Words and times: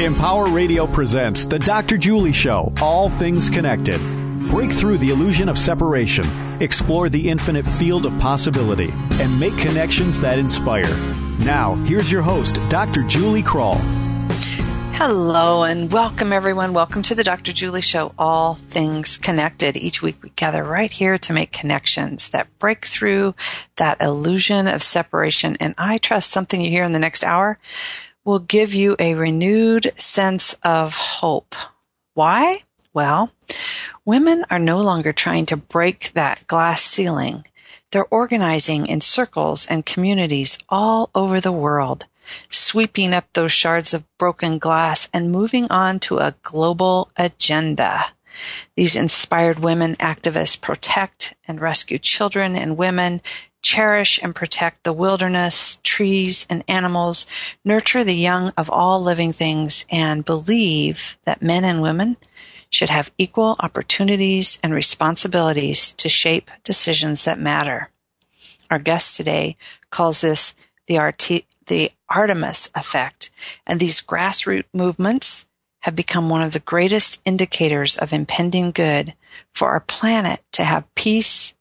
Empower 0.00 0.48
Radio 0.48 0.86
presents 0.86 1.44
The 1.44 1.58
Dr. 1.58 1.98
Julie 1.98 2.32
Show, 2.32 2.72
All 2.80 3.10
Things 3.10 3.50
Connected. 3.50 4.00
Break 4.48 4.72
through 4.72 4.96
the 4.96 5.10
illusion 5.10 5.50
of 5.50 5.58
separation, 5.58 6.24
explore 6.62 7.10
the 7.10 7.28
infinite 7.28 7.66
field 7.66 8.06
of 8.06 8.18
possibility, 8.18 8.90
and 9.20 9.38
make 9.38 9.54
connections 9.58 10.18
that 10.20 10.38
inspire. 10.38 10.96
Now, 11.40 11.74
here's 11.84 12.10
your 12.10 12.22
host, 12.22 12.58
Dr. 12.70 13.02
Julie 13.02 13.42
Krull. 13.42 13.76
Hello 14.94 15.64
and 15.64 15.92
welcome 15.92 16.32
everyone. 16.32 16.72
Welcome 16.72 17.02
to 17.02 17.14
the 17.14 17.24
Dr. 17.24 17.52
Julie 17.52 17.82
Show, 17.82 18.14
All 18.18 18.54
Things 18.54 19.18
Connected. 19.18 19.76
Each 19.76 20.00
week 20.00 20.16
we 20.22 20.30
gather 20.30 20.64
right 20.64 20.90
here 20.90 21.18
to 21.18 21.32
make 21.34 21.52
connections 21.52 22.30
that 22.30 22.48
break 22.58 22.86
through 22.86 23.34
that 23.76 24.00
illusion 24.00 24.68
of 24.68 24.82
separation. 24.82 25.58
And 25.60 25.74
I 25.76 25.98
trust 25.98 26.30
something 26.30 26.62
you 26.62 26.70
hear 26.70 26.84
in 26.84 26.92
the 26.92 26.98
next 26.98 27.24
hour 27.24 27.58
will 28.24 28.38
give 28.38 28.74
you 28.74 28.96
a 28.98 29.14
renewed 29.14 29.92
sense 29.98 30.54
of 30.62 30.96
hope. 30.96 31.54
Why? 32.14 32.58
Well, 32.92 33.32
women 34.04 34.44
are 34.50 34.58
no 34.58 34.80
longer 34.80 35.12
trying 35.12 35.46
to 35.46 35.56
break 35.56 36.12
that 36.12 36.46
glass 36.46 36.82
ceiling. 36.82 37.46
They're 37.90 38.06
organizing 38.06 38.86
in 38.86 39.00
circles 39.00 39.66
and 39.66 39.86
communities 39.86 40.58
all 40.68 41.10
over 41.14 41.40
the 41.40 41.52
world 41.52 42.06
sweeping 42.50 43.12
up 43.12 43.26
those 43.32 43.52
shards 43.52 43.94
of 43.94 44.04
broken 44.18 44.58
glass 44.58 45.08
and 45.12 45.30
moving 45.30 45.70
on 45.70 45.98
to 46.00 46.18
a 46.18 46.34
global 46.42 47.10
agenda. 47.16 48.06
These 48.76 48.96
inspired 48.96 49.58
women 49.58 49.96
activists 49.96 50.60
protect 50.60 51.34
and 51.46 51.60
rescue 51.60 51.98
children 51.98 52.56
and 52.56 52.78
women, 52.78 53.20
cherish 53.62 54.20
and 54.22 54.34
protect 54.34 54.84
the 54.84 54.92
wilderness, 54.92 55.80
trees, 55.82 56.46
and 56.50 56.64
animals, 56.68 57.26
nurture 57.64 58.04
the 58.04 58.14
young 58.14 58.52
of 58.56 58.68
all 58.68 59.02
living 59.02 59.32
things, 59.32 59.86
and 59.90 60.24
believe 60.24 61.16
that 61.24 61.42
men 61.42 61.64
and 61.64 61.80
women 61.80 62.16
should 62.70 62.90
have 62.90 63.12
equal 63.18 63.56
opportunities 63.60 64.58
and 64.62 64.74
responsibilities 64.74 65.92
to 65.92 66.08
shape 66.08 66.50
decisions 66.64 67.24
that 67.24 67.38
matter. 67.38 67.90
Our 68.70 68.78
guest 68.78 69.16
today 69.16 69.56
calls 69.90 70.20
this 70.22 70.54
the, 70.86 70.98
arti- 70.98 71.46
the 71.66 71.90
Artemis 72.08 72.70
effect, 72.74 73.30
and 73.66 73.78
these 73.78 74.00
grassroots 74.00 74.64
movements 74.74 75.46
have 75.80 75.96
become 75.96 76.28
one 76.28 76.42
of 76.42 76.52
the 76.52 76.60
greatest 76.60 77.20
indicators 77.24 77.96
of 77.96 78.12
impending 78.12 78.70
good 78.70 79.14
for 79.52 79.68
our 79.68 79.80
planet 79.80 80.40
to 80.52 80.64
have 80.64 80.92
peace 80.94 81.54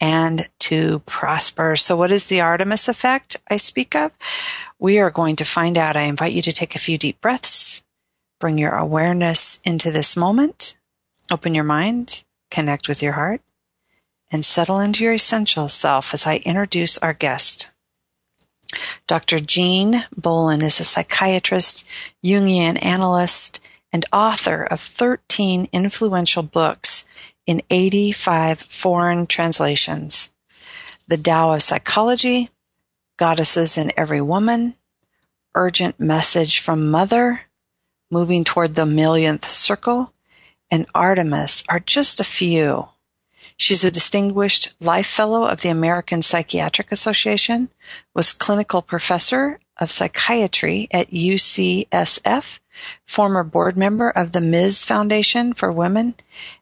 and 0.00 0.48
to 0.60 1.00
prosper. 1.00 1.76
So 1.76 1.96
what 1.96 2.12
is 2.12 2.28
the 2.28 2.40
Artemis 2.40 2.88
effect 2.88 3.36
I 3.48 3.56
speak 3.56 3.94
of? 3.94 4.12
We 4.78 4.98
are 4.98 5.10
going 5.10 5.36
to 5.36 5.44
find 5.44 5.76
out. 5.76 5.96
I 5.96 6.02
invite 6.02 6.32
you 6.32 6.42
to 6.42 6.52
take 6.52 6.74
a 6.74 6.80
few 6.80 6.98
deep 6.98 7.20
breaths, 7.20 7.82
bring 8.38 8.58
your 8.58 8.74
awareness 8.74 9.60
into 9.64 9.90
this 9.90 10.16
moment, 10.16 10.76
open 11.30 11.54
your 11.54 11.64
mind, 11.64 12.24
connect 12.50 12.88
with 12.88 13.02
your 13.02 13.12
heart, 13.12 13.40
and 14.30 14.44
settle 14.44 14.78
into 14.78 15.04
your 15.04 15.14
essential 15.14 15.68
self 15.68 16.14
as 16.14 16.26
I 16.26 16.36
introduce 16.44 16.98
our 16.98 17.12
guest. 17.12 17.70
Dr. 19.06 19.40
Jean 19.40 20.04
Bolen 20.16 20.62
is 20.62 20.78
a 20.78 20.84
psychiatrist, 20.84 21.86
Jungian 22.22 22.82
analyst, 22.84 23.60
and 23.92 24.04
author 24.12 24.62
of 24.64 24.80
13 24.80 25.68
influential 25.72 26.42
books 26.42 27.06
in 27.48 27.62
85 27.70 28.60
foreign 28.60 29.26
translations. 29.26 30.30
The 31.08 31.16
Tao 31.16 31.54
of 31.54 31.62
Psychology, 31.62 32.50
Goddesses 33.16 33.78
in 33.78 33.90
Every 33.96 34.20
Woman, 34.20 34.74
Urgent 35.54 35.98
Message 35.98 36.60
from 36.60 36.90
Mother, 36.90 37.40
Moving 38.10 38.44
Toward 38.44 38.74
the 38.74 38.84
Millionth 38.84 39.48
Circle, 39.48 40.12
and 40.70 40.84
Artemis 40.94 41.64
are 41.70 41.80
just 41.80 42.20
a 42.20 42.24
few. 42.24 42.90
She's 43.56 43.82
a 43.82 43.90
distinguished 43.90 44.74
life 44.78 45.06
fellow 45.06 45.46
of 45.46 45.62
the 45.62 45.70
American 45.70 46.20
Psychiatric 46.20 46.92
Association, 46.92 47.70
was 48.14 48.34
clinical 48.34 48.82
professor 48.82 49.58
of 49.78 49.90
psychiatry 49.90 50.88
at 50.90 51.10
UCSF, 51.10 52.58
former 53.06 53.44
board 53.44 53.76
member 53.76 54.10
of 54.10 54.32
the 54.32 54.40
Ms. 54.40 54.84
Foundation 54.84 55.52
for 55.52 55.72
Women, 55.72 56.14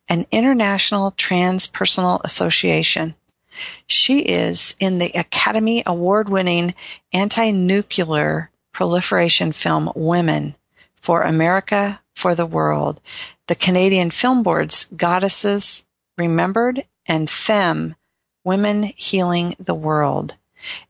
and 0.08 0.26
International 0.30 1.12
Transpersonal 1.12 2.20
Association. 2.24 3.14
She 3.86 4.20
is 4.20 4.76
in 4.78 4.98
the 4.98 5.10
Academy 5.14 5.82
Award 5.86 6.28
winning 6.28 6.74
anti-nuclear 7.12 8.50
proliferation 8.72 9.52
film 9.52 9.90
Women 9.94 10.54
for 10.94 11.22
America 11.22 12.00
for 12.14 12.34
the 12.34 12.46
World, 12.46 13.00
the 13.46 13.54
Canadian 13.54 14.10
Film 14.10 14.42
Board's 14.42 14.86
Goddesses 14.96 15.84
Remembered, 16.18 16.84
and 17.06 17.30
Femme, 17.30 17.94
Women 18.44 18.84
Healing 18.96 19.54
the 19.58 19.74
World. 19.74 20.36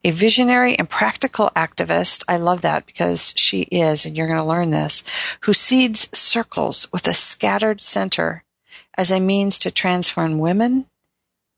A 0.05 0.11
visionary 0.11 0.79
and 0.79 0.89
practical 0.89 1.51
activist, 1.57 2.25
I 2.29 2.37
love 2.37 2.63
that 2.63 2.87
because 2.87 3.33
she 3.37 3.63
is, 3.63 4.05
and 4.05 4.17
you're 4.17 4.27
going 4.27 4.39
to 4.39 4.45
learn 4.45 4.71
this, 4.71 5.03
who 5.43 5.53
seeds 5.53 6.09
circles 6.17 6.91
with 6.93 7.07
a 7.07 7.15
scattered 7.15 7.83
center 7.83 8.45
as 8.97 9.11
a 9.11 9.21
means 9.21 9.59
to 9.61 9.71
transform 9.71 10.39
women 10.39 10.87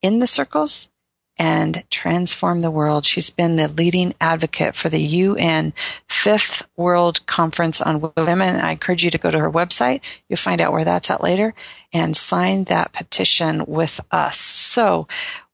in 0.02 0.18
the 0.18 0.26
circles 0.26 0.90
and 1.38 1.84
transform 1.88 2.60
the 2.60 2.70
world. 2.70 3.04
She's 3.04 3.30
been 3.30 3.56
the 3.56 3.68
leading 3.68 4.14
advocate 4.20 4.74
for 4.74 4.88
the 4.88 5.00
UN 5.00 5.72
Fifth 6.08 6.68
World 6.76 7.24
Conference 7.26 7.80
on 7.80 8.12
Women. 8.16 8.56
I 8.56 8.72
encourage 8.72 9.04
you 9.04 9.10
to 9.10 9.18
go 9.18 9.30
to 9.30 9.38
her 9.38 9.50
website. 9.50 10.00
You'll 10.28 10.36
find 10.36 10.60
out 10.60 10.72
where 10.72 10.84
that's 10.84 11.10
at 11.10 11.22
later 11.22 11.54
and 11.92 12.16
sign 12.16 12.64
that 12.64 12.92
petition 12.92 13.64
with 13.66 14.00
us. 14.10 14.38
So 14.38 15.06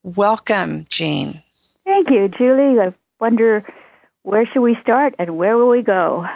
welcome, 0.03 0.87
Jean. 0.89 1.43
Thank 1.95 2.11
you, 2.11 2.27
Julie. 2.27 2.81
I 2.81 2.93
wonder 3.21 3.65
where 4.25 4.45
should 4.47 4.63
we 4.63 4.75
start 4.81 5.15
and 5.17 5.37
where 5.37 5.57
will 5.57 5.69
we 5.69 5.83
go? 5.83 6.27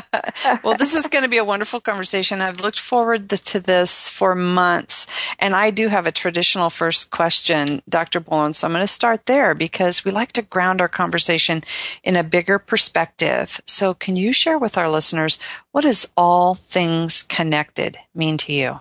well, 0.64 0.76
this 0.76 0.96
is 0.96 1.06
going 1.06 1.22
to 1.22 1.30
be 1.30 1.36
a 1.36 1.44
wonderful 1.44 1.78
conversation. 1.78 2.40
I've 2.40 2.58
looked 2.58 2.80
forward 2.80 3.30
to 3.30 3.60
this 3.60 4.08
for 4.08 4.34
months. 4.34 5.06
And 5.38 5.54
I 5.54 5.70
do 5.70 5.86
have 5.86 6.08
a 6.08 6.10
traditional 6.10 6.68
first 6.68 7.12
question, 7.12 7.80
Dr. 7.88 8.18
Bolen. 8.18 8.54
So 8.54 8.66
I'm 8.66 8.72
going 8.72 8.82
to 8.82 8.88
start 8.88 9.26
there 9.26 9.54
because 9.54 10.04
we 10.04 10.10
like 10.10 10.32
to 10.32 10.42
ground 10.42 10.80
our 10.80 10.88
conversation 10.88 11.62
in 12.02 12.16
a 12.16 12.24
bigger 12.24 12.58
perspective. 12.58 13.60
So 13.68 13.94
can 13.94 14.16
you 14.16 14.32
share 14.32 14.58
with 14.58 14.76
our 14.76 14.90
listeners 14.90 15.38
what 15.70 15.82
does 15.82 16.08
all 16.16 16.56
things 16.56 17.22
connected 17.22 17.98
mean 18.16 18.36
to 18.38 18.52
you? 18.52 18.80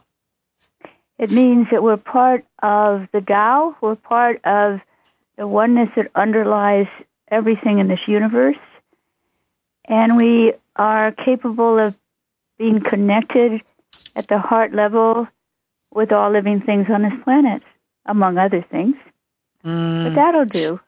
It 1.19 1.29
means 1.29 1.67
that 1.69 1.84
we're 1.84 1.97
part 1.97 2.44
of 2.63 3.07
the 3.13 3.22
Tao. 3.22 3.75
We're 3.81 3.95
part 3.95 4.44
of 4.44 4.81
the 5.38 5.48
oneness 5.48 5.90
that 5.96 6.12
underlies 6.16 6.88
everything 7.30 7.80
in 7.80 7.88
this 7.88 8.08
universe. 8.08 8.58
And 9.86 10.18
we 10.18 10.53
are 10.75 11.12
capable 11.12 11.80
of 11.80 11.96
being 12.58 12.81
connected 12.81 13.62
at 14.16 14.28
the 14.28 14.40
heart 14.40 14.74
level 14.74 15.28
with 15.94 16.12
all 16.12 16.31
living 16.31 16.59
things 16.59 16.90
on 16.90 17.03
this 17.03 17.14
planet, 17.24 17.64
among 18.06 18.38
other 18.38 18.62
things. 18.62 18.96
Mm. 19.64 20.06
But 20.06 20.16
that'll 20.16 20.46
do. 20.46 20.80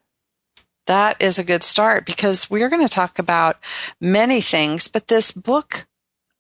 That 0.88 1.22
is 1.22 1.38
a 1.38 1.44
good 1.44 1.64
start 1.64 2.06
because 2.06 2.50
we're 2.50 2.70
going 2.70 2.86
to 2.86 2.94
talk 2.94 3.20
about 3.20 3.58
many 4.02 4.42
things, 4.42 4.88
but 4.88 5.08
this 5.08 5.32
book, 5.32 5.86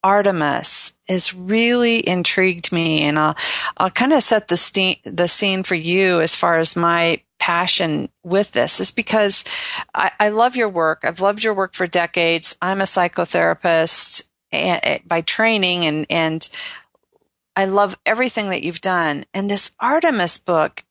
Artemis, 0.04 0.94
has 1.08 1.36
really 1.36 2.08
intrigued 2.08 2.72
me, 2.72 3.02
and 3.02 3.20
I'll 3.20 3.36
I'll 3.78 3.92
kind 3.92 4.12
of 4.12 4.24
set 4.24 4.48
the 4.48 4.58
ste- 4.58 5.04
the 5.04 5.28
scene 5.28 5.62
for 5.62 5.76
you 5.76 6.20
as 6.20 6.34
far 6.34 6.58
as 6.58 6.76
my 6.76 7.22
passion 7.40 8.10
with 8.24 8.52
this 8.52 8.80
is 8.80 8.92
because 8.92 9.44
I, 9.96 10.12
I, 10.20 10.30
love 10.30 10.56
your 10.56 10.70
work. 10.70 11.00
I've 11.04 11.22
loved 11.22 11.44
your 11.44 11.54
work 11.54 11.74
for 11.74 11.88
decades. 11.88 12.58
I'm 12.62 12.82
a 12.82 12.86
psychotherapist 12.86 14.24
and, 14.52 15.02
by 15.08 15.22
training 15.22 15.86
and, 15.86 16.06
and 16.10 16.48
I 17.56 17.66
love 17.66 17.98
everything 18.06 18.50
that 18.50 18.64
you've 18.64 18.82
done. 18.82 19.26
And 19.34 19.50
this 19.50 19.72
Artemis 19.80 20.38
book 20.38 20.84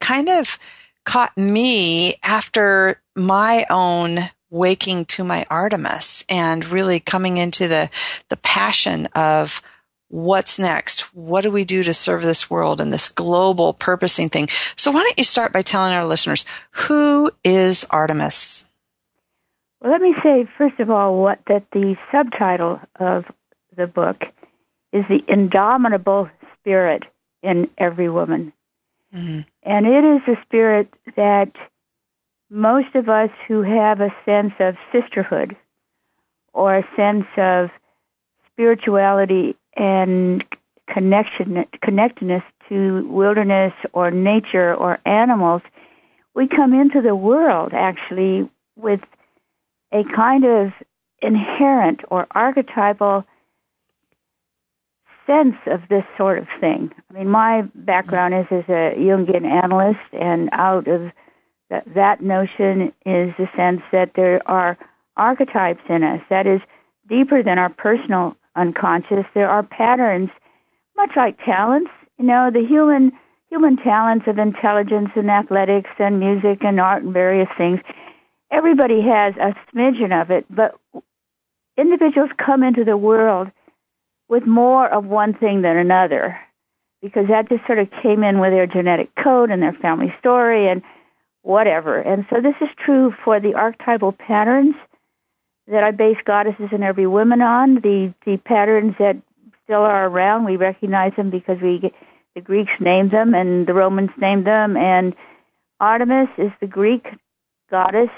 kind 0.00 0.28
of 0.28 0.58
caught 1.04 1.36
me 1.36 2.16
after 2.22 3.00
my 3.16 3.66
own 3.70 4.30
waking 4.50 5.04
to 5.06 5.24
my 5.24 5.44
Artemis 5.50 6.24
and 6.28 6.66
really 6.66 7.00
coming 7.00 7.38
into 7.38 7.68
the, 7.68 7.90
the 8.28 8.36
passion 8.36 9.06
of 9.14 9.62
what's 10.08 10.58
next? 10.58 11.14
What 11.14 11.42
do 11.42 11.50
we 11.50 11.64
do 11.64 11.82
to 11.84 11.94
serve 11.94 12.22
this 12.22 12.50
world 12.50 12.80
and 12.80 12.92
this 12.92 13.08
global 13.08 13.72
purposing 13.72 14.28
thing? 14.28 14.48
So 14.76 14.90
why 14.90 15.02
don't 15.02 15.18
you 15.18 15.24
start 15.24 15.52
by 15.52 15.62
telling 15.62 15.92
our 15.92 16.06
listeners 16.06 16.44
who 16.72 17.30
is 17.44 17.84
Artemis? 17.90 18.66
Well, 19.80 19.92
let 19.92 20.00
me 20.00 20.14
say 20.22 20.46
first 20.56 20.80
of 20.80 20.90
all 20.90 21.22
what 21.22 21.40
that 21.46 21.70
the 21.70 21.96
subtitle 22.10 22.80
of 22.96 23.30
the 23.76 23.86
book 23.86 24.32
is 24.92 25.06
the 25.06 25.24
indomitable 25.28 26.30
spirit 26.54 27.04
in 27.42 27.70
every 27.78 28.08
woman. 28.08 28.52
Mm-hmm. 29.14 29.40
And 29.62 29.86
it 29.86 30.04
is 30.04 30.36
a 30.36 30.42
spirit 30.42 30.92
that 31.16 31.52
most 32.50 32.94
of 32.94 33.08
us 33.08 33.30
who 33.46 33.62
have 33.62 34.00
a 34.00 34.14
sense 34.24 34.54
of 34.58 34.76
sisterhood 34.90 35.56
or 36.52 36.76
a 36.76 36.88
sense 36.96 37.26
of 37.36 37.70
spirituality 38.52 39.56
and 39.78 40.44
connection 40.88 41.64
connectedness 41.80 42.42
to 42.68 43.06
wilderness 43.06 43.72
or 43.92 44.10
nature 44.10 44.74
or 44.74 44.98
animals, 45.06 45.62
we 46.34 46.46
come 46.48 46.74
into 46.74 47.00
the 47.00 47.14
world 47.16 47.72
actually 47.72 48.50
with 48.76 49.00
a 49.92 50.04
kind 50.04 50.44
of 50.44 50.72
inherent 51.22 52.02
or 52.10 52.26
archetypal 52.32 53.24
sense 55.26 55.56
of 55.66 55.86
this 55.88 56.04
sort 56.16 56.38
of 56.38 56.48
thing. 56.60 56.92
I 57.10 57.14
mean, 57.14 57.28
my 57.28 57.62
background 57.74 58.34
is 58.34 58.46
as 58.50 58.64
a 58.68 58.94
Jungian 58.96 59.44
analyst, 59.44 60.00
and 60.12 60.48
out 60.52 60.88
of 60.88 61.12
that, 61.70 61.94
that 61.94 62.22
notion 62.22 62.92
is 63.04 63.34
the 63.36 63.48
sense 63.54 63.82
that 63.92 64.14
there 64.14 64.40
are 64.46 64.78
archetypes 65.16 65.82
in 65.88 66.02
us. 66.02 66.22
That 66.30 66.46
is 66.46 66.62
deeper 67.08 67.42
than 67.42 67.58
our 67.58 67.68
personal 67.68 68.36
unconscious. 68.58 69.26
There 69.34 69.48
are 69.48 69.62
patterns, 69.62 70.30
much 70.96 71.16
like 71.16 71.42
talents. 71.44 71.90
You 72.18 72.26
know, 72.26 72.50
the 72.50 72.64
human 72.64 73.12
human 73.50 73.76
talents 73.76 74.26
of 74.26 74.38
intelligence 74.38 75.10
and 75.14 75.30
athletics 75.30 75.90
and 75.98 76.20
music 76.20 76.64
and 76.64 76.78
art 76.78 77.02
and 77.02 77.12
various 77.12 77.48
things. 77.56 77.80
Everybody 78.50 79.00
has 79.02 79.34
a 79.36 79.54
smidgen 79.72 80.20
of 80.20 80.30
it, 80.30 80.44
but 80.50 80.78
individuals 81.76 82.30
come 82.36 82.62
into 82.62 82.84
the 82.84 82.96
world 82.96 83.50
with 84.28 84.46
more 84.46 84.86
of 84.86 85.06
one 85.06 85.32
thing 85.32 85.62
than 85.62 85.76
another 85.76 86.38
because 87.00 87.28
that 87.28 87.48
just 87.48 87.64
sort 87.66 87.78
of 87.78 87.90
came 87.90 88.22
in 88.24 88.38
with 88.38 88.50
their 88.52 88.66
genetic 88.66 89.14
code 89.14 89.50
and 89.50 89.62
their 89.62 89.72
family 89.72 90.14
story 90.18 90.68
and 90.68 90.82
whatever. 91.42 91.98
And 91.98 92.26
so 92.28 92.40
this 92.40 92.56
is 92.60 92.68
true 92.76 93.14
for 93.24 93.40
the 93.40 93.54
archetypal 93.54 94.12
patterns 94.12 94.74
that 95.68 95.84
I 95.84 95.90
base 95.90 96.18
goddesses 96.24 96.68
and 96.72 96.82
every 96.82 97.06
woman 97.06 97.42
on, 97.42 97.76
the, 97.76 98.12
the 98.24 98.38
patterns 98.38 98.94
that 98.98 99.16
still 99.64 99.82
are 99.82 100.06
around. 100.06 100.44
We 100.44 100.56
recognize 100.56 101.14
them 101.14 101.30
because 101.30 101.60
we 101.60 101.92
the 102.34 102.40
Greeks 102.40 102.72
named 102.78 103.10
them 103.10 103.34
and 103.34 103.66
the 103.66 103.74
Romans 103.74 104.10
named 104.16 104.46
them 104.46 104.76
and 104.76 105.14
Artemis 105.80 106.28
is 106.38 106.52
the 106.60 106.66
Greek 106.66 107.08
goddess 107.70 108.10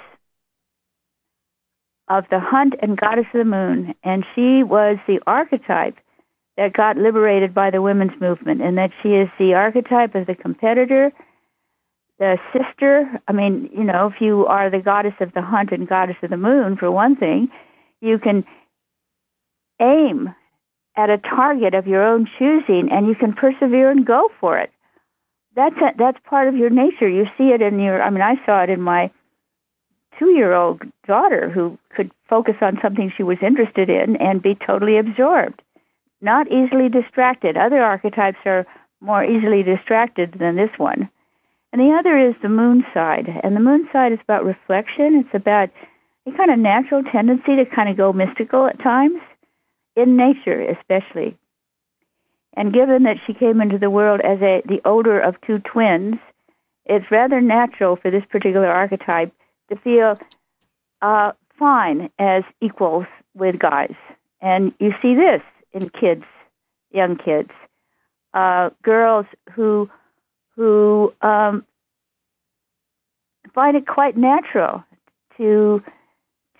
of 2.09 2.29
the 2.29 2.41
hunt 2.41 2.75
and 2.81 2.97
goddess 2.97 3.27
of 3.33 3.39
the 3.39 3.45
moon, 3.45 3.95
and 4.03 4.27
she 4.35 4.63
was 4.63 4.99
the 5.07 5.21
archetype 5.27 5.97
that 6.57 6.73
got 6.73 6.97
liberated 6.97 7.55
by 7.55 7.71
the 7.71 7.81
women's 7.81 8.21
movement, 8.21 8.61
and 8.61 8.77
that 8.79 8.91
she 9.03 9.15
is 9.15 9.29
the 9.39 9.55
archetype 9.55 10.15
of 10.15 10.27
the 10.27 10.35
competitor, 10.35 11.13
the 12.21 12.39
sister. 12.53 13.21
I 13.27 13.33
mean, 13.33 13.71
you 13.77 13.83
know, 13.83 14.07
if 14.07 14.21
you 14.21 14.47
are 14.47 14.71
the 14.71 14.79
goddess 14.79 15.15
of 15.21 15.33
the 15.33 15.43
hunt 15.43 15.73
and 15.73 15.89
goddess 15.89 16.19
of 16.23 16.31
the 16.31 16.37
moon, 16.37 16.77
for 16.77 16.91
one 16.91 17.17
thing, 17.17 17.51
you 18.01 18.19
can 18.19 18.45
aim 19.81 20.33
at 20.95 21.09
a 21.09 21.19
target 21.19 21.75
of 21.75 21.87
your 21.87 22.05
own 22.05 22.29
choosing, 22.39 22.93
and 22.93 23.07
you 23.07 23.15
can 23.15 23.33
persevere 23.33 23.91
and 23.91 24.05
go 24.05 24.31
for 24.39 24.59
it. 24.59 24.71
That's 25.57 25.77
a, 25.81 25.95
that's 25.97 26.21
part 26.25 26.47
of 26.47 26.57
your 26.57 26.71
nature. 26.71 27.09
You 27.09 27.29
see 27.39 27.53
it 27.53 27.63
in 27.63 27.81
your. 27.81 28.01
I 28.01 28.11
mean, 28.11 28.23
I 28.23 28.45
saw 28.45 28.63
it 28.63 28.71
in 28.71 28.83
my 28.83 29.11
two 30.19 30.31
year 30.31 30.53
old 30.53 30.83
daughter 31.07 31.49
who 31.49 31.79
could 31.89 32.11
focus 32.29 32.57
on 32.61 32.81
something 32.83 33.11
she 33.11 33.23
was 33.23 33.39
interested 33.41 33.89
in 33.89 34.17
and 34.17 34.43
be 34.43 34.55
totally 34.55 34.99
absorbed, 34.99 35.63
not 36.21 36.53
easily 36.53 36.91
distracted. 36.91 37.57
Other 37.57 37.83
archetypes 37.83 38.39
are 38.45 38.67
more 39.01 39.25
easily 39.25 39.63
distracted 39.63 40.33
than 40.33 40.57
this 40.57 40.79
one. 40.79 41.09
And 41.73 41.81
the 41.81 41.93
other 41.93 42.17
is 42.19 42.35
the 42.43 42.49
moon 42.49 42.85
side. 42.93 43.41
And 43.43 43.55
the 43.55 43.61
moon 43.61 43.89
side 43.93 44.13
is 44.13 44.19
about 44.23 44.45
reflection. 44.45 45.17
It's 45.17 45.35
about 45.35 45.71
a 46.27 46.33
kind 46.33 46.51
of 46.51 46.59
natural 46.59 47.05
tendency 47.05 47.57
to 47.57 47.65
kind 47.65 47.89
of 47.89 47.97
go 47.97 48.13
mystical 48.13 48.67
at 48.67 48.79
times, 48.79 49.21
in 49.97 50.17
nature 50.17 50.61
especially. 50.61 51.37
And 52.55 52.73
given 52.73 53.05
that 53.05 53.19
she 53.25 53.35
came 53.35 53.61
into 53.61 53.79
the 53.79 53.91
world 53.91 54.21
as 54.21 54.41
a, 54.43 54.63
the 54.65 54.81
older 54.85 55.21
of 55.21 55.41
two 55.41 55.61
twins, 55.61 56.17
it's 56.85 57.11
rather 57.11 57.41
natural 57.41 57.97
for 57.97 58.11
this 58.11 58.25
particular 58.25 58.67
archetype 58.67 59.33
to 59.69 59.77
feel 59.77 60.17
uh, 61.01 61.33
fine 61.57 62.11
as 62.19 62.43
equals 62.61 63.07
with 63.35 63.59
guys. 63.59 63.95
And 64.41 64.75
you 64.81 64.95
see 65.01 65.15
this 65.15 65.43
in 65.73 65.89
kids, 65.91 66.25
young 66.91 67.17
kids, 67.17 67.51
uh, 68.35 68.71
girls 68.83 69.27
who 69.53 69.89
who 70.61 71.15
um, 71.23 71.65
find 73.55 73.79
it 73.79 73.87
quite 73.87 74.15
natural 74.15 74.85
to 75.39 75.83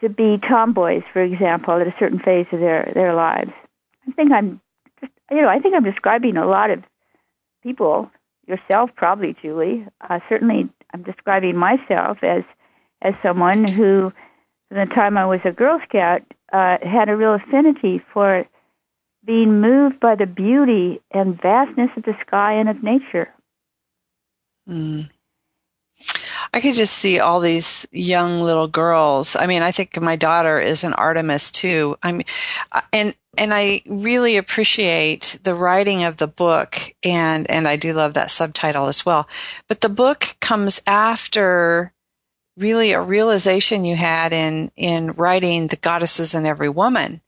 to 0.01 0.09
be 0.09 0.39
tomboys, 0.39 1.03
for 1.13 1.21
example, 1.21 1.75
at 1.75 1.87
a 1.87 1.95
certain 1.99 2.19
phase 2.19 2.47
of 2.51 2.61
their 2.61 2.91
their 2.95 3.13
lives. 3.13 3.53
I 4.09 4.13
think 4.13 4.33
I'm, 4.33 4.59
just, 5.03 5.13
you 5.31 5.43
know, 5.43 5.49
I 5.49 5.59
think 5.59 5.75
I'm 5.75 5.85
describing 5.85 6.39
a 6.39 6.47
lot 6.47 6.71
of 6.71 6.83
people. 7.63 8.11
Yourself, 8.47 8.91
probably, 8.97 9.37
Julie. 9.43 9.87
Uh, 10.01 10.21
certainly, 10.31 10.71
I'm 10.95 11.03
describing 11.03 11.57
myself 11.57 12.25
as 12.25 12.43
as 13.03 13.15
someone 13.23 13.67
who, 13.67 14.15
from 14.69 14.79
the 14.79 14.87
time 14.87 15.19
I 15.19 15.27
was 15.27 15.41
a 15.45 15.53
Girl 15.53 15.79
Scout, 15.87 16.23
uh, 16.55 16.79
had 16.81 17.11
a 17.11 17.17
real 17.17 17.35
affinity 17.35 17.99
for 17.99 18.47
being 19.27 19.61
moved 19.61 20.01
by 20.01 20.15
the 20.15 20.27
beauty 20.27 21.03
and 21.11 21.39
vastness 21.39 21.91
of 21.99 22.05
the 22.05 22.17
sky 22.23 22.55
and 22.55 22.71
of 22.71 22.83
nature. 22.83 23.29
Mm. 24.71 25.11
I 26.53 26.61
could 26.61 26.75
just 26.75 26.95
see 26.95 27.21
all 27.21 27.41
these 27.41 27.87
young 27.93 28.41
little 28.41 28.67
girls. 28.67 29.37
I 29.37 29.47
mean, 29.47 29.63
I 29.63 29.71
think 29.71 30.01
my 30.01 30.17
daughter 30.17 30.59
is 30.59 30.83
an 30.85 30.95
Artemis 30.95 31.53
too. 31.53 31.97
I 32.03 32.13
mean, 32.13 32.25
and 32.93 33.15
and 33.39 33.55
I 33.55 33.83
really 33.87 34.37
appreciate 34.37 35.39
the 35.45 35.55
writing 35.55 36.05
of 36.05 36.17
the 36.17 36.27
book, 36.27 36.79
and 37.05 37.49
and 37.51 37.69
I 37.69 37.77
do 37.77 37.93
love 37.93 38.15
that 38.15 38.31
subtitle 38.31 38.87
as 38.87 39.05
well. 39.07 39.29
But 39.69 39.81
the 39.81 39.89
book 39.89 40.37
comes 40.41 40.81
after 40.87 41.93
really 42.57 42.93
a 42.93 43.01
realization 43.01 43.85
you 43.85 43.97
had 43.97 44.33
in 44.33 44.71
in 44.77 45.13
writing 45.13 45.69
the 45.69 45.77
goddesses 45.77 46.35
in 46.35 46.47
every 46.47 46.69
woman 46.69 47.21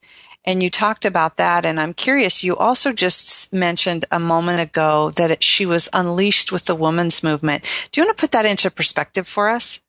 and 0.45 0.63
you 0.63 0.71
talked 0.71 1.05
about 1.05 1.37
that 1.37 1.65
and 1.65 1.79
i'm 1.81 1.95
curious 1.95 2.43
you 2.45 2.57
also 2.57 2.93
just 2.93 3.53
mentioned 3.53 4.05
a 4.11 4.19
moment 4.19 4.61
ago 4.61 5.11
that 5.11 5.31
it, 5.31 5.43
she 5.43 5.67
was 5.67 5.89
unleashed 5.93 6.53
with 6.53 6.65
the 6.65 6.75
women's 6.75 7.23
movement. 7.23 7.65
Do 7.91 8.01
you 8.01 8.07
want 8.07 8.17
to 8.17 8.21
put 8.21 8.33
that 8.33 8.47
into 8.47 8.71
perspective 8.71 9.27
for 9.27 9.49
us? 9.49 9.81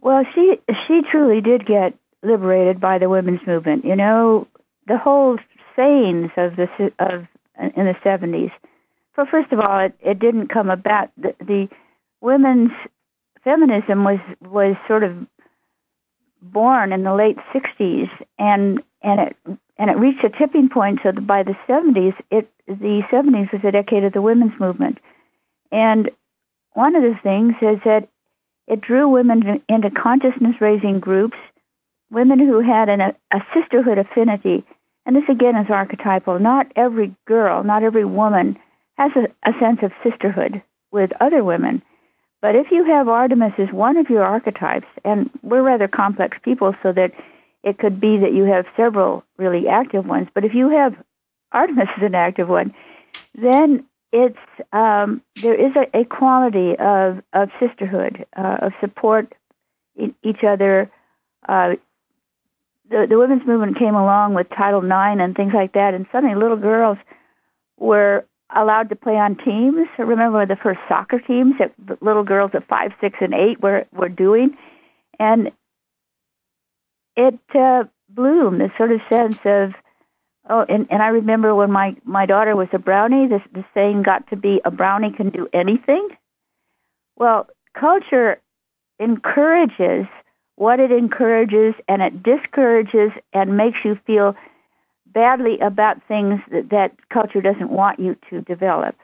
Well 0.00 0.24
she 0.34 0.58
she 0.86 1.02
truly 1.02 1.40
did 1.40 1.66
get 1.66 1.94
liberated 2.22 2.80
by 2.80 2.98
the 2.98 3.08
women's 3.08 3.46
movement 3.46 3.84
you 3.84 3.96
know? 3.96 4.48
The 4.86 4.98
whole 4.98 5.38
sayings 5.76 6.30
of 6.36 6.56
the 6.56 6.92
of 6.98 7.26
in 7.58 7.86
the 7.86 7.94
70s 7.94 8.52
well 9.16 9.26
first 9.26 9.52
of 9.52 9.60
all 9.60 9.78
it, 9.80 9.94
it 10.00 10.18
didn't 10.18 10.48
come 10.48 10.70
about. 10.70 11.10
The, 11.16 11.34
the 11.40 11.68
women's 12.20 12.72
feminism 13.42 14.04
was 14.04 14.18
was 14.40 14.76
sort 14.88 15.04
of 15.04 15.26
born 16.52 16.92
in 16.92 17.02
the 17.02 17.14
late 17.14 17.38
60s 17.52 18.10
and 18.38 18.82
and 19.02 19.20
it 19.20 19.36
and 19.76 19.90
it 19.90 19.96
reached 19.96 20.24
a 20.24 20.30
tipping 20.30 20.68
point. 20.68 21.00
So 21.02 21.12
by 21.12 21.42
the 21.42 21.56
70s 21.68 22.14
it 22.30 22.50
the 22.66 23.02
70s 23.02 23.52
was 23.52 23.64
a 23.64 23.72
decade 23.72 24.04
of 24.04 24.12
the 24.12 24.22
women's 24.22 24.58
movement. 24.58 24.98
And 25.72 26.10
one 26.72 26.96
of 26.96 27.02
the 27.02 27.18
things 27.22 27.54
is 27.60 27.80
that 27.84 28.08
it 28.66 28.80
drew 28.80 29.08
women 29.08 29.62
into 29.68 29.90
consciousness 29.90 30.60
raising 30.60 31.00
groups 31.00 31.36
women 32.10 32.38
who 32.38 32.60
had 32.60 32.88
an, 32.88 33.00
a, 33.00 33.14
a 33.30 33.44
sisterhood 33.52 33.98
affinity. 33.98 34.64
And 35.04 35.16
this 35.16 35.28
again 35.28 35.56
is 35.56 35.70
archetypal. 35.70 36.38
Not 36.38 36.70
every 36.76 37.14
girl 37.26 37.64
not 37.64 37.82
every 37.82 38.04
woman 38.04 38.58
has 38.96 39.12
a, 39.16 39.28
a 39.42 39.58
sense 39.58 39.82
of 39.82 39.92
sisterhood 40.02 40.62
with 40.92 41.12
other 41.20 41.42
women 41.42 41.82
but 42.44 42.56
if 42.56 42.70
you 42.70 42.84
have 42.84 43.08
Artemis 43.08 43.54
as 43.56 43.72
one 43.72 43.96
of 43.96 44.10
your 44.10 44.22
archetypes, 44.22 44.86
and 45.02 45.30
we're 45.42 45.62
rather 45.62 45.88
complex 45.88 46.36
people, 46.42 46.76
so 46.82 46.92
that 46.92 47.14
it 47.62 47.78
could 47.78 47.98
be 47.98 48.18
that 48.18 48.34
you 48.34 48.44
have 48.44 48.66
several 48.76 49.24
really 49.38 49.66
active 49.66 50.04
ones, 50.06 50.28
but 50.34 50.44
if 50.44 50.52
you 50.52 50.68
have 50.68 50.94
Artemis 51.52 51.88
as 51.96 52.02
an 52.02 52.14
active 52.14 52.46
one, 52.46 52.74
then 53.34 53.86
it's 54.12 54.36
um, 54.74 55.22
there 55.36 55.54
is 55.54 55.74
a, 55.74 55.88
a 55.96 56.04
quality 56.04 56.76
of 56.76 57.22
of 57.32 57.50
sisterhood, 57.58 58.26
uh, 58.36 58.58
of 58.60 58.74
support 58.78 59.34
in 59.96 60.14
each 60.22 60.44
other. 60.44 60.90
Uh, 61.48 61.76
the 62.90 63.06
the 63.06 63.16
women's 63.16 63.46
movement 63.46 63.78
came 63.78 63.94
along 63.94 64.34
with 64.34 64.50
Title 64.50 64.84
IX 64.84 65.18
and 65.18 65.34
things 65.34 65.54
like 65.54 65.72
that, 65.72 65.94
and 65.94 66.04
suddenly 66.12 66.34
little 66.34 66.58
girls 66.58 66.98
were 67.78 68.26
allowed 68.54 68.88
to 68.88 68.96
play 68.96 69.16
on 69.16 69.36
teams. 69.36 69.88
I 69.98 70.02
remember 70.02 70.46
the 70.46 70.56
first 70.56 70.80
soccer 70.88 71.18
teams 71.18 71.58
that 71.58 71.72
little 72.00 72.24
girls 72.24 72.52
of 72.54 72.64
five, 72.64 72.92
six, 73.00 73.18
and 73.20 73.34
eight 73.34 73.60
were 73.60 73.86
were 73.92 74.08
doing, 74.08 74.56
and 75.18 75.52
it 77.16 77.38
uh, 77.54 77.84
bloomed 78.08 78.60
this 78.60 78.72
sort 78.76 78.92
of 78.92 79.00
sense 79.10 79.38
of 79.44 79.74
oh. 80.48 80.64
And, 80.68 80.86
and 80.90 81.02
I 81.02 81.08
remember 81.08 81.54
when 81.54 81.70
my 81.70 81.96
my 82.04 82.26
daughter 82.26 82.56
was 82.56 82.68
a 82.72 82.78
brownie, 82.78 83.26
this 83.26 83.42
the 83.52 83.64
saying 83.74 84.02
got 84.02 84.28
to 84.30 84.36
be 84.36 84.60
a 84.64 84.70
brownie 84.70 85.12
can 85.12 85.30
do 85.30 85.48
anything. 85.52 86.08
Well, 87.16 87.48
culture 87.74 88.40
encourages 88.98 90.06
what 90.56 90.80
it 90.80 90.92
encourages, 90.92 91.74
and 91.88 92.00
it 92.00 92.22
discourages 92.22 93.12
and 93.32 93.56
makes 93.56 93.84
you 93.84 93.96
feel 94.06 94.36
badly 95.14 95.58
about 95.60 96.02
things 96.02 96.40
that, 96.50 96.68
that 96.70 97.08
culture 97.08 97.40
doesn't 97.40 97.70
want 97.70 98.00
you 98.00 98.16
to 98.30 98.42
develop. 98.42 98.96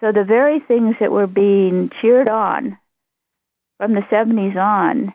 So 0.00 0.10
the 0.10 0.24
very 0.24 0.58
things 0.58 0.96
that 0.98 1.12
were 1.12 1.26
being 1.26 1.90
cheered 2.00 2.28
on 2.28 2.78
from 3.78 3.94
the 3.94 4.00
70s 4.02 4.56
on, 4.56 5.14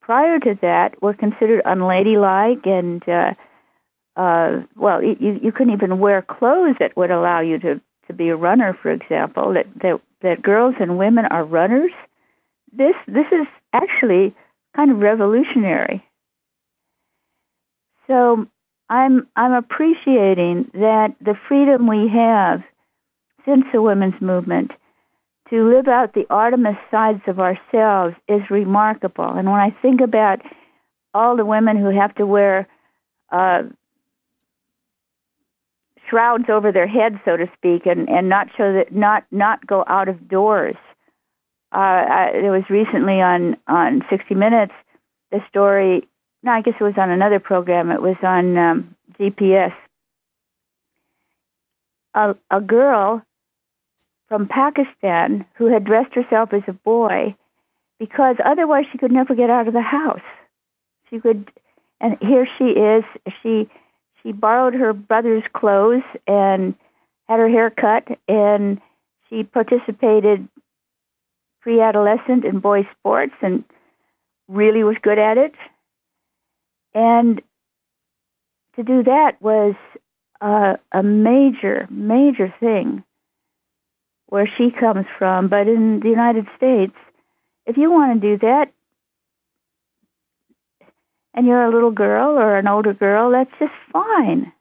prior 0.00 0.38
to 0.38 0.54
that, 0.62 1.02
were 1.02 1.14
considered 1.14 1.62
unladylike 1.64 2.66
and, 2.66 3.06
uh, 3.08 3.34
uh, 4.16 4.62
well, 4.76 5.02
you, 5.02 5.40
you 5.42 5.52
couldn't 5.52 5.72
even 5.72 5.98
wear 5.98 6.22
clothes 6.22 6.76
that 6.78 6.96
would 6.96 7.10
allow 7.10 7.40
you 7.40 7.58
to, 7.58 7.80
to 8.06 8.12
be 8.12 8.28
a 8.28 8.36
runner, 8.36 8.72
for 8.74 8.90
example, 8.90 9.54
that, 9.54 9.66
that, 9.80 10.00
that 10.20 10.42
girls 10.42 10.74
and 10.78 10.98
women 10.98 11.24
are 11.26 11.44
runners. 11.44 11.92
This, 12.72 12.96
this 13.06 13.30
is 13.32 13.46
actually 13.72 14.34
kind 14.74 14.90
of 14.90 15.00
revolutionary. 15.00 16.04
So 18.06 18.48
I'm 18.90 19.28
I'm 19.36 19.52
appreciating 19.52 20.72
that 20.74 21.14
the 21.20 21.36
freedom 21.48 21.86
we 21.86 22.08
have 22.08 22.64
since 23.44 23.64
the 23.72 23.80
women's 23.80 24.20
movement 24.20 24.72
to 25.48 25.68
live 25.68 25.88
out 25.88 26.12
the 26.12 26.26
Artemis 26.28 26.76
sides 26.90 27.22
of 27.26 27.38
ourselves 27.40 28.16
is 28.28 28.50
remarkable. 28.50 29.28
And 29.28 29.50
when 29.50 29.60
I 29.60 29.70
think 29.70 30.00
about 30.00 30.40
all 31.14 31.36
the 31.36 31.44
women 31.44 31.76
who 31.76 31.88
have 31.90 32.14
to 32.16 32.26
wear 32.26 32.66
uh, 33.30 33.62
shrouds 36.08 36.48
over 36.48 36.72
their 36.72 36.88
heads, 36.88 37.18
so 37.24 37.36
to 37.36 37.48
speak, 37.56 37.86
and, 37.86 38.10
and 38.10 38.28
not 38.28 38.48
show 38.56 38.72
that 38.72 38.92
not 38.92 39.24
not 39.30 39.64
go 39.64 39.84
out 39.86 40.08
of 40.08 40.28
doors. 40.28 40.76
Uh, 41.72 41.76
I, 41.76 42.30
there 42.32 42.50
was 42.50 42.68
recently 42.68 43.20
on 43.22 43.56
on 43.68 44.04
60 44.10 44.34
Minutes 44.34 44.74
the 45.30 45.42
story. 45.48 46.08
No, 46.42 46.52
I 46.52 46.62
guess 46.62 46.74
it 46.78 46.84
was 46.84 46.96
on 46.96 47.10
another 47.10 47.38
program. 47.38 47.90
It 47.90 48.00
was 48.00 48.16
on 48.22 48.56
um, 48.56 48.96
GPS. 49.18 49.74
A, 52.14 52.34
a 52.50 52.60
girl 52.60 53.22
from 54.28 54.48
Pakistan 54.48 55.44
who 55.54 55.66
had 55.66 55.84
dressed 55.84 56.14
herself 56.14 56.52
as 56.52 56.62
a 56.66 56.72
boy 56.72 57.34
because 57.98 58.36
otherwise 58.44 58.86
she 58.90 58.98
could 58.98 59.12
never 59.12 59.34
get 59.34 59.50
out 59.50 59.68
of 59.68 59.74
the 59.74 59.82
house. 59.82 60.22
She 61.10 61.20
could, 61.20 61.50
and 62.00 62.16
here 62.22 62.48
she 62.58 62.70
is. 62.70 63.04
She 63.42 63.68
she 64.22 64.32
borrowed 64.32 64.74
her 64.74 64.92
brother's 64.92 65.44
clothes 65.52 66.02
and 66.26 66.74
had 67.28 67.38
her 67.38 67.48
hair 67.48 67.70
cut, 67.70 68.18
and 68.28 68.80
she 69.28 69.44
participated 69.44 70.48
pre-adolescent 71.60 72.44
in 72.44 72.58
boys 72.58 72.86
sports 72.98 73.34
and 73.42 73.64
really 74.48 74.82
was 74.82 74.96
good 74.98 75.18
at 75.18 75.38
it. 75.38 75.54
And 76.94 77.40
to 78.76 78.82
do 78.82 79.02
that 79.04 79.40
was 79.40 79.74
uh, 80.40 80.76
a 80.92 81.02
major, 81.02 81.86
major 81.90 82.52
thing 82.60 83.04
where 84.26 84.46
she 84.46 84.70
comes 84.70 85.06
from. 85.18 85.48
But 85.48 85.68
in 85.68 86.00
the 86.00 86.08
United 86.08 86.46
States, 86.56 86.96
if 87.66 87.76
you 87.76 87.90
want 87.90 88.20
to 88.20 88.28
do 88.28 88.38
that, 88.38 88.72
and 91.34 91.46
you're 91.46 91.64
a 91.64 91.70
little 91.70 91.92
girl 91.92 92.38
or 92.38 92.56
an 92.56 92.66
older 92.66 92.92
girl, 92.92 93.30
that's 93.30 93.52
just 93.58 93.72
fine. 93.92 94.52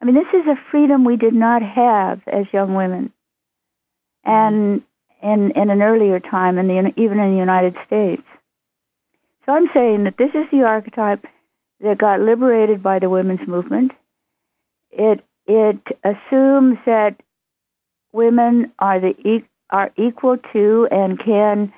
I 0.00 0.04
mean, 0.04 0.16
this 0.16 0.34
is 0.34 0.46
a 0.48 0.56
freedom 0.70 1.04
we 1.04 1.16
did 1.16 1.34
not 1.34 1.62
have 1.62 2.22
as 2.26 2.52
young 2.52 2.74
women, 2.74 3.12
and 4.24 4.82
in 5.22 5.52
in 5.52 5.70
an 5.70 5.80
earlier 5.80 6.18
time, 6.18 6.58
in 6.58 6.66
the 6.66 6.92
even 7.00 7.20
in 7.20 7.30
the 7.30 7.38
United 7.38 7.76
States. 7.86 8.24
So 9.46 9.52
I'm 9.54 9.68
saying 9.70 10.04
that 10.04 10.16
this 10.16 10.34
is 10.34 10.48
the 10.50 10.64
archetype 10.64 11.24
that 11.82 11.98
got 11.98 12.20
liberated 12.20 12.82
by 12.82 12.98
the 12.98 13.10
women's 13.10 13.46
movement. 13.46 13.92
It 14.90 15.24
it 15.46 15.80
assumes 16.04 16.78
that 16.86 17.20
women 18.12 18.72
are 18.78 19.00
the 19.00 19.44
are 19.70 19.92
equal 19.96 20.38
to 20.52 20.88
and 20.90 21.18
can 21.18 21.72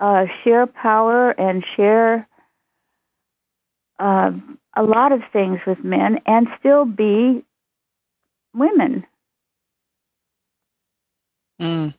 uh, 0.00 0.26
share 0.42 0.66
power 0.66 1.30
and 1.30 1.64
share 1.64 2.28
uh, 3.98 4.32
a 4.74 4.82
lot 4.82 5.12
of 5.12 5.22
things 5.32 5.60
with 5.66 5.82
men 5.84 6.20
and 6.26 6.48
still 6.58 6.84
be 6.84 7.44
women. 8.54 9.06
Mm. 11.60 11.94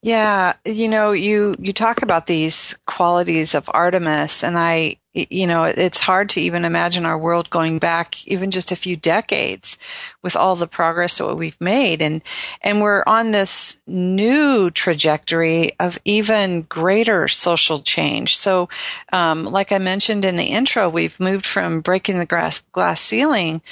Yeah, 0.00 0.52
you 0.64 0.88
know, 0.88 1.10
you 1.10 1.56
you 1.58 1.72
talk 1.72 2.02
about 2.02 2.28
these 2.28 2.76
qualities 2.86 3.52
of 3.54 3.68
Artemis, 3.74 4.44
and 4.44 4.56
I, 4.56 4.98
you 5.12 5.44
know, 5.44 5.64
it's 5.64 5.98
hard 5.98 6.28
to 6.30 6.40
even 6.40 6.64
imagine 6.64 7.04
our 7.04 7.18
world 7.18 7.50
going 7.50 7.80
back 7.80 8.24
even 8.28 8.52
just 8.52 8.70
a 8.70 8.76
few 8.76 8.94
decades 8.94 9.76
with 10.22 10.36
all 10.36 10.54
the 10.54 10.68
progress 10.68 11.18
that 11.18 11.34
we've 11.34 11.60
made, 11.60 12.00
and 12.00 12.22
and 12.62 12.80
we're 12.80 13.02
on 13.08 13.32
this 13.32 13.80
new 13.88 14.70
trajectory 14.70 15.72
of 15.80 15.98
even 16.04 16.62
greater 16.62 17.26
social 17.26 17.80
change. 17.80 18.36
So, 18.36 18.68
um, 19.12 19.42
like 19.46 19.72
I 19.72 19.78
mentioned 19.78 20.24
in 20.24 20.36
the 20.36 20.44
intro, 20.44 20.88
we've 20.88 21.18
moved 21.18 21.44
from 21.44 21.80
breaking 21.80 22.20
the 22.20 22.26
glass, 22.26 22.60
glass 22.70 23.00
ceiling 23.00 23.62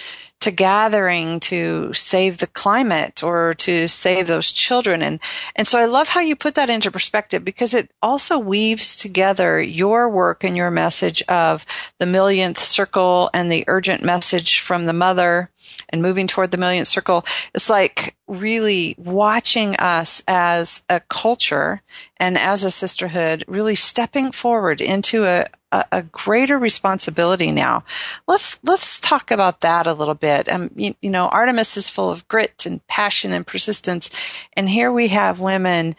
to 0.41 0.51
gathering 0.51 1.41
to 1.41 1.93
save 1.93 2.39
the 2.39 2.47
climate 2.47 3.23
or 3.23 3.55
to 3.55 3.89
save 3.89 4.27
those 4.27 4.53
children. 4.53 5.03
And, 5.03 5.19
and 5.55 5.67
so 5.67 5.79
I 5.79 5.87
love 5.87 6.09
how 6.09 6.21
you 6.21 6.37
put 6.37 6.55
that 6.57 6.71
into 6.71 6.91
perspective 6.91 7.45
because 7.45 7.75
it 7.75 7.91
also 8.03 8.39
weaves 8.39 8.97
together 8.97 9.61
your 9.61 10.09
work 10.09 10.45
and 10.45 10.57
your 10.57 10.71
message 10.71 11.23
of 11.23 11.65
the 11.99 12.07
millionth 12.07 12.59
circle 12.59 13.31
and 13.33 13.51
the 13.51 13.65
urgent 13.67 14.03
message 14.03 14.61
from 14.61 14.85
the 14.85 14.93
mother 14.93 15.51
and 15.89 16.03
moving 16.03 16.27
toward 16.27 16.51
the 16.51 16.59
millionth 16.59 16.89
circle. 16.89 17.25
It's 17.55 17.71
like 17.71 18.17
really 18.29 18.95
watching 18.99 19.77
us 19.77 20.23
as 20.29 20.85
a 20.89 21.01
culture 21.01 21.83
and 22.19 22.37
as 22.37 22.65
a 22.65 22.71
sisterhood 22.71 23.45
really 23.49 23.75
stepping 23.75 24.33
forward 24.33 24.81
into 24.81 25.25
a, 25.25 25.47
a, 25.77 25.99
a, 25.99 26.03
greater 26.03 26.59
responsibility 26.59 27.51
now. 27.51 27.85
Let's 28.27 28.59
let's 28.63 29.01
talk 29.01 29.31
about 29.31 29.61
that 29.61 29.87
a 29.87 29.93
little 29.93 30.15
bit. 30.15 30.49
Um, 30.49 30.71
you, 30.77 30.95
you 31.03 31.11
know, 31.11 31.27
Artemis 31.27 31.77
is 31.77 31.91
full 31.91 32.11
of 32.11 32.27
grit 32.29 32.67
and 32.67 32.87
passion 32.87 33.33
and 33.33 33.47
persistence, 33.47 34.11
and 34.55 34.69
here 34.69 34.93
we 34.93 35.09
have 35.09 35.41
women 35.41 35.97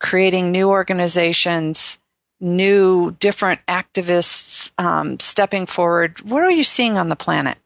creating 0.00 0.52
new 0.52 0.68
organizations, 0.68 1.98
new 2.40 3.12
different 3.20 3.60
activists 3.66 4.72
um, 4.78 5.18
stepping 5.20 5.66
forward. 5.66 6.20
What 6.20 6.42
are 6.42 6.50
you 6.50 6.64
seeing 6.64 6.98
on 6.98 7.08
the 7.08 7.16
planet? 7.16 7.58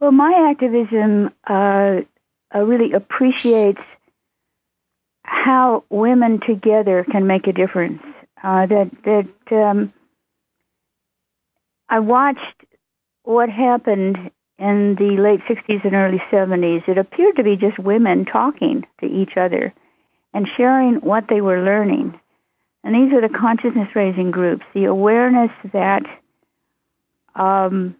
Well, 0.00 0.12
my 0.12 0.50
activism 0.50 1.32
uh, 1.46 2.00
uh, 2.54 2.64
really 2.64 2.92
appreciates 2.92 3.80
how 5.22 5.84
women 5.90 6.40
together 6.40 7.04
can 7.04 7.26
make 7.26 7.46
a 7.46 7.52
difference 7.52 8.02
uh, 8.42 8.66
that 8.66 8.90
that 9.04 9.52
um, 9.52 9.92
I 11.88 11.98
watched 12.00 12.64
what 13.22 13.48
happened 13.48 14.30
in 14.58 14.94
the 14.94 15.16
late 15.16 15.40
60s 15.40 15.84
and 15.84 15.94
early 15.94 16.18
70s. 16.18 16.88
It 16.88 16.98
appeared 16.98 17.36
to 17.36 17.42
be 17.42 17.56
just 17.56 17.78
women 17.78 18.24
talking 18.24 18.86
to 19.00 19.06
each 19.06 19.36
other 19.36 19.72
and 20.34 20.46
sharing 20.46 20.96
what 20.96 21.28
they 21.28 21.40
were 21.40 21.62
learning. 21.62 22.18
And 22.84 22.94
these 22.94 23.12
are 23.12 23.20
the 23.20 23.28
consciousness 23.28 23.94
raising 23.94 24.30
groups, 24.30 24.64
the 24.74 24.84
awareness 24.84 25.50
that 25.72 26.04
um, 27.34 27.96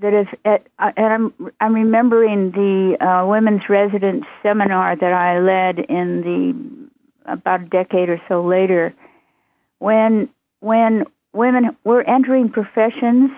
that 0.00 0.14
is 0.14 0.26
at, 0.44 0.66
uh, 0.78 0.92
and 0.96 1.12
I'm 1.12 1.52
I'm 1.60 1.74
remembering 1.74 2.50
the 2.50 2.96
uh, 3.04 3.26
women's 3.26 3.68
residence 3.68 4.26
seminar 4.42 4.96
that 4.96 5.12
I 5.12 5.40
led 5.40 5.78
in 5.78 6.22
the 6.22 7.32
about 7.32 7.62
a 7.62 7.66
decade 7.66 8.08
or 8.08 8.20
so 8.28 8.42
later, 8.42 8.94
when 9.78 10.28
when 10.60 11.06
women 11.32 11.76
were 11.84 12.02
entering 12.02 12.48
professions, 12.48 13.30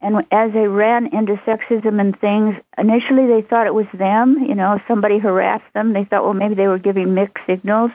and 0.00 0.26
as 0.30 0.52
they 0.52 0.66
ran 0.66 1.06
into 1.06 1.36
sexism 1.36 2.00
and 2.00 2.18
things, 2.18 2.56
initially 2.76 3.26
they 3.26 3.42
thought 3.42 3.66
it 3.66 3.74
was 3.74 3.86
them. 3.94 4.42
You 4.42 4.54
know, 4.54 4.80
somebody 4.88 5.18
harassed 5.18 5.72
them. 5.72 5.92
They 5.92 6.04
thought, 6.04 6.24
well, 6.24 6.34
maybe 6.34 6.54
they 6.54 6.68
were 6.68 6.78
giving 6.78 7.14
mixed 7.14 7.46
signals, 7.46 7.92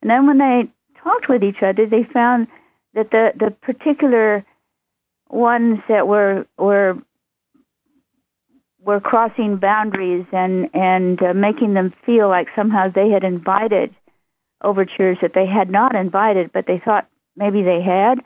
and 0.00 0.10
then 0.10 0.26
when 0.26 0.38
they 0.38 0.68
talked 1.02 1.28
with 1.28 1.42
each 1.42 1.62
other, 1.62 1.86
they 1.86 2.04
found 2.04 2.46
that 2.94 3.10
the 3.10 3.32
the 3.34 3.50
particular 3.50 4.44
ones 5.30 5.80
that 5.88 6.06
were 6.06 6.46
were 6.58 6.98
were 8.82 9.00
crossing 9.00 9.56
boundaries 9.56 10.26
and 10.32 10.70
and 10.74 11.22
uh, 11.22 11.34
making 11.34 11.74
them 11.74 11.92
feel 12.04 12.28
like 12.28 12.48
somehow 12.54 12.88
they 12.88 13.10
had 13.10 13.24
invited 13.24 13.94
overtures 14.62 15.18
that 15.22 15.32
they 15.32 15.46
had 15.46 15.70
not 15.70 15.94
invited, 15.94 16.52
but 16.52 16.66
they 16.66 16.78
thought 16.78 17.08
maybe 17.36 17.62
they 17.62 17.80
had. 17.80 18.20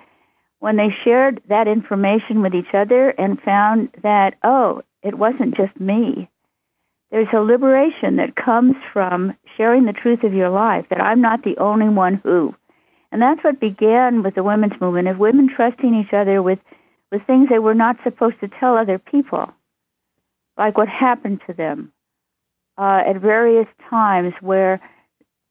When 0.59 0.77
they 0.77 0.91
shared 0.91 1.43
that 1.49 1.69
information 1.69 2.41
with 2.41 2.55
each 2.55 2.73
other 2.75 3.11
and 3.11 3.41
found 3.41 3.91
that 4.03 4.37
oh, 4.43 4.83
it 5.03 5.15
wasn't 5.17 5.57
just 5.57 5.79
me. 5.79 6.29
There's 7.11 7.33
a 7.33 7.41
liberation 7.41 8.17
that 8.17 8.35
comes 8.35 8.75
from 8.93 9.37
sharing 9.57 9.85
the 9.85 9.93
truth 9.93 10.25
of 10.25 10.35
your 10.35 10.49
life. 10.49 10.89
That 10.89 11.01
I'm 11.01 11.21
not 11.21 11.45
the 11.45 11.59
only 11.59 11.89
one 11.89 12.15
who, 12.15 12.57
And 13.13 13.23
that's 13.23 13.45
what 13.45 13.61
began 13.61 14.23
with 14.25 14.35
the 14.35 14.43
women's 14.43 14.81
movement 14.81 15.07
of 15.07 15.21
women 15.21 15.49
trusting 15.49 15.95
each 15.95 16.13
other 16.13 16.43
with, 16.43 16.59
with 17.11 17.23
things 17.27 17.49
they 17.49 17.59
were 17.59 17.75
not 17.75 18.03
supposed 18.03 18.41
to 18.41 18.49
tell 18.49 18.77
other 18.77 18.99
people, 18.99 19.53
like 20.57 20.77
what 20.77 20.89
happened 20.89 21.41
to 21.47 21.53
them 21.53 21.93
uh, 22.77 23.03
at 23.07 23.17
various 23.17 23.69
times 23.89 24.35
where 24.41 24.81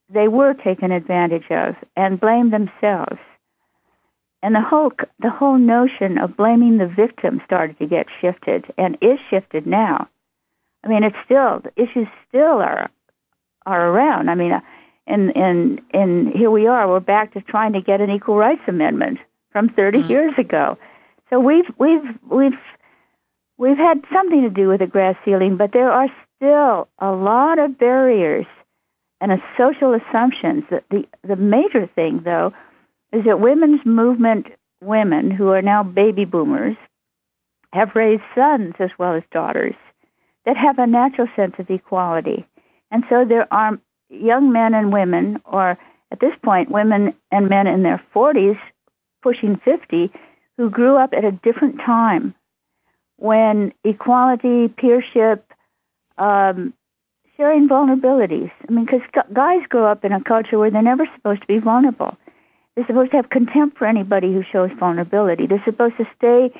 they 0.09 0.27
were 0.27 0.53
taken 0.53 0.91
advantage 0.91 1.49
of 1.49 1.75
and 1.95 2.19
blamed 2.19 2.51
themselves. 2.53 3.19
And 4.41 4.53
the 4.53 4.61
whole 4.61 4.91
the 5.19 5.29
whole 5.29 5.57
notion 5.57 6.17
of 6.17 6.35
blaming 6.35 6.77
the 6.77 6.87
victim 6.87 7.41
started 7.45 7.79
to 7.79 7.87
get 7.87 8.07
shifted 8.19 8.65
and 8.77 8.97
is 8.99 9.19
shifted 9.29 9.65
now. 9.65 10.09
I 10.83 10.89
mean, 10.89 11.03
it's 11.03 11.17
still 11.23 11.59
the 11.59 11.71
issues 11.81 12.07
still 12.27 12.61
are 12.61 12.89
are 13.65 13.89
around. 13.89 14.29
I 14.29 14.35
mean, 14.35 14.61
and 15.07 15.35
and 15.37 15.81
and 15.91 16.33
here 16.33 16.51
we 16.51 16.67
are. 16.67 16.89
We're 16.89 16.99
back 16.99 17.33
to 17.33 17.41
trying 17.41 17.73
to 17.73 17.81
get 17.81 18.01
an 18.01 18.09
equal 18.09 18.35
rights 18.35 18.63
amendment 18.67 19.19
from 19.51 19.69
30 19.69 19.99
mm-hmm. 19.99 20.11
years 20.11 20.37
ago. 20.37 20.77
So 21.33 21.39
we've 21.39 21.65
we've 21.79 22.19
we've 22.29 22.59
we've 23.57 23.77
had 23.77 24.03
something 24.13 24.43
to 24.43 24.51
do 24.51 24.67
with 24.67 24.81
the 24.81 24.85
grass 24.85 25.15
ceiling, 25.25 25.57
but 25.57 25.71
there 25.71 25.91
are 25.91 26.07
still 26.35 26.87
a 26.99 27.11
lot 27.11 27.57
of 27.57 27.79
barriers 27.79 28.45
and 29.19 29.31
a 29.31 29.43
social 29.57 29.95
assumptions. 29.95 30.63
That 30.69 30.83
the 30.91 31.07
the 31.23 31.35
major 31.35 31.87
thing, 31.87 32.19
though, 32.19 32.53
is 33.11 33.23
that 33.25 33.39
women's 33.39 33.83
movement 33.83 34.45
women 34.79 35.31
who 35.31 35.49
are 35.49 35.63
now 35.63 35.81
baby 35.81 36.25
boomers 36.25 36.77
have 37.71 37.95
raised 37.95 38.21
sons 38.35 38.75
as 38.77 38.91
well 38.99 39.15
as 39.15 39.23
daughters 39.31 39.73
that 40.45 40.55
have 40.55 40.77
a 40.77 40.85
natural 40.85 41.27
sense 41.35 41.55
of 41.57 41.67
equality. 41.71 42.45
And 42.91 43.05
so 43.09 43.25
there 43.25 43.51
are 43.51 43.79
young 44.07 44.51
men 44.51 44.75
and 44.75 44.93
women, 44.93 45.41
or 45.45 45.79
at 46.11 46.19
this 46.19 46.35
point, 46.43 46.69
women 46.69 47.15
and 47.31 47.49
men 47.49 47.65
in 47.65 47.81
their 47.81 48.03
40s, 48.13 48.59
pushing 49.23 49.55
50, 49.55 50.11
who 50.57 50.69
grew 50.69 50.97
up 50.97 51.13
at 51.13 51.25
a 51.25 51.31
different 51.31 51.79
time 51.79 52.33
when 53.17 53.73
equality, 53.83 54.67
peership, 54.67 55.41
um, 56.17 56.73
sharing 57.37 57.67
vulnerabilities. 57.67 58.51
I 58.67 58.71
mean, 58.71 58.85
because 58.85 59.01
guys 59.31 59.65
grow 59.67 59.85
up 59.85 60.05
in 60.05 60.11
a 60.11 60.21
culture 60.21 60.59
where 60.59 60.69
they're 60.69 60.81
never 60.81 61.05
supposed 61.15 61.41
to 61.41 61.47
be 61.47 61.59
vulnerable. 61.59 62.17
They're 62.75 62.85
supposed 62.85 63.11
to 63.11 63.17
have 63.17 63.29
contempt 63.29 63.77
for 63.77 63.85
anybody 63.85 64.33
who 64.33 64.43
shows 64.43 64.71
vulnerability. 64.71 65.45
They're 65.45 65.63
supposed 65.63 65.97
to 65.97 66.07
stay 66.17 66.51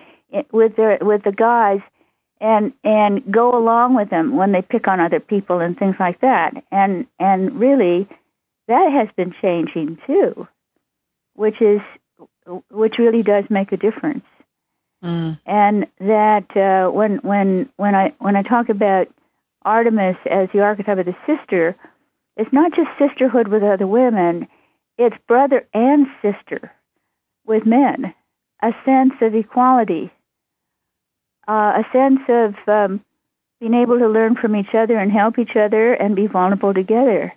with 0.52 0.76
their 0.76 0.98
with 1.02 1.24
the 1.24 1.32
guys 1.32 1.82
and 2.40 2.74
and 2.84 3.32
go 3.32 3.58
along 3.58 3.96
with 3.96 4.10
them 4.10 4.36
when 4.36 4.52
they 4.52 4.62
pick 4.62 4.88
on 4.88 5.00
other 5.00 5.20
people 5.20 5.60
and 5.60 5.78
things 5.78 6.00
like 6.00 6.20
that. 6.22 6.64
And 6.72 7.08
and 7.20 7.60
really, 7.60 8.08
that 8.68 8.92
has 8.92 9.10
been 9.16 9.34
changing 9.42 9.98
too, 10.06 10.48
which 11.36 11.62
is 11.62 11.82
which 12.70 12.98
really 12.98 13.24
does 13.24 13.50
make 13.50 13.72
a 13.72 13.78
difference. 13.78 14.26
Mm. 15.04 15.40
And 15.46 15.88
that 16.00 16.56
uh, 16.56 16.90
when 16.90 17.18
when 17.18 17.70
when 17.76 17.96
I 17.96 18.14
when 18.20 18.36
I 18.36 18.44
talk 18.44 18.70
about 18.70 19.10
Artemis 19.64 20.18
as 20.26 20.50
the 20.52 20.62
archetype 20.62 20.98
of 20.98 21.06
the 21.06 21.16
sister, 21.26 21.76
it's 22.38 22.54
not 22.54 22.74
just 22.74 22.98
sisterhood 22.98 23.48
with 23.48 23.64
other 23.64 23.88
women; 23.88 24.48
it's 24.98 25.18
brother 25.28 25.66
and 25.74 26.08
sister 26.22 26.72
with 27.46 27.66
men, 27.66 28.14
a 28.62 28.74
sense 28.86 29.14
of 29.22 29.36
equality 29.36 30.12
uh, 31.48 31.84
a 31.84 31.92
sense 31.92 32.22
of 32.28 32.56
um, 32.68 33.04
being 33.60 33.74
able 33.74 34.00
to 34.00 34.08
learn 34.08 34.36
from 34.36 34.56
each 34.56 34.74
other 34.74 34.98
and 34.98 35.12
help 35.12 35.40
each 35.40 35.56
other 35.56 35.94
and 35.94 36.16
be 36.16 36.28
vulnerable 36.28 36.74
together. 36.74 37.34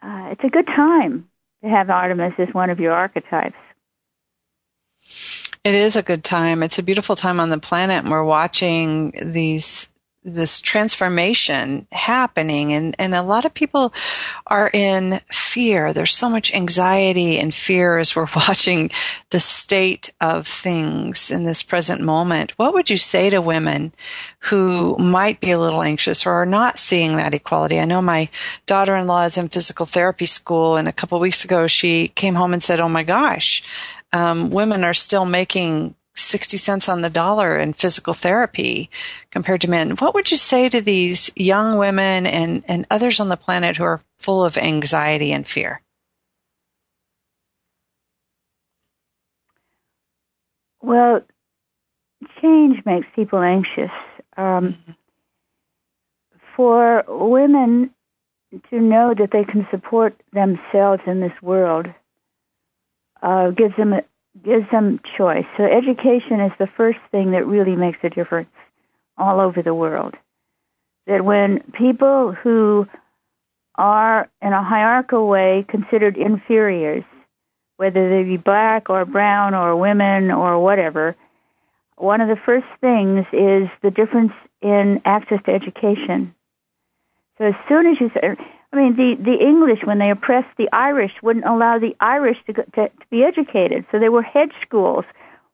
Uh, 0.00 0.28
it's 0.30 0.44
a 0.44 0.50
good 0.50 0.66
time 0.66 1.27
to 1.62 1.68
have 1.68 1.90
Artemis 1.90 2.34
as 2.38 2.52
one 2.52 2.70
of 2.70 2.80
your 2.80 2.92
archetypes. 2.92 3.56
It 5.64 5.74
is 5.74 5.96
a 5.96 6.02
good 6.02 6.24
time. 6.24 6.62
It's 6.62 6.78
a 6.78 6.82
beautiful 6.82 7.16
time 7.16 7.40
on 7.40 7.50
the 7.50 7.58
planet, 7.58 8.02
and 8.02 8.10
we're 8.10 8.24
watching 8.24 9.12
these 9.22 9.92
this 10.24 10.60
transformation 10.60 11.86
happening 11.92 12.72
and, 12.72 12.94
and 12.98 13.14
a 13.14 13.22
lot 13.22 13.44
of 13.44 13.54
people 13.54 13.92
are 14.46 14.70
in 14.74 15.20
fear. 15.30 15.92
There's 15.92 16.14
so 16.14 16.28
much 16.28 16.52
anxiety 16.52 17.38
and 17.38 17.54
fear 17.54 17.98
as 17.98 18.14
we're 18.14 18.26
watching 18.36 18.90
the 19.30 19.40
state 19.40 20.12
of 20.20 20.46
things 20.46 21.30
in 21.30 21.44
this 21.44 21.62
present 21.62 22.00
moment. 22.00 22.52
What 22.58 22.74
would 22.74 22.90
you 22.90 22.96
say 22.96 23.30
to 23.30 23.40
women 23.40 23.92
who 24.40 24.96
might 24.98 25.40
be 25.40 25.52
a 25.52 25.58
little 25.58 25.82
anxious 25.82 26.26
or 26.26 26.32
are 26.32 26.46
not 26.46 26.78
seeing 26.78 27.16
that 27.16 27.34
equality? 27.34 27.78
I 27.78 27.84
know 27.84 28.02
my 28.02 28.28
daughter-in-law 28.66 29.24
is 29.24 29.38
in 29.38 29.48
physical 29.48 29.86
therapy 29.86 30.26
school 30.26 30.76
and 30.76 30.88
a 30.88 30.92
couple 30.92 31.18
weeks 31.20 31.44
ago 31.44 31.66
she 31.66 32.08
came 32.08 32.34
home 32.34 32.52
and 32.52 32.62
said, 32.62 32.80
Oh 32.80 32.88
my 32.88 33.04
gosh, 33.04 33.62
um, 34.12 34.50
women 34.50 34.84
are 34.84 34.94
still 34.94 35.26
making 35.26 35.94
60 36.18 36.56
cents 36.56 36.88
on 36.88 37.02
the 37.02 37.10
dollar 37.10 37.58
in 37.58 37.72
physical 37.72 38.14
therapy 38.14 38.90
compared 39.30 39.60
to 39.62 39.70
men. 39.70 39.90
What 39.92 40.14
would 40.14 40.30
you 40.30 40.36
say 40.36 40.68
to 40.68 40.80
these 40.80 41.30
young 41.36 41.78
women 41.78 42.26
and, 42.26 42.64
and 42.66 42.86
others 42.90 43.20
on 43.20 43.28
the 43.28 43.36
planet 43.36 43.76
who 43.76 43.84
are 43.84 44.00
full 44.18 44.44
of 44.44 44.56
anxiety 44.56 45.32
and 45.32 45.46
fear? 45.46 45.80
Well, 50.80 51.22
change 52.40 52.84
makes 52.84 53.06
people 53.14 53.40
anxious. 53.40 53.90
Um, 54.36 54.72
mm-hmm. 54.72 54.92
For 56.56 57.04
women 57.06 57.90
to 58.70 58.80
know 58.80 59.14
that 59.14 59.30
they 59.30 59.44
can 59.44 59.66
support 59.70 60.20
themselves 60.32 61.02
in 61.06 61.20
this 61.20 61.42
world 61.42 61.92
uh, 63.22 63.50
gives 63.50 63.76
them 63.76 63.92
a, 63.92 64.04
gives 64.48 64.70
them 64.70 64.98
choice. 65.14 65.44
So 65.58 65.64
education 65.64 66.40
is 66.40 66.52
the 66.58 66.66
first 66.66 66.98
thing 67.10 67.32
that 67.32 67.46
really 67.46 67.76
makes 67.76 67.98
a 68.02 68.08
difference 68.08 68.48
all 69.18 69.40
over 69.40 69.60
the 69.60 69.74
world. 69.74 70.16
That 71.06 71.22
when 71.22 71.60
people 71.72 72.32
who 72.32 72.88
are 73.74 74.26
in 74.40 74.54
a 74.54 74.62
hierarchical 74.62 75.28
way 75.28 75.66
considered 75.68 76.16
inferiors, 76.16 77.04
whether 77.76 78.08
they 78.08 78.24
be 78.24 78.38
black 78.38 78.88
or 78.88 79.04
brown 79.04 79.54
or 79.54 79.76
women 79.76 80.30
or 80.30 80.58
whatever, 80.58 81.14
one 81.96 82.22
of 82.22 82.28
the 82.28 82.36
first 82.36 82.66
things 82.80 83.26
is 83.32 83.68
the 83.82 83.90
difference 83.90 84.32
in 84.62 85.02
access 85.04 85.42
to 85.42 85.52
education. 85.52 86.34
So 87.36 87.44
as 87.44 87.54
soon 87.68 87.86
as 87.86 88.00
you 88.00 88.10
say, 88.14 88.34
I 88.72 88.76
mean, 88.76 88.96
the, 88.96 89.14
the 89.14 89.36
English, 89.42 89.84
when 89.84 89.98
they 89.98 90.10
oppressed 90.10 90.54
the 90.56 90.68
Irish, 90.72 91.12
wouldn't 91.22 91.46
allow 91.46 91.78
the 91.78 91.96
Irish 92.00 92.38
to, 92.46 92.52
to, 92.52 92.64
to 92.88 93.06
be 93.10 93.24
educated. 93.24 93.86
So 93.90 93.98
there 93.98 94.12
were 94.12 94.22
hedge 94.22 94.52
schools 94.62 95.04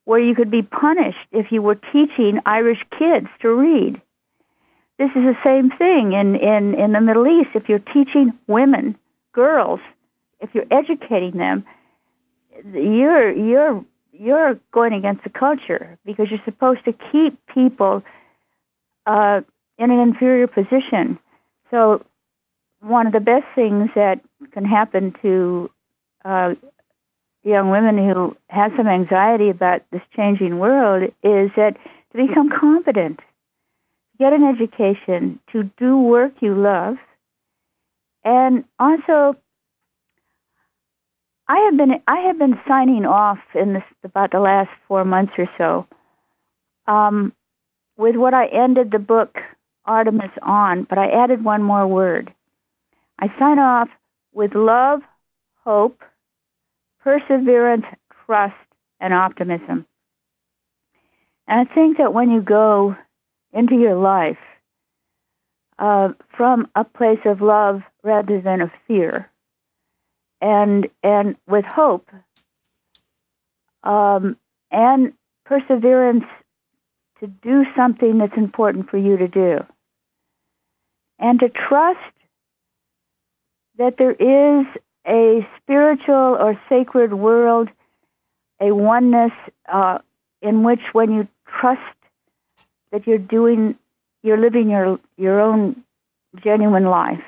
where 0.05 0.19
you 0.19 0.35
could 0.35 0.51
be 0.51 0.63
punished 0.63 1.27
if 1.31 1.53
you 1.53 1.63
were 1.63 1.77
teaching 1.77 2.41
Irish 2.45 2.85
kids 2.99 3.29
to 3.41 3.55
read. 3.55 4.01
This 4.99 5.11
is 5.11 5.25
the 5.25 5.39
same 5.43 5.71
thing 5.71 6.13
in, 6.13 6.37
in, 6.37 6.75
in 6.75 6.93
the 6.93 7.01
Middle 7.01 7.27
East. 7.27 7.51
If 7.55 7.69
you're 7.69 7.79
teaching 7.79 8.33
women, 8.47 8.97
girls, 9.33 9.81
if 10.41 10.55
you're 10.55 10.67
educating 10.71 11.33
them, 11.39 11.65
you're, 12.73 13.31
you're, 13.31 13.85
you're 14.13 14.59
going 14.73 14.93
against 14.93 15.25
the 15.25 15.31
culture 15.31 15.99
because 16.05 16.31
you're 16.31 16.43
supposed 16.45 16.85
to 16.85 16.93
keep 16.93 17.45
people 17.47 18.05
uh, 19.07 19.41
in 19.79 19.91
an 19.91 20.01
inferior 20.01 20.47
position. 20.47 21.19
So 21.71 22.05
one 22.85 23.07
of 23.07 23.13
the 23.13 23.21
best 23.21 23.47
things 23.55 23.91
that 23.95 24.21
can 24.53 24.65
happen 24.65 25.13
to 25.23 25.71
uh, 26.25 26.55
young 27.43 27.71
women 27.71 27.97
who 27.99 28.37
have 28.49 28.73
some 28.77 28.87
anxiety 28.87 29.49
about 29.49 29.83
this 29.91 30.03
changing 30.15 30.59
world 30.59 31.11
is 31.23 31.51
that 31.57 31.77
to 32.13 32.27
become 32.27 32.49
competent, 32.51 33.21
get 34.19 34.33
an 34.33 34.45
education, 34.45 35.41
to 35.53 35.65
do 35.79 35.99
work 35.99 36.33
you 36.41 36.55
love, 36.55 36.99
and 38.23 38.65
also 38.79 39.37
I 41.49 41.59
have 41.61 41.77
been 41.77 42.03
I 42.07 42.21
have 42.21 42.39
been 42.39 42.59
signing 42.67 43.05
off 43.05 43.41
in 43.55 43.75
this 43.75 43.85
about 44.03 44.31
the 44.31 44.41
last 44.41 44.71
four 44.89 45.05
months 45.05 45.35
or 45.39 45.49
so 45.59 45.87
um, 46.87 47.33
with 47.97 48.17
what 48.17 48.35
I 48.35 48.47
ended 48.47 48.91
the 48.91 48.99
book 48.99 49.43
Artemis 49.85 50.31
on, 50.41 50.85
but 50.85 50.99
I 50.99 51.11
added 51.11 51.45
one 51.45 51.63
more 51.63 51.87
word. 51.87 52.33
I 53.19 53.33
sign 53.39 53.59
off 53.59 53.89
with 54.33 54.55
love, 54.55 55.03
hope, 55.65 56.03
perseverance, 57.01 57.87
trust, 58.27 58.55
and 59.01 59.13
optimism. 59.13 59.87
And 61.47 61.61
I 61.61 61.75
think 61.75 61.99
that 61.99 62.15
when 62.15 62.31
you 62.31 62.41
go 62.41 62.97
into 63.53 63.77
your 63.77 63.95
life 63.95 64.39
uh, 65.79 66.13
from 66.37 66.69
a 66.75 66.85
place 66.85 67.21
of 67.25 67.41
love 67.41 67.83
rather 68.03 68.41
than 68.41 68.61
of 68.61 68.71
fear, 68.87 69.31
and 70.41 70.89
and 71.03 71.37
with 71.47 71.65
hope 71.65 72.11
um, 73.83 74.37
and 74.71 75.13
perseverance 75.45 76.25
to 77.21 77.27
do 77.27 77.65
something 77.77 78.19
that's 78.19 78.37
important 78.37 78.91
for 78.91 78.99
you 78.99 79.17
to 79.17 79.29
do, 79.29 79.65
and 81.19 81.41
to 81.41 81.49
trust 81.49 82.14
that 83.79 83.97
there 83.97 84.13
is 84.13 84.67
a 85.07 85.47
spiritual 85.61 86.15
or 86.15 86.61
sacred 86.69 87.13
world, 87.13 87.69
a 88.61 88.73
oneness 88.73 89.33
uh, 89.69 89.99
in 90.41 90.63
which 90.63 90.81
when 90.93 91.13
you 91.13 91.29
trust 91.47 91.81
that 92.91 93.07
you're 93.07 93.19
doing, 93.19 93.77
you're 94.23 94.39
living 94.39 94.71
your, 94.71 94.99
your 95.17 95.41
own 95.41 95.83
genuine 96.37 96.85
life, 96.85 97.25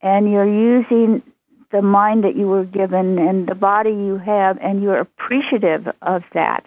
and 0.00 0.30
you're 0.30 0.44
using 0.44 1.22
the 1.70 1.82
mind 1.82 2.24
that 2.24 2.36
you 2.36 2.48
were 2.48 2.64
given 2.64 3.18
and 3.18 3.46
the 3.46 3.54
body 3.54 3.90
you 3.90 4.16
have, 4.16 4.58
and 4.60 4.82
you're 4.82 4.98
appreciative 4.98 5.88
of 6.02 6.24
that. 6.32 6.66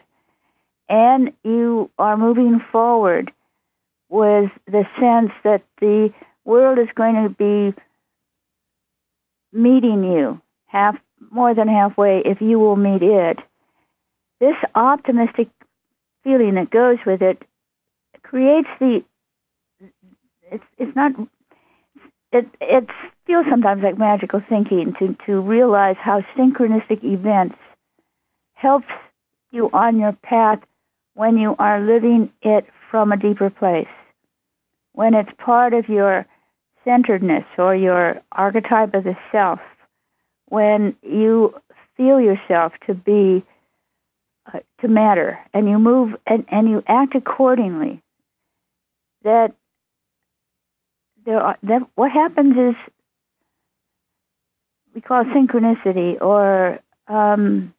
And 0.88 1.34
you 1.44 1.90
are 1.98 2.16
moving 2.16 2.60
forward 2.60 3.32
with 4.10 4.52
the 4.66 4.88
sense 5.00 5.32
that 5.44 5.64
the 5.80 6.14
world 6.46 6.78
is 6.78 6.90
going 6.94 7.24
to 7.24 7.30
be 7.30 7.74
meeting 9.54 10.04
you 10.04 10.42
half 10.66 10.98
more 11.32 11.54
than 11.54 11.68
halfway 11.68 12.20
if 12.20 12.42
you 12.42 12.60
will 12.60 12.76
meet 12.76 13.02
it. 13.02 13.40
This 14.40 14.58
optimistic 14.76 15.50
feeling 16.24 16.56
that 16.56 16.70
goes 16.70 16.98
with 17.06 17.22
it 17.22 17.42
creates 18.24 18.70
the 18.80 19.04
it's 20.52 20.64
it's 20.78 20.96
not 20.96 21.12
it 22.32 22.48
it 22.60 22.90
feels 23.26 23.46
sometimes 23.50 23.84
like 23.84 23.98
magical 23.98 24.42
thinking 24.50 24.94
to 24.94 25.16
to 25.26 25.42
realize 25.42 25.98
how 25.98 26.22
synchronistic 26.36 27.04
events 27.04 27.56
helps 28.54 28.88
you 29.52 29.70
on 29.74 30.00
your 30.00 30.14
path 30.14 30.60
when 31.14 31.38
you 31.38 31.56
are 31.60 31.80
living 31.80 32.32
it 32.42 32.66
from 32.90 33.12
a 33.12 33.18
deeper 33.18 33.50
place 33.50 33.88
when 34.94 35.14
it's 35.14 35.32
part 35.38 35.74
of 35.74 35.90
your 35.90 36.26
centeredness 36.84 37.46
or 37.58 37.76
your 37.76 38.22
archetype 38.32 38.94
of 38.94 39.04
the 39.04 39.18
self, 39.32 39.60
when 40.50 40.96
you 41.02 41.60
feel 41.96 42.20
yourself 42.20 42.74
to 42.88 42.94
be 42.94 43.44
uh, 44.52 44.60
to 44.80 44.88
matter 44.88 45.40
and 45.54 45.70
you 45.70 45.80
move 45.80 46.16
and, 46.28 46.46
and 46.50 46.70
you 46.70 46.84
act 46.88 47.16
accordingly, 47.16 48.02
that 49.24 49.54
there 51.26 51.42
are, 51.42 51.58
that 51.64 51.88
what 51.96 52.12
happens 52.12 52.58
is 52.58 52.76
we 54.94 55.02
call 55.02 55.24
synchronicity 55.24 56.22
or 56.22 56.80
um, 57.08 57.74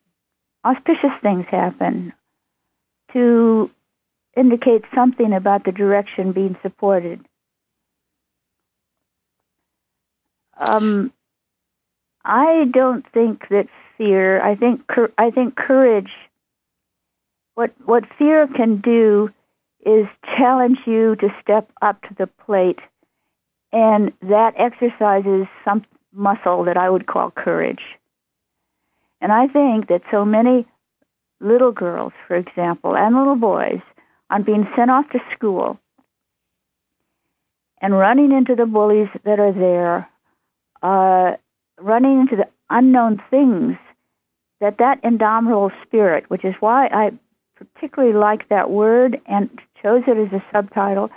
auspicious 0.64 1.12
things 1.20 1.46
happen 1.46 2.12
to 3.12 3.70
indicate 4.36 4.84
something 4.94 5.32
about 5.32 5.64
the 5.64 5.72
direction 5.72 6.32
being 6.32 6.56
supported. 6.62 7.24
Um, 10.56 11.12
I 12.24 12.64
don't 12.64 13.06
think 13.12 13.48
that 13.48 13.68
fear. 13.96 14.40
I 14.40 14.54
think 14.54 14.82
I 15.18 15.30
think 15.30 15.56
courage. 15.56 16.12
What 17.54 17.72
what 17.84 18.12
fear 18.14 18.46
can 18.46 18.78
do 18.78 19.30
is 19.84 20.06
challenge 20.24 20.78
you 20.86 21.16
to 21.16 21.34
step 21.40 21.70
up 21.82 22.00
to 22.02 22.14
the 22.14 22.26
plate, 22.26 22.80
and 23.72 24.12
that 24.22 24.54
exercises 24.56 25.46
some 25.64 25.84
muscle 26.12 26.64
that 26.64 26.76
I 26.76 26.88
would 26.88 27.06
call 27.06 27.30
courage. 27.30 27.84
And 29.20 29.32
I 29.32 29.48
think 29.48 29.88
that 29.88 30.02
so 30.10 30.24
many 30.24 30.66
little 31.40 31.72
girls, 31.72 32.12
for 32.26 32.36
example, 32.36 32.96
and 32.96 33.14
little 33.14 33.36
boys 33.36 33.80
on 34.30 34.42
being 34.42 34.68
sent 34.74 34.90
off 34.90 35.08
to 35.10 35.20
school 35.32 35.78
and 37.78 37.92
running 37.96 38.32
into 38.32 38.54
the 38.54 38.66
bullies 38.66 39.08
that 39.24 39.38
are 39.38 39.52
there, 39.52 40.08
uh, 40.85 41.37
running 41.81 42.20
into 42.20 42.37
the 42.37 42.49
unknown 42.68 43.20
things, 43.31 43.77
that 44.61 44.79
that 44.79 45.01
indomitable 45.03 45.73
spirit, 45.83 46.29
which 46.29 46.44
is 46.44 46.55
why 46.61 46.87
I 46.87 47.12
particularly 47.57 48.14
like 48.14 48.49
that 48.51 48.70
word 48.70 49.20
and 49.27 49.49
chose 49.83 50.03
it 50.07 50.18
as 50.18 50.33
a 50.33 50.44
subtitle, 50.53 51.11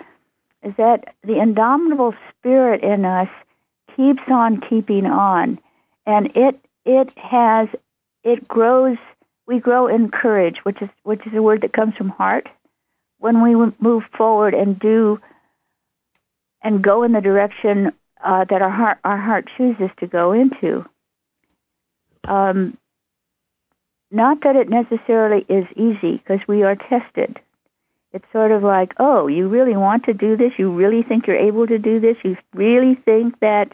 is 0.64 0.74
that 0.78 1.14
the 1.24 1.40
indomitable 1.40 2.16
spirit 2.30 2.82
in 2.82 3.04
us 3.04 3.30
keeps 3.96 4.24
on 4.28 4.62
keeping 4.62 5.06
on, 5.06 5.60
and 6.06 6.36
it 6.38 6.60
it 6.86 7.16
has 7.18 7.68
it 8.24 8.48
grows. 8.48 8.98
We 9.48 9.60
grow 9.60 9.88
in 9.88 10.12
courage, 10.12 10.60
which 10.64 10.82
is 10.82 10.90
which 11.04 11.28
is 11.28 11.34
a 11.34 11.42
word 11.42 11.62
that 11.62 11.74
comes 11.74 11.96
from 11.96 12.10
heart, 12.10 12.48
when 13.20 13.42
we 13.42 13.74
move 13.80 14.06
forward 14.18 14.54
and 14.54 14.80
do 14.80 15.20
and 16.62 16.82
go 16.82 17.04
in 17.04 17.12
the 17.12 17.22
direction 17.22 17.92
uh, 18.24 18.46
that 18.46 18.62
our 18.62 18.70
heart 18.70 18.98
our 19.04 19.18
heart 19.18 19.50
chooses 19.58 19.90
to 19.98 20.08
go 20.08 20.32
into. 20.32 20.86
Um, 22.24 22.78
not 24.12 24.42
that 24.42 24.56
it 24.56 24.70
necessarily 24.70 25.46
is 25.50 25.66
easy 25.76 26.18
because 26.18 26.40
we 26.48 26.64
are 26.64 26.76
tested. 26.76 27.40
It's 28.14 28.26
sort 28.32 28.52
of 28.52 28.64
like, 28.64 28.94
oh, 28.98 29.28
you 29.28 29.48
really 29.50 29.76
want 29.76 30.06
to 30.06 30.14
do 30.14 30.38
this? 30.38 30.54
You 30.58 30.72
really 30.72 31.04
think 31.04 31.28
you're 31.28 31.36
able 31.36 31.68
to 31.68 31.78
do 31.78 32.00
this? 32.00 32.18
You 32.24 32.38
really 32.54 32.96
think 32.96 33.40
that? 33.42 33.74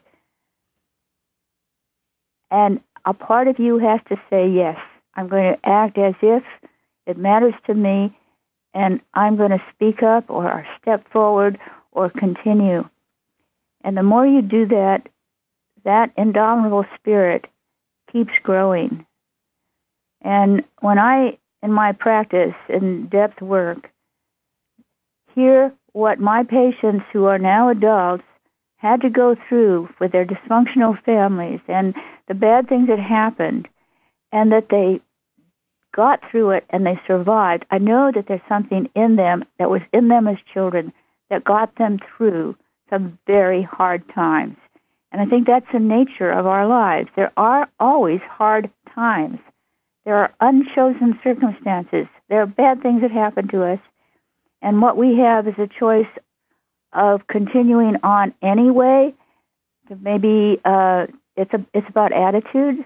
And 2.49 2.81
a 3.05 3.13
part 3.13 3.47
of 3.47 3.59
you 3.59 3.77
has 3.79 4.01
to 4.09 4.19
say, 4.29 4.49
yes, 4.49 4.79
I'm 5.15 5.27
going 5.27 5.53
to 5.53 5.65
act 5.65 5.97
as 5.97 6.15
if 6.21 6.43
it 7.05 7.17
matters 7.17 7.53
to 7.67 7.73
me 7.73 8.15
and 8.73 9.01
I'm 9.13 9.35
going 9.35 9.51
to 9.51 9.61
speak 9.73 10.01
up 10.01 10.29
or 10.29 10.65
step 10.81 11.07
forward 11.09 11.59
or 11.91 12.09
continue. 12.09 12.89
And 13.83 13.97
the 13.97 14.03
more 14.03 14.25
you 14.25 14.41
do 14.41 14.65
that, 14.67 15.07
that 15.83 16.11
indomitable 16.17 16.85
spirit 16.95 17.47
keeps 18.11 18.37
growing. 18.39 19.05
And 20.21 20.63
when 20.79 20.99
I, 20.99 21.37
in 21.61 21.71
my 21.71 21.91
practice, 21.91 22.55
in 22.69 23.07
depth 23.07 23.41
work, 23.41 23.91
hear 25.35 25.73
what 25.91 26.19
my 26.19 26.43
patients 26.43 27.05
who 27.11 27.25
are 27.25 27.39
now 27.39 27.69
adults 27.69 28.23
had 28.77 29.01
to 29.01 29.09
go 29.09 29.35
through 29.35 29.89
with 29.99 30.11
their 30.11 30.25
dysfunctional 30.25 31.01
families 31.03 31.59
and 31.67 31.95
the 32.27 32.33
bad 32.33 32.67
things 32.67 32.87
that 32.87 32.99
happened, 32.99 33.67
and 34.31 34.51
that 34.51 34.69
they 34.69 35.01
got 35.93 36.21
through 36.29 36.51
it 36.51 36.65
and 36.69 36.85
they 36.85 36.99
survived, 37.05 37.65
I 37.69 37.77
know 37.77 38.11
that 38.11 38.27
there's 38.27 38.41
something 38.49 38.89
in 38.95 39.15
them 39.15 39.45
that 39.59 39.69
was 39.69 39.81
in 39.91 40.07
them 40.07 40.27
as 40.27 40.37
children 40.53 40.91
that 41.29 41.43
got 41.43 41.75
them 41.75 41.99
through 41.99 42.57
some 42.93 43.17
very 43.25 43.63
hard 43.63 44.07
times. 44.09 44.55
And 45.11 45.19
I 45.19 45.25
think 45.25 45.47
that's 45.47 45.71
the 45.71 45.79
nature 45.79 46.29
of 46.29 46.45
our 46.45 46.67
lives. 46.67 47.09
There 47.15 47.31
are 47.35 47.67
always 47.79 48.21
hard 48.21 48.69
times. 48.93 49.39
There 50.05 50.15
are 50.15 50.33
unchosen 50.39 51.19
circumstances. 51.23 52.07
There 52.29 52.41
are 52.41 52.45
bad 52.45 52.83
things 52.83 53.01
that 53.01 53.11
happen 53.11 53.47
to 53.47 53.63
us. 53.63 53.79
And 54.61 54.81
what 54.81 54.95
we 54.95 55.17
have 55.17 55.47
is 55.47 55.57
a 55.57 55.67
choice 55.67 56.07
of 56.91 57.25
continuing 57.25 57.97
on 58.03 58.33
anyway. 58.41 59.13
Maybe 59.89 60.59
uh, 60.63 61.07
it's 61.35 61.53
a, 61.53 61.65
it's 61.73 61.89
about 61.89 62.11
attitude. 62.11 62.85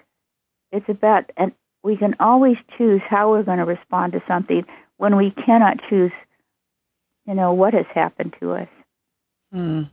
It's 0.72 0.88
about 0.88 1.32
an 1.36 1.54
we 1.84 1.96
can 1.96 2.16
always 2.20 2.58
choose 2.78 3.02
how 3.02 3.32
we're 3.32 3.44
going 3.44 3.60
to 3.60 3.66
respond 3.66 4.14
to 4.14 4.24
something 4.28 4.66
when 4.98 5.16
we 5.16 5.32
cannot 5.32 5.80
choose, 5.88 6.12
you 7.26 7.34
know, 7.34 7.54
what 7.54 7.74
has 7.74 7.86
happened 7.94 8.36
to 8.42 8.54
us. 8.54 8.68
Hmm. 9.54 9.84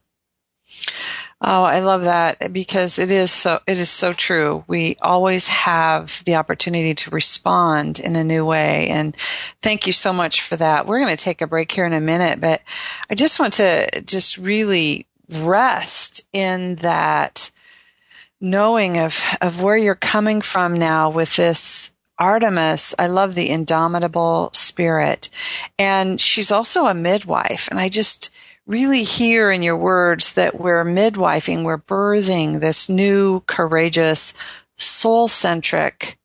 Oh, 1.46 1.62
I 1.62 1.80
love 1.80 2.04
that 2.04 2.54
because 2.54 2.98
it 2.98 3.10
is 3.10 3.30
so 3.30 3.60
it 3.66 3.78
is 3.78 3.90
so 3.90 4.14
true. 4.14 4.64
We 4.66 4.96
always 5.02 5.46
have 5.48 6.24
the 6.24 6.36
opportunity 6.36 6.94
to 6.94 7.10
respond 7.10 7.98
in 7.98 8.16
a 8.16 8.24
new 8.24 8.46
way 8.46 8.88
and 8.88 9.14
thank 9.60 9.86
you 9.86 9.92
so 9.92 10.10
much 10.10 10.40
for 10.40 10.56
that. 10.56 10.86
We're 10.86 11.00
going 11.00 11.14
to 11.14 11.22
take 11.22 11.42
a 11.42 11.46
break 11.46 11.70
here 11.70 11.84
in 11.84 11.92
a 11.92 12.00
minute, 12.00 12.40
but 12.40 12.62
I 13.10 13.14
just 13.14 13.38
want 13.38 13.52
to 13.54 14.00
just 14.06 14.38
really 14.38 15.06
rest 15.38 16.22
in 16.32 16.76
that 16.76 17.50
knowing 18.40 18.98
of, 18.98 19.22
of 19.42 19.60
where 19.60 19.76
you're 19.76 19.94
coming 19.94 20.40
from 20.40 20.78
now 20.78 21.10
with 21.10 21.36
this 21.36 21.92
Artemis, 22.18 22.94
I 22.98 23.08
love 23.08 23.34
the 23.34 23.50
indomitable 23.50 24.50
spirit. 24.52 25.28
And 25.78 26.20
she's 26.20 26.52
also 26.52 26.86
a 26.86 26.94
midwife. 26.94 27.68
And 27.70 27.80
I 27.80 27.88
just 27.88 28.30
really 28.66 29.04
hear 29.04 29.50
in 29.50 29.62
your 29.62 29.76
words 29.76 30.34
that 30.34 30.58
we're 30.58 30.84
midwifing, 30.84 31.64
we're 31.64 31.78
birthing 31.78 32.60
this 32.60 32.88
new, 32.88 33.40
courageous, 33.40 34.34
soul 34.76 35.28
centric 35.28 36.18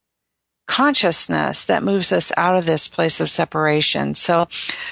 consciousness 0.70 1.66
that 1.66 1.82
moves 1.82 2.12
us 2.12 2.32
out 2.38 2.56
of 2.56 2.68
this 2.68 2.88
place 2.88 3.20
of 3.20 3.28
separation. 3.28 4.14
So 4.14 4.48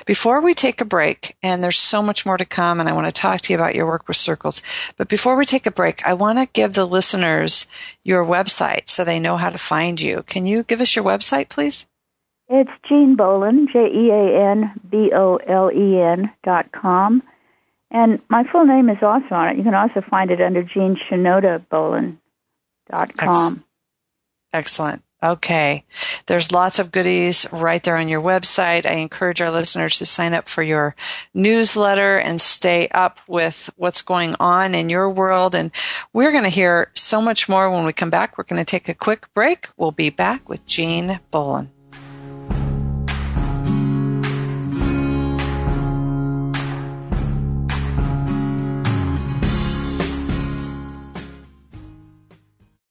before 0.08 0.42
we 0.42 0.56
take 0.56 0.82
a 0.82 0.86
break, 0.86 1.38
and 1.44 1.64
there's 1.64 1.78
so 1.78 2.02
much 2.02 2.26
more 2.26 2.36
to 2.36 2.46
come, 2.46 2.80
and 2.80 2.90
I 2.90 2.94
want 2.94 3.06
to 3.06 3.12
talk 3.12 3.42
to 3.42 3.54
you 3.54 3.60
about 3.60 3.76
your 3.76 3.86
work 3.86 4.08
with 4.08 4.18
circles, 4.18 4.64
but 4.98 5.08
before 5.08 5.38
we 5.38 5.46
take 5.46 5.68
a 5.68 5.72
break, 5.72 6.04
I 6.04 6.16
want 6.16 6.40
to 6.40 6.48
give 6.52 6.74
the 6.74 6.88
listeners 6.88 7.68
your 8.04 8.26
website 8.26 8.90
so 8.90 9.04
they 9.04 9.20
know 9.20 9.38
how 9.38 9.52
to 9.52 9.58
find 9.60 10.02
you. 10.02 10.24
Can 10.24 10.48
you 10.48 10.64
give 10.64 10.82
us 10.82 10.96
your 10.96 11.06
website, 11.06 11.50
please? 11.50 11.86
It's 12.50 12.72
Jean 12.88 13.16
Bolen, 13.16 13.68
J 13.68 13.88
E 13.94 14.10
A 14.10 14.52
N 14.52 14.72
B 14.90 15.12
O 15.14 15.36
L 15.36 15.72
E 15.72 16.02
N 16.02 16.32
dot 16.44 16.72
com. 16.72 17.22
And 17.91 18.21
my 18.30 18.43
full 18.43 18.65
name 18.65 18.89
is 18.89 19.02
also 19.02 19.34
on 19.34 19.50
it. 19.50 19.58
You 19.58 19.63
can 19.63 19.73
also 19.73 20.02
find 20.02 20.30
it 20.32 20.41
under 20.41 20.63
Jean 20.63 20.95
Shinoda 20.95 21.67
Bolen. 21.69 22.19
com. 23.17 23.63
Excellent. 24.54 25.04
Okay. 25.23 25.84
There's 26.28 26.52
lots 26.52 26.78
of 26.78 26.91
goodies 26.91 27.47
right 27.52 27.82
there 27.82 27.97
on 27.97 28.08
your 28.08 28.21
website. 28.21 28.86
I 28.86 28.93
encourage 28.93 29.41
our 29.41 29.50
listeners 29.50 29.97
to 29.97 30.06
sign 30.06 30.34
up 30.34 30.47
for 30.47 30.62
your 30.62 30.95
newsletter 31.34 32.17
and 32.17 32.39
stay 32.39 32.88
up 32.89 33.19
with 33.28 33.69
what's 33.78 34.04
going 34.04 34.36
on 34.39 34.76
in 34.76 34.89
your 34.89 35.10
world. 35.10 35.56
And 35.56 35.71
we're 36.13 36.32
going 36.32 36.43
to 36.43 36.50
hear 36.50 36.91
so 36.93 37.19
much 37.19 37.50
more 37.50 37.69
when 37.71 37.86
we 37.86 37.93
come 37.93 38.12
back. 38.12 38.38
We're 38.38 38.43
going 38.43 38.63
to 38.63 38.69
take 38.69 38.89
a 38.89 38.93
quick 38.93 39.34
break. 39.34 39.69
We'll 39.76 39.91
be 39.91 40.12
back 40.12 40.47
with 40.47 40.65
Jean 40.67 41.19
Bolen. 41.32 41.71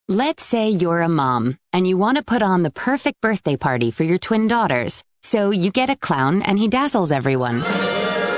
Let's 0.08 0.44
say 0.44 0.70
you're 0.70 1.00
a 1.00 1.08
mom 1.08 1.58
and 1.72 1.84
you 1.84 1.96
want 1.96 2.16
to 2.16 2.22
put 2.22 2.40
on 2.40 2.62
the 2.62 2.70
perfect 2.70 3.20
birthday 3.20 3.56
party 3.56 3.90
for 3.90 4.04
your 4.04 4.18
twin 4.18 4.46
daughters. 4.46 5.02
So 5.24 5.50
you 5.50 5.72
get 5.72 5.90
a 5.90 5.96
clown 5.96 6.42
and 6.42 6.56
he 6.60 6.68
dazzles 6.68 7.10
everyone. 7.10 7.64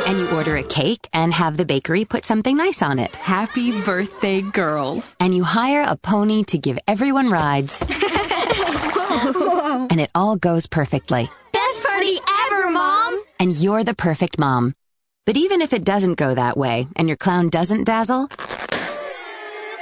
And 0.07 0.19
you 0.19 0.31
order 0.31 0.57
a 0.57 0.63
cake 0.63 1.07
and 1.13 1.31
have 1.35 1.59
the 1.59 1.67
bakery 1.67 2.07
put 2.07 2.25
something 2.25 2.57
nice 2.57 2.81
on 2.81 2.99
it. 2.99 3.15
Happy 3.17 3.79
birthday, 3.83 4.41
girls. 4.41 5.15
And 5.21 5.37
you 5.37 5.45
hire 5.45 5.85
a 5.87 5.95
pony 5.95 6.43
to 6.45 6.57
give 6.57 6.79
everyone 6.89 7.29
rides. 7.29 7.83
and 9.91 10.01
it 10.01 10.11
all 10.15 10.37
goes 10.37 10.67
perfectly. 10.67 11.29
Best 11.53 11.85
party 11.85 12.19
ever, 12.47 12.71
Mom! 12.71 13.23
And 13.39 13.55
you're 13.55 13.85
the 13.85 13.93
perfect 13.93 14.39
mom. 14.39 14.75
But 15.27 15.37
even 15.37 15.61
if 15.61 15.75
it 15.75 15.85
doesn't 15.85 16.15
go 16.15 16.33
that 16.33 16.57
way 16.57 16.87
and 16.97 17.09
your 17.09 17.19
clown 17.19 17.51
doesn't 17.51 17.85
dazzle, 17.85 18.31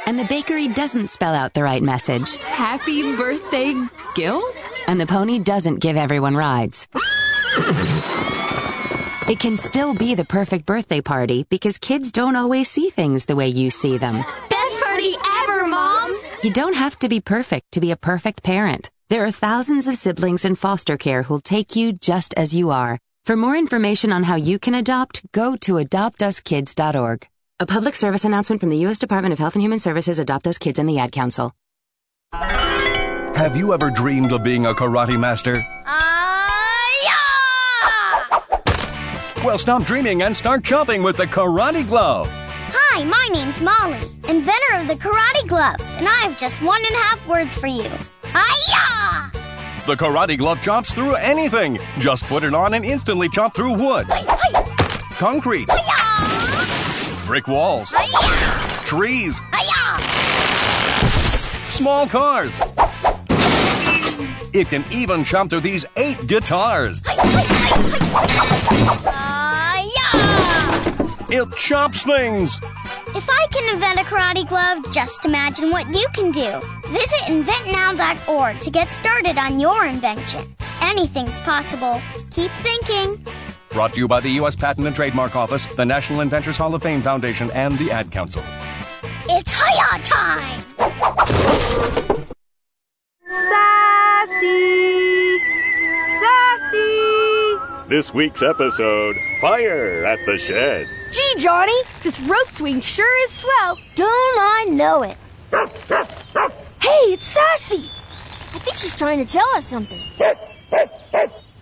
and 0.06 0.18
the 0.18 0.24
bakery 0.24 0.68
doesn't 0.68 1.08
spell 1.08 1.34
out 1.34 1.52
the 1.52 1.62
right 1.62 1.82
message. 1.82 2.36
Happy 2.36 3.02
birthday, 3.16 3.74
Gil? 4.14 4.42
And 4.86 5.00
the 5.00 5.06
pony 5.06 5.38
doesn't 5.38 5.80
give 5.80 5.96
everyone 5.96 6.36
rides. 6.36 6.86
It 9.28 9.40
can 9.40 9.56
still 9.56 9.92
be 9.92 10.14
the 10.14 10.24
perfect 10.24 10.66
birthday 10.66 11.00
party 11.00 11.44
because 11.50 11.78
kids 11.78 12.12
don't 12.12 12.36
always 12.36 12.70
see 12.70 12.90
things 12.90 13.24
the 13.24 13.34
way 13.34 13.48
you 13.48 13.70
see 13.70 13.98
them. 13.98 14.24
Best 14.48 14.80
party 14.80 15.14
ever, 15.42 15.66
Mom! 15.66 16.16
You 16.44 16.52
don't 16.52 16.76
have 16.76 16.96
to 17.00 17.08
be 17.08 17.20
perfect 17.20 17.72
to 17.72 17.80
be 17.80 17.90
a 17.90 17.96
perfect 17.96 18.44
parent. 18.44 18.88
There 19.08 19.24
are 19.24 19.32
thousands 19.32 19.88
of 19.88 19.96
siblings 19.96 20.44
in 20.44 20.54
foster 20.54 20.96
care 20.96 21.24
who'll 21.24 21.40
take 21.40 21.74
you 21.74 21.92
just 21.92 22.34
as 22.34 22.54
you 22.54 22.70
are. 22.70 22.98
For 23.24 23.36
more 23.36 23.56
information 23.56 24.12
on 24.12 24.22
how 24.22 24.36
you 24.36 24.60
can 24.60 24.74
adopt, 24.76 25.22
go 25.32 25.56
to 25.56 25.74
adoptuskids.org. 25.74 27.26
A 27.58 27.64
public 27.64 27.94
service 27.94 28.26
announcement 28.26 28.60
from 28.60 28.68
the 28.68 28.76
U.S. 28.80 28.98
Department 28.98 29.32
of 29.32 29.38
Health 29.38 29.54
and 29.54 29.62
Human 29.62 29.78
Services, 29.78 30.18
Adopt 30.18 30.46
Us 30.46 30.58
Kids, 30.58 30.78
and 30.78 30.86
the 30.86 30.98
Ad 30.98 31.10
Council. 31.10 31.54
Have 32.34 33.56
you 33.56 33.72
ever 33.72 33.90
dreamed 33.90 34.30
of 34.32 34.44
being 34.44 34.66
a 34.66 34.74
karate 34.74 35.18
master? 35.18 35.66
Uh, 35.86 36.88
yeah! 37.02 38.40
Well, 39.42 39.56
stop 39.56 39.84
dreaming 39.84 40.20
and 40.20 40.36
start 40.36 40.64
chopping 40.64 41.02
with 41.02 41.16
the 41.16 41.26
Karate 41.26 41.88
Glove. 41.88 42.28
Hi, 42.30 43.04
my 43.04 43.28
name's 43.32 43.62
Molly, 43.62 44.02
inventor 44.28 44.74
of 44.74 44.86
the 44.88 44.96
Karate 45.00 45.48
Glove, 45.48 45.80
and 45.96 46.06
I 46.06 46.24
have 46.24 46.36
just 46.36 46.60
one 46.60 46.84
and 46.84 46.94
a 46.94 46.98
half 46.98 47.26
words 47.26 47.58
for 47.58 47.68
you. 47.68 47.88
Hiya! 48.24 49.30
The 49.86 49.96
Karate 49.96 50.36
Glove 50.36 50.60
chops 50.60 50.92
through 50.92 51.14
anything. 51.14 51.78
Just 51.98 52.24
put 52.24 52.44
it 52.44 52.52
on 52.52 52.74
and 52.74 52.84
instantly 52.84 53.30
chop 53.30 53.54
through 53.54 53.78
wood, 53.78 54.06
concrete, 55.12 55.68
brick 57.26 57.48
walls, 57.48 57.92
trees, 58.84 59.42
small 61.70 62.06
cars. 62.06 62.60
It 64.52 64.68
can 64.68 64.84
even 64.92 65.24
chop 65.24 65.50
through 65.50 65.60
these 65.60 65.84
eight 65.96 66.24
guitars. 66.28 67.02
Hiya! 67.04 67.26
It 71.28 71.52
chops 71.56 72.04
things. 72.04 72.60
If 73.14 73.28
I 73.28 73.46
can 73.50 73.74
invent 73.74 73.98
a 73.98 74.04
karate 74.04 74.48
glove, 74.48 74.92
just 74.92 75.26
imagine 75.26 75.70
what 75.70 75.88
you 75.88 76.06
can 76.14 76.30
do. 76.30 76.60
Visit 76.88 77.22
inventnow.org 77.26 78.60
to 78.60 78.70
get 78.70 78.92
started 78.92 79.36
on 79.36 79.58
your 79.58 79.84
invention. 79.84 80.42
Anything's 80.80 81.40
possible. 81.40 82.00
Keep 82.30 82.52
thinking. 82.52 83.18
Brought 83.70 83.92
to 83.94 84.00
you 84.00 84.08
by 84.08 84.20
the 84.20 84.30
U.S. 84.30 84.56
Patent 84.56 84.86
and 84.86 84.96
Trademark 84.96 85.36
Office, 85.36 85.66
the 85.66 85.84
National 85.84 86.20
Inventors 86.20 86.56
Hall 86.56 86.74
of 86.74 86.82
Fame 86.82 87.02
Foundation, 87.02 87.50
and 87.52 87.76
the 87.78 87.90
Ad 87.90 88.10
Council. 88.10 88.42
It's 89.28 89.52
Hiya 89.52 90.02
time! 90.02 90.60
Sassy! 93.28 94.58
Sassy! 96.20 97.88
This 97.88 98.14
week's 98.14 98.42
episode 98.42 99.16
Fire 99.40 100.04
at 100.06 100.24
the 100.26 100.38
Shed. 100.38 100.86
Gee, 101.12 101.34
Johnny, 101.38 101.76
this 102.02 102.18
rope 102.20 102.48
swing 102.50 102.80
sure 102.80 103.24
is 103.24 103.30
swell. 103.32 103.78
Don't 103.94 104.08
I 104.08 104.66
know 104.68 105.02
it? 105.02 105.16
Hey, 106.80 107.12
it's 107.12 107.24
Sassy! 107.24 107.90
I 108.54 108.58
think 108.58 108.76
she's 108.76 108.96
trying 108.96 109.24
to 109.24 109.30
tell 109.30 109.48
us 109.56 109.68
something. 109.68 110.00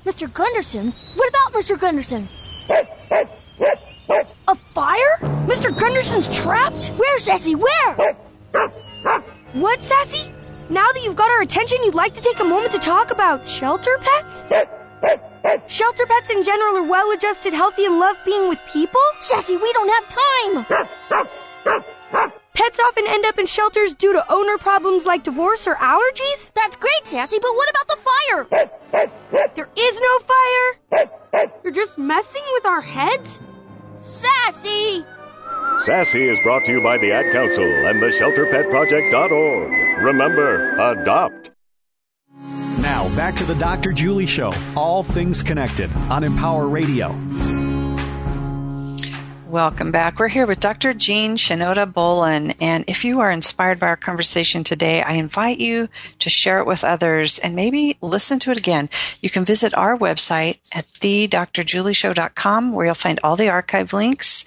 Mr. 0.04 0.32
Gunderson? 0.32 0.92
What 1.14 1.28
about 1.30 1.52
Mr. 1.52 1.80
Gunderson? 1.80 2.28
A 4.48 4.54
fire? 4.74 5.18
Mr. 5.46 5.76
Gunderson's 5.76 6.28
trapped? 6.28 6.88
Where, 6.88 7.18
Sassy? 7.18 7.54
Where? 7.54 8.14
What, 9.54 9.82
Sassy? 9.82 10.30
Now 10.68 10.92
that 10.92 11.02
you've 11.02 11.16
got 11.16 11.30
our 11.30 11.42
attention, 11.42 11.78
you'd 11.84 11.94
like 11.94 12.12
to 12.14 12.20
take 12.20 12.38
a 12.40 12.44
moment 12.44 12.72
to 12.72 12.78
talk 12.78 13.10
about 13.10 13.48
shelter 13.48 13.98
pets? 14.00 14.46
Shelter 15.68 16.06
pets 16.06 16.30
in 16.30 16.42
general 16.42 16.76
are 16.78 16.82
well 16.88 17.10
adjusted, 17.12 17.54
healthy, 17.54 17.86
and 17.86 17.98
love 17.98 18.16
being 18.24 18.48
with 18.48 18.60
people? 18.70 19.00
Sassy, 19.20 19.56
we 19.56 19.72
don't 19.72 19.90
have 19.90 20.64
time! 21.64 21.84
Pets 22.54 22.78
often 22.78 23.04
end 23.08 23.24
up 23.26 23.38
in 23.38 23.46
shelters 23.46 23.94
due 23.94 24.12
to 24.12 24.32
owner 24.32 24.56
problems 24.58 25.04
like 25.04 25.24
divorce 25.24 25.66
or 25.66 25.74
allergies? 25.76 26.52
That's 26.54 26.76
great, 26.76 27.04
Sassy, 27.04 27.38
but 27.40 27.50
what 27.52 27.68
about 27.70 27.88
the 27.88 27.96
fire? 27.96 28.46
There 29.54 29.68
is 29.76 30.00
no 30.00 30.18
fire? 30.20 31.50
You're 31.64 31.72
just 31.72 31.98
messing 31.98 32.44
with 32.52 32.64
our 32.64 32.80
heads? 32.80 33.40
Sassy! 33.96 35.04
Sassy 35.78 36.28
is 36.28 36.38
brought 36.44 36.64
to 36.66 36.72
you 36.72 36.80
by 36.80 36.96
the 36.98 37.10
Ad 37.10 37.32
Council 37.32 37.64
and 37.64 38.00
the 38.00 38.06
ShelterPetProject.org. 38.06 40.04
Remember, 40.04 40.76
adopt. 40.76 41.50
Now, 42.78 43.08
back 43.16 43.34
to 43.36 43.44
the 43.44 43.56
Dr. 43.56 43.90
Julie 43.92 44.26
Show. 44.26 44.52
All 44.76 45.02
things 45.02 45.42
connected 45.42 45.90
on 46.08 46.22
Empower 46.22 46.68
Radio. 46.68 47.08
Welcome 49.54 49.92
back. 49.92 50.18
We're 50.18 50.26
here 50.26 50.48
with 50.48 50.58
Dr. 50.58 50.92
Jean 50.94 51.36
Shinoda 51.36 51.86
Bolen. 51.86 52.54
And 52.60 52.84
if 52.88 53.04
you 53.04 53.20
are 53.20 53.30
inspired 53.30 53.78
by 53.78 53.86
our 53.86 53.96
conversation 53.96 54.64
today, 54.64 55.00
I 55.00 55.12
invite 55.12 55.60
you 55.60 55.88
to 56.18 56.28
share 56.28 56.58
it 56.58 56.66
with 56.66 56.82
others 56.82 57.38
and 57.38 57.54
maybe 57.54 57.96
listen 58.00 58.40
to 58.40 58.50
it 58.50 58.58
again. 58.58 58.90
You 59.20 59.30
can 59.30 59.44
visit 59.44 59.72
our 59.74 59.96
website 59.96 60.58
at 60.74 60.88
thedrjulieshow.com 60.94 62.72
where 62.72 62.86
you'll 62.86 62.96
find 62.96 63.20
all 63.22 63.36
the 63.36 63.48
archive 63.48 63.92
links 63.92 64.44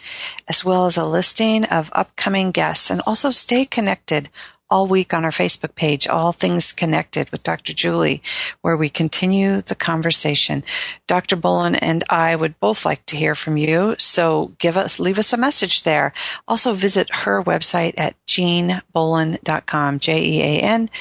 as 0.49 0.65
well 0.65 0.87
as 0.87 0.97
a 0.97 1.05
listing 1.05 1.63
of 1.63 1.89
upcoming 1.93 2.51
guests 2.51 2.89
and 2.89 2.99
also 3.07 3.31
stay 3.31 3.63
connected 3.63 4.29
all 4.69 4.87
week 4.87 5.13
on 5.13 5.23
our 5.23 5.31
Facebook 5.31 5.75
page, 5.75 6.07
All 6.07 6.31
Things 6.31 6.71
Connected 6.71 7.29
with 7.31 7.43
Dr. 7.43 7.73
Julie, 7.73 8.21
where 8.61 8.77
we 8.77 8.89
continue 8.89 9.61
the 9.61 9.75
conversation. 9.75 10.63
Dr. 11.07 11.35
Bolen 11.35 11.75
and 11.75 12.03
I 12.09 12.35
would 12.35 12.59
both 12.59 12.85
like 12.85 13.05
to 13.07 13.17
hear 13.17 13.35
from 13.35 13.57
you, 13.57 13.95
so 13.97 14.53
give 14.57 14.77
us, 14.77 14.99
leave 14.99 15.19
us 15.19 15.33
a 15.33 15.37
message 15.37 15.83
there. 15.83 16.13
Also 16.47 16.73
visit 16.73 17.09
her 17.13 17.43
website 17.43 17.93
at 17.97 18.15
jeanbolen.com, 18.27 19.99
J-E-A-N-B-O-L-E-N 19.99 20.93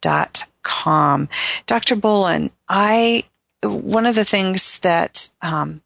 dot 0.00 0.44
com. 0.62 1.28
Dr. 1.66 1.96
Bolen, 1.96 2.50
I, 2.68 3.24
one 3.62 4.06
of 4.06 4.14
the 4.14 4.24
things 4.24 4.78
that, 4.80 5.28
um, 5.40 5.81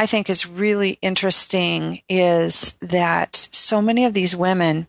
I 0.00 0.06
think 0.06 0.30
is 0.30 0.46
really 0.46 0.98
interesting 1.02 2.00
is 2.08 2.72
that 2.80 3.36
so 3.52 3.82
many 3.82 4.06
of 4.06 4.14
these 4.14 4.34
women 4.34 4.86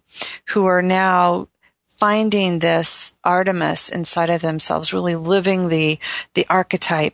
who 0.51 0.63
are 0.63 0.81
now 0.81 1.49
finding 1.85 2.59
this 2.59 3.17
Artemis 3.25 3.89
inside 3.89 4.29
of 4.29 4.39
themselves, 4.39 4.93
really 4.93 5.15
living 5.15 5.67
the, 5.67 5.99
the 6.33 6.45
archetype, 6.49 7.13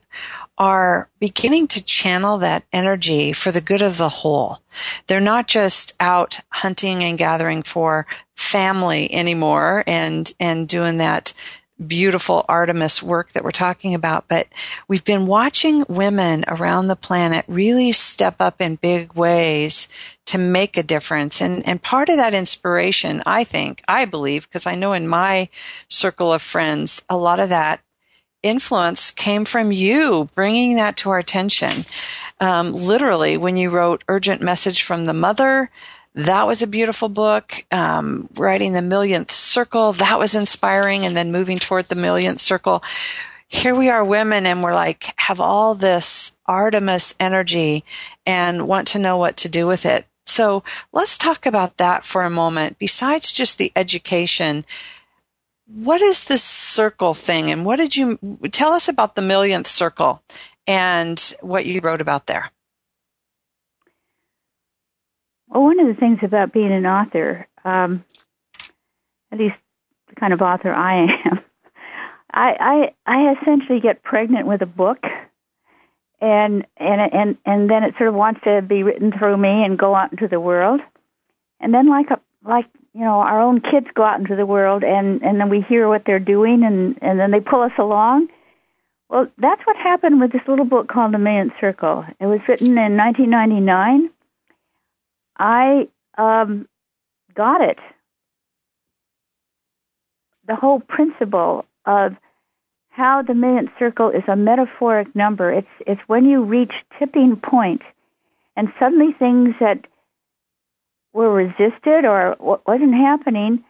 are 0.60 1.10
beginning 1.19 1.69
to 1.69 1.83
channel 1.83 2.38
that 2.38 2.65
energy 2.71 3.33
for 3.33 3.51
the 3.51 3.62
good 3.62 3.81
of 3.81 3.97
the 3.97 4.10
whole. 4.10 4.60
They're 5.07 5.19
not 5.19 5.47
just 5.47 5.95
out 5.99 6.41
hunting 6.49 7.03
and 7.03 7.17
gathering 7.17 7.63
for 7.63 8.05
family 8.36 9.12
anymore 9.12 9.83
and, 9.88 10.31
and 10.39 10.67
doing 10.67 10.97
that 10.97 11.33
beautiful 11.85 12.45
Artemis 12.49 13.03
work 13.03 13.31
that 13.31 13.43
we're 13.43 13.51
talking 13.51 13.93
about, 13.93 14.27
but 14.27 14.47
we've 14.87 15.05
been 15.05 15.27
watching 15.27 15.85
women 15.87 16.43
around 16.47 16.87
the 16.87 16.95
planet 16.95 17.45
really 17.47 17.91
step 17.91 18.35
up 18.39 18.61
in 18.61 18.75
big 18.75 19.13
ways 19.13 19.87
to 20.25 20.37
make 20.37 20.75
a 20.77 20.83
difference. 20.83 21.41
And, 21.41 21.65
and 21.67 21.81
part 21.81 22.09
of 22.09 22.17
that 22.17 22.33
inspiration, 22.33 23.21
I 23.25 23.43
think, 23.43 23.83
I 23.87 24.05
believe, 24.05 24.47
because 24.47 24.65
I 24.65 24.75
know 24.75 24.93
in 24.93 25.07
my 25.07 25.49
circle 25.89 26.33
of 26.33 26.41
friends, 26.41 27.01
a 27.09 27.17
lot 27.17 27.39
of 27.39 27.49
that 27.49 27.81
influence 28.43 29.11
came 29.11 29.45
from 29.45 29.71
you 29.71 30.27
bringing 30.35 30.75
that 30.75 30.97
to 30.97 31.09
our 31.09 31.17
attention. 31.17 31.85
Um, 32.39 32.73
literally, 32.73 33.37
when 33.37 33.57
you 33.57 33.69
wrote 33.69 34.03
Urgent 34.07 34.41
Message 34.41 34.83
from 34.83 35.05
the 35.05 35.13
Mother, 35.13 35.69
that 36.17 36.47
was 36.47 36.63
a 36.63 36.67
beautiful 36.67 37.10
book. 37.10 37.63
Um, 37.71 38.27
writing 38.38 38.73
the 38.73 38.82
millionth 38.82 39.32
circle, 39.32 39.93
that 39.93 40.17
was 40.17 40.34
inspiring. 40.34 41.06
And 41.06 41.15
then 41.15 41.32
moving 41.32 41.60
toward 41.60 41.88
the 41.88 41.95
millionth 41.95 42.41
circle. 42.41 42.84
Here 43.47 43.75
we 43.75 43.89
are 43.89 44.03
women 44.03 44.45
and 44.45 44.62
we're 44.62 44.73
like, 44.73 45.13
have 45.17 45.39
all 45.39 45.75
this 45.75 46.36
Artemis 46.47 47.15
energy 47.19 47.86
and 48.25 48.67
want 48.67 48.89
to 48.89 48.99
know 48.99 49.17
what 49.17 49.38
to 49.38 49.49
do 49.49 49.67
with 49.67 49.86
it. 49.86 50.06
So 50.25 50.63
let's 50.91 51.17
talk 51.17 51.45
about 51.45 51.77
that 51.77 52.03
for 52.03 52.23
a 52.23 52.30
moment. 52.30 52.77
Besides 52.77 53.32
just 53.32 53.58
the 53.58 53.71
education, 53.75 54.65
what 55.67 56.01
is 56.01 56.25
this 56.25 56.43
circle 56.43 57.13
thing 57.13 57.49
and 57.51 57.63
what 57.63 57.77
did 57.77 57.95
you 57.95 58.17
tell 58.51 58.73
us 58.73 58.89
about 58.89 59.15
the 59.15 59.21
millionth 59.21 59.67
circle 59.67 60.21
and 60.65 61.34
what 61.41 61.65
you 61.65 61.80
wrote 61.80 62.01
about 62.01 62.27
there? 62.27 62.51
Well, 65.47 65.63
one 65.63 65.79
of 65.79 65.88
the 65.88 65.93
things 65.93 66.19
about 66.23 66.51
being 66.51 66.71
an 66.71 66.86
author, 66.86 67.47
um, 67.63 68.03
at 69.31 69.39
least 69.39 69.55
the 70.10 70.15
kind 70.15 70.33
of 70.33 70.41
author 70.41 70.73
I 70.73 71.21
am, 71.25 71.39
I, 72.31 72.91
I 73.05 73.19
I 73.19 73.36
essentially 73.36 73.79
get 73.79 74.03
pregnant 74.03 74.47
with 74.47 74.62
a 74.62 74.65
book, 74.65 75.07
and 76.19 76.65
and 76.75 77.13
and 77.13 77.38
and 77.45 77.69
then 77.69 77.83
it 77.83 77.95
sort 77.97 78.10
of 78.10 78.15
wants 78.15 78.41
to 78.43 78.62
be 78.62 78.83
written 78.83 79.12
through 79.12 79.38
me 79.38 79.63
and 79.63 79.79
go 79.79 79.95
out 79.95 80.12
into 80.12 80.27
the 80.27 80.39
world, 80.39 80.81
and 81.60 81.73
then 81.73 81.88
like 81.88 82.12
a 82.12 82.19
like 82.43 82.67
you 82.93 83.01
know 83.01 83.19
our 83.19 83.41
own 83.41 83.62
kids 83.62 83.88
go 83.93 84.03
out 84.03 84.19
into 84.19 84.36
the 84.36 84.45
world 84.45 84.83
and 84.83 85.23
and 85.23 85.39
then 85.39 85.49
we 85.49 85.62
hear 85.62 85.88
what 85.88 86.03
they're 86.03 86.19
doing 86.19 86.63
and 86.63 86.97
and 87.01 87.19
then 87.19 87.31
they 87.31 87.39
pull 87.39 87.62
us 87.62 87.77
along. 87.77 88.29
Well, 89.10 89.29
that's 89.38 89.65
what 89.65 89.77
happened 89.77 90.19
with 90.19 90.33
this 90.33 90.45
little 90.49 90.65
book 90.65 90.89
called 90.89 91.13
The 91.13 91.17
Millionth 91.17 91.53
Circle. 91.62 92.05
It 92.19 92.25
was 92.25 92.45
written 92.49 92.77
in 92.77 92.97
1999 92.97 94.10
I 95.38 95.88
um, 96.17 96.67
got 97.34 97.62
it. 97.62 97.80
The 100.47 100.56
whole 100.56 100.80
principle 100.80 101.65
of 101.86 102.15
how 102.89 103.21
the 103.21 103.36
millionth 103.36 103.69
circle 103.78 104.10
is 104.10 104.23
a 104.28 104.36
metaphoric 104.36 105.15
number. 105.15 105.52
It's 105.52 105.67
it's 105.86 106.02
when 106.08 106.26
you 106.26 106.43
reach 106.43 106.73
tipping 106.97 107.36
point, 107.36 107.82
and 108.56 108.73
suddenly 108.80 109.13
things 109.13 109.56
that 109.60 109.86
were 111.13 111.32
resisted 111.32 112.06
or 112.06 112.36
wasn't 112.65 112.95
happening 112.95 113.63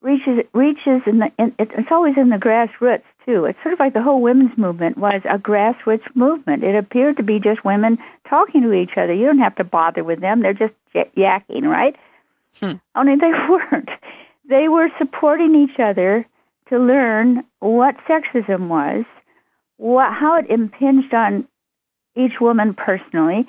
reaches 0.00 0.44
reaches 0.52 1.02
in 1.06 1.18
the. 1.18 1.32
In, 1.38 1.54
it's 1.58 1.92
always 1.92 2.16
in 2.16 2.28
the 2.28 2.38
grassroots 2.38 3.02
too. 3.24 3.44
It's 3.44 3.62
sort 3.62 3.74
of 3.74 3.80
like 3.80 3.92
the 3.92 4.02
whole 4.02 4.20
women's 4.20 4.56
movement 4.56 4.96
was 4.96 5.22
a 5.24 5.38
grassroots 5.38 6.14
movement. 6.14 6.64
It 6.64 6.74
appeared 6.74 7.16
to 7.18 7.22
be 7.22 7.38
just 7.38 7.64
women 7.64 7.98
talking 8.28 8.62
to 8.62 8.72
each 8.72 8.96
other. 8.96 9.12
You 9.12 9.26
don't 9.26 9.38
have 9.38 9.56
to 9.56 9.64
bother 9.64 10.04
with 10.04 10.20
them. 10.20 10.40
They're 10.40 10.54
just 10.54 10.74
yakking, 10.94 11.62
right? 11.62 11.96
Hmm. 12.58 12.72
Only 12.94 13.16
they 13.16 13.30
weren't. 13.48 13.90
They 14.46 14.68
were 14.68 14.90
supporting 14.98 15.54
each 15.54 15.78
other 15.78 16.26
to 16.68 16.78
learn 16.78 17.44
what 17.58 17.96
sexism 18.06 18.68
was, 18.68 19.04
what, 19.76 20.12
how 20.12 20.36
it 20.38 20.48
impinged 20.48 21.12
on 21.14 21.46
each 22.16 22.40
woman 22.40 22.74
personally, 22.74 23.48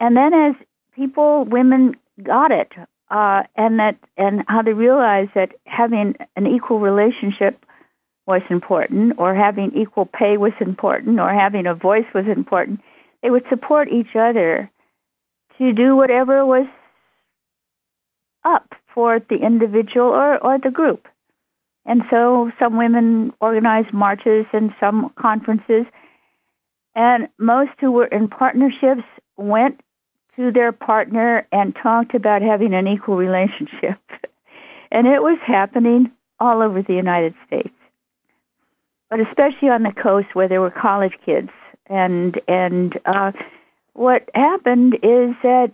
and 0.00 0.16
then 0.16 0.34
as 0.34 0.54
people, 0.94 1.44
women 1.44 1.96
got 2.22 2.50
it, 2.50 2.72
uh, 3.10 3.44
and 3.54 3.78
that, 3.78 3.96
and 4.16 4.44
how 4.48 4.62
they 4.62 4.72
realized 4.72 5.32
that 5.34 5.54
having 5.66 6.16
an 6.34 6.46
equal 6.46 6.80
relationship 6.80 7.64
was 8.26 8.42
important, 8.50 9.14
or 9.18 9.34
having 9.34 9.76
equal 9.76 10.06
pay 10.06 10.36
was 10.36 10.52
important, 10.58 11.20
or 11.20 11.32
having 11.32 11.66
a 11.66 11.74
voice 11.74 12.06
was 12.12 12.26
important. 12.26 12.80
They 13.22 13.30
would 13.30 13.48
support 13.48 13.88
each 13.88 14.16
other 14.16 14.70
to 15.58 15.72
do 15.72 15.94
whatever 15.94 16.44
was 16.44 16.66
up 18.44 18.74
for 18.92 19.20
the 19.20 19.36
individual 19.36 20.08
or, 20.08 20.38
or 20.38 20.58
the 20.58 20.70
group. 20.70 21.08
And 21.84 22.02
so 22.10 22.50
some 22.58 22.76
women 22.76 23.32
organized 23.40 23.92
marches 23.92 24.46
and 24.52 24.74
some 24.80 25.10
conferences, 25.10 25.86
and 26.96 27.28
most 27.38 27.72
who 27.78 27.92
were 27.92 28.06
in 28.06 28.26
partnerships 28.28 29.04
went 29.36 29.80
to 30.36 30.50
their 30.50 30.72
partner 30.72 31.46
and 31.50 31.74
talked 31.74 32.14
about 32.14 32.42
having 32.42 32.74
an 32.74 32.86
equal 32.86 33.16
relationship. 33.16 33.98
and 34.90 35.06
it 35.06 35.22
was 35.22 35.38
happening 35.40 36.10
all 36.38 36.62
over 36.62 36.82
the 36.82 36.94
United 36.94 37.34
States, 37.46 37.74
but 39.08 39.20
especially 39.20 39.68
on 39.68 39.82
the 39.82 39.92
coast 39.92 40.34
where 40.34 40.48
there 40.48 40.60
were 40.60 40.70
college 40.70 41.18
kids. 41.24 41.50
And 41.86 42.38
and 42.48 42.98
uh, 43.04 43.32
what 43.92 44.28
happened 44.34 44.98
is 45.02 45.34
that 45.42 45.72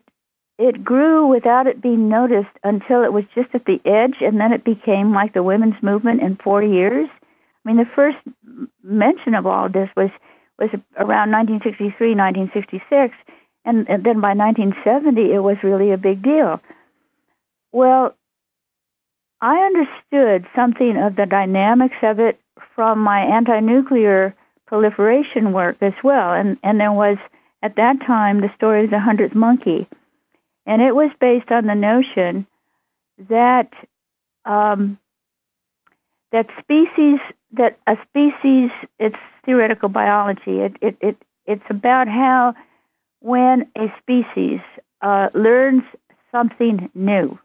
it 0.59 0.85
grew 0.85 1.27
without 1.27 1.67
it 1.67 1.81
being 1.81 2.09
noticed 2.09 2.51
until 2.63 3.03
it 3.03 3.13
was 3.13 3.25
just 3.35 3.55
at 3.55 3.65
the 3.65 3.81
edge, 3.85 4.17
and 4.21 4.41
then 4.41 4.53
it 4.53 4.63
became 4.63 5.13
like 5.13 5.33
the 5.33 5.43
women's 5.43 5.83
movement 5.83 6.21
in 6.21 6.37
40 6.37 6.69
years. 6.69 7.09
I 7.65 7.69
mean, 7.69 7.79
the 7.79 7.87
first 7.87 8.19
mention 8.83 9.35
of 9.35 9.47
all 9.47 9.69
this 9.69 9.91
was 9.97 10.11
was 10.59 10.71
around 10.97 11.33
1963, 11.33 12.15
1966, 12.15 13.17
and, 13.65 13.89
and 13.89 14.05
then 14.05 14.21
by 14.21 14.35
1970 14.35 15.33
it 15.33 15.39
was 15.39 15.63
really 15.63 15.93
a 15.93 15.99
big 15.99 16.23
deal. 16.23 16.61
Well, 17.73 18.15
I 19.41 19.59
understood 19.65 20.47
something 20.55 20.97
of 20.97 21.17
the 21.17 21.27
dynamics 21.27 21.97
of 22.03 22.21
it 22.21 22.39
from 22.75 23.01
my 23.01 23.21
anti-nuclear 23.21 24.35
proliferation 24.67 25.53
work 25.53 25.77
as 25.81 25.95
well, 26.03 26.33
and 26.33 26.59
and 26.63 26.81
there 26.81 26.93
was 26.93 27.19
at 27.63 27.77
that 27.77 28.01
time 28.01 28.41
the 28.41 28.53
story 28.55 28.85
of 28.85 28.91
the 28.91 29.01
hundredth 29.01 29.35
monkey, 29.35 29.89
and 30.65 30.81
it 30.81 30.95
was 30.95 31.11
based 31.21 31.51
on 31.51 31.67
the 31.67 31.75
notion 31.75 32.47
that 33.29 33.73
um, 34.45 34.99
that 36.31 36.49
species 36.59 37.21
that 37.53 37.79
a 37.87 37.99
species 38.09 38.71
it's 38.99 39.19
theoretical 39.45 39.89
biology. 39.89 40.61
It 40.61 40.77
it, 40.81 40.97
it 41.01 41.17
it's 41.47 41.69
about 41.69 42.09
how 42.09 42.55
when 43.23 43.71
a 43.77 43.93
species 43.99 44.61
uh, 45.01 45.29
learns 45.35 45.85
something 46.31 46.91
new, 46.95 47.39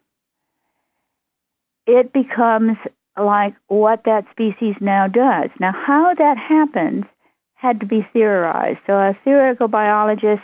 it 1.85 2.11
becomes 2.11 2.77
like 3.15 3.55
what 3.67 4.03
that 4.03 4.29
species 4.31 4.75
now 4.79 5.07
does. 5.07 5.49
Now, 5.59 5.71
how 5.71 6.13
that 6.13 6.37
happens 6.37 7.05
had 7.55 7.79
to 7.79 7.85
be 7.85 8.01
theorized. 8.01 8.79
So 8.85 8.93
a 8.95 9.13
theoretical 9.23 9.67
biologist 9.67 10.43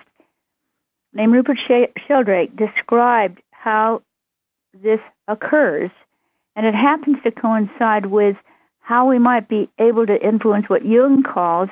named 1.13 1.33
Rupert 1.33 1.59
Sheldrake 2.07 2.55
described 2.55 3.41
how 3.51 4.01
this 4.73 4.99
occurs, 5.27 5.91
and 6.55 6.65
it 6.65 6.73
happens 6.73 7.21
to 7.23 7.31
coincide 7.31 8.07
with 8.07 8.35
how 8.79 9.07
we 9.07 9.19
might 9.19 9.47
be 9.47 9.69
able 9.77 10.05
to 10.07 10.25
influence 10.25 10.67
what 10.67 10.85
Jung 10.85 11.23
calls 11.23 11.69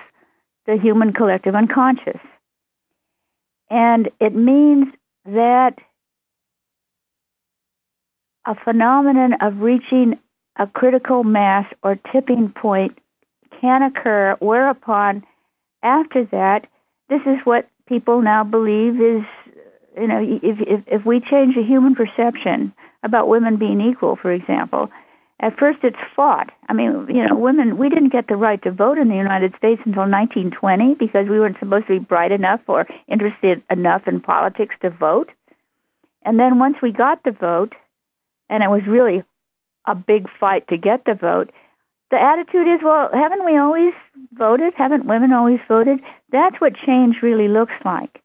the 0.66 0.78
human 0.78 1.12
collective 1.12 1.56
unconscious. 1.56 2.20
And 3.72 4.10
it 4.20 4.36
means 4.36 4.94
that 5.26 5.80
a 8.46 8.54
phenomenon 8.54 9.34
of 9.36 9.62
reaching 9.62 10.20
a 10.58 10.68
critical 10.68 11.24
mass 11.24 11.72
or 11.82 11.96
tipping 11.96 12.50
point 12.50 12.98
can 13.62 13.82
occur, 13.82 14.36
whereupon 14.40 15.24
after 15.82 16.26
that, 16.26 16.68
this 17.08 17.22
is 17.26 17.40
what 17.46 17.70
people 17.88 18.22
now 18.22 18.44
believe 18.44 19.00
is, 19.00 19.24
you 19.98 20.08
know, 20.08 20.22
if, 20.22 20.60
if, 20.60 20.84
if 20.88 21.06
we 21.06 21.22
change 21.22 21.56
the 21.56 21.64
human 21.64 21.96
perception 21.96 22.74
about 23.04 23.30
women 23.30 23.56
being 23.56 23.80
equal, 23.80 24.18
for 24.18 24.34
example, 24.34 24.92
at 25.42 25.58
first 25.58 25.80
it's 25.84 26.00
fought. 26.16 26.52
I 26.70 26.74
mean, 26.74 27.08
you 27.10 27.28
know, 27.28 27.36
women, 27.36 27.78
we 27.78 27.90
didn't 27.90 28.10
get 28.10 28.28
the 28.28 28.38
right 28.38 28.62
to 28.62 28.72
vote 28.72 29.00
in 29.00 29.10
the 29.10 29.16
United 29.16 29.56
States 29.56 29.82
until 29.86 30.04
1920 30.04 30.94
because 30.96 31.28
we 31.28 31.40
weren't 31.40 31.60
supposed 31.60 31.88
to 31.88 32.00
be 32.00 32.06
bright 32.06 32.32
enough 32.32 32.62
or 32.68 32.88
interested 33.08 33.64
enough 33.70 34.08
in 34.08 34.22
politics 34.22 34.76
to 34.82 34.92
vote. 34.92 35.32
And 36.22 36.40
then 36.40 36.60
once 36.60 36.80
we 36.82 36.92
got 36.92 37.24
the 37.24 37.32
vote, 37.32 37.74
and 38.50 38.62
it 38.62 38.70
was 38.70 38.86
really 38.86 39.24
a 39.86 39.96
big 39.96 40.30
fight 40.30 40.68
to 40.68 40.78
get 40.78 41.06
the 41.06 41.16
vote, 41.16 41.52
the 42.12 42.22
attitude 42.22 42.68
is, 42.68 42.82
well, 42.84 43.10
haven't 43.12 43.44
we 43.44 43.58
always 43.58 43.94
voted? 44.34 44.76
Haven't 44.76 45.06
women 45.06 45.34
always 45.34 45.60
voted? 45.68 46.02
That's 46.30 46.62
what 46.62 46.76
change 46.76 47.24
really 47.24 47.48
looks 47.48 47.74
like. 47.84 48.22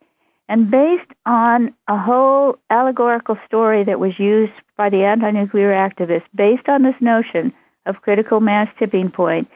And 0.48 0.70
based 0.70 1.10
on 1.24 1.72
a 1.88 1.96
whole 1.96 2.58
allegorical 2.68 3.38
story 3.46 3.84
that 3.84 3.98
was 3.98 4.18
used 4.18 4.52
by 4.76 4.90
the 4.90 5.04
anti-nuclear 5.04 5.72
activists, 5.72 6.26
based 6.34 6.68
on 6.68 6.82
this 6.82 7.00
notion 7.00 7.52
of 7.86 8.02
critical 8.02 8.40
mass 8.40 8.68
tipping 8.78 9.10
point, 9.10 9.48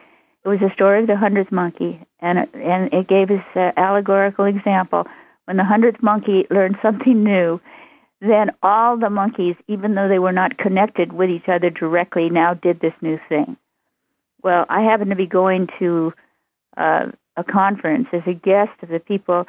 it 0.43 0.47
was 0.47 0.61
a 0.61 0.71
story 0.71 1.01
of 1.01 1.07
the 1.07 1.15
hundredth 1.15 1.51
monkey, 1.51 1.99
and 2.19 2.39
it, 2.39 2.49
and 2.55 2.93
it 2.93 3.07
gave 3.07 3.29
us 3.29 3.43
an 3.53 3.73
allegorical 3.77 4.45
example. 4.45 5.07
When 5.45 5.57
the 5.57 5.63
hundredth 5.63 6.01
monkey 6.01 6.47
learned 6.49 6.79
something 6.81 7.23
new, 7.23 7.61
then 8.19 8.51
all 8.61 8.97
the 8.97 9.09
monkeys, 9.09 9.55
even 9.67 9.95
though 9.95 10.07
they 10.07 10.19
were 10.19 10.31
not 10.31 10.57
connected 10.57 11.11
with 11.11 11.29
each 11.29 11.49
other 11.49 11.69
directly, 11.69 12.29
now 12.29 12.53
did 12.53 12.79
this 12.79 12.93
new 13.01 13.19
thing. 13.29 13.57
Well, 14.41 14.65
I 14.69 14.81
happened 14.81 15.11
to 15.11 15.15
be 15.15 15.27
going 15.27 15.67
to 15.79 16.13
uh, 16.77 17.11
a 17.35 17.43
conference 17.43 18.07
as 18.11 18.23
a 18.25 18.33
guest 18.33 18.71
of 18.81 18.89
the 18.89 18.99
people 18.99 19.47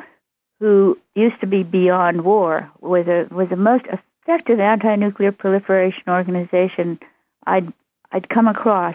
who 0.61 0.99
used 1.15 1.41
to 1.41 1.47
be 1.47 1.63
Beyond 1.63 2.25
War, 2.25 2.71
was 2.81 3.07
a 3.09 3.27
was 3.31 3.49
the 3.49 3.57
most 3.57 3.87
effective 4.23 4.61
anti-nuclear 4.61 5.33
proliferation 5.33 6.05
organization 6.09 6.99
I'd 7.47 7.73
I'd 8.11 8.29
come 8.29 8.47
across. 8.47 8.95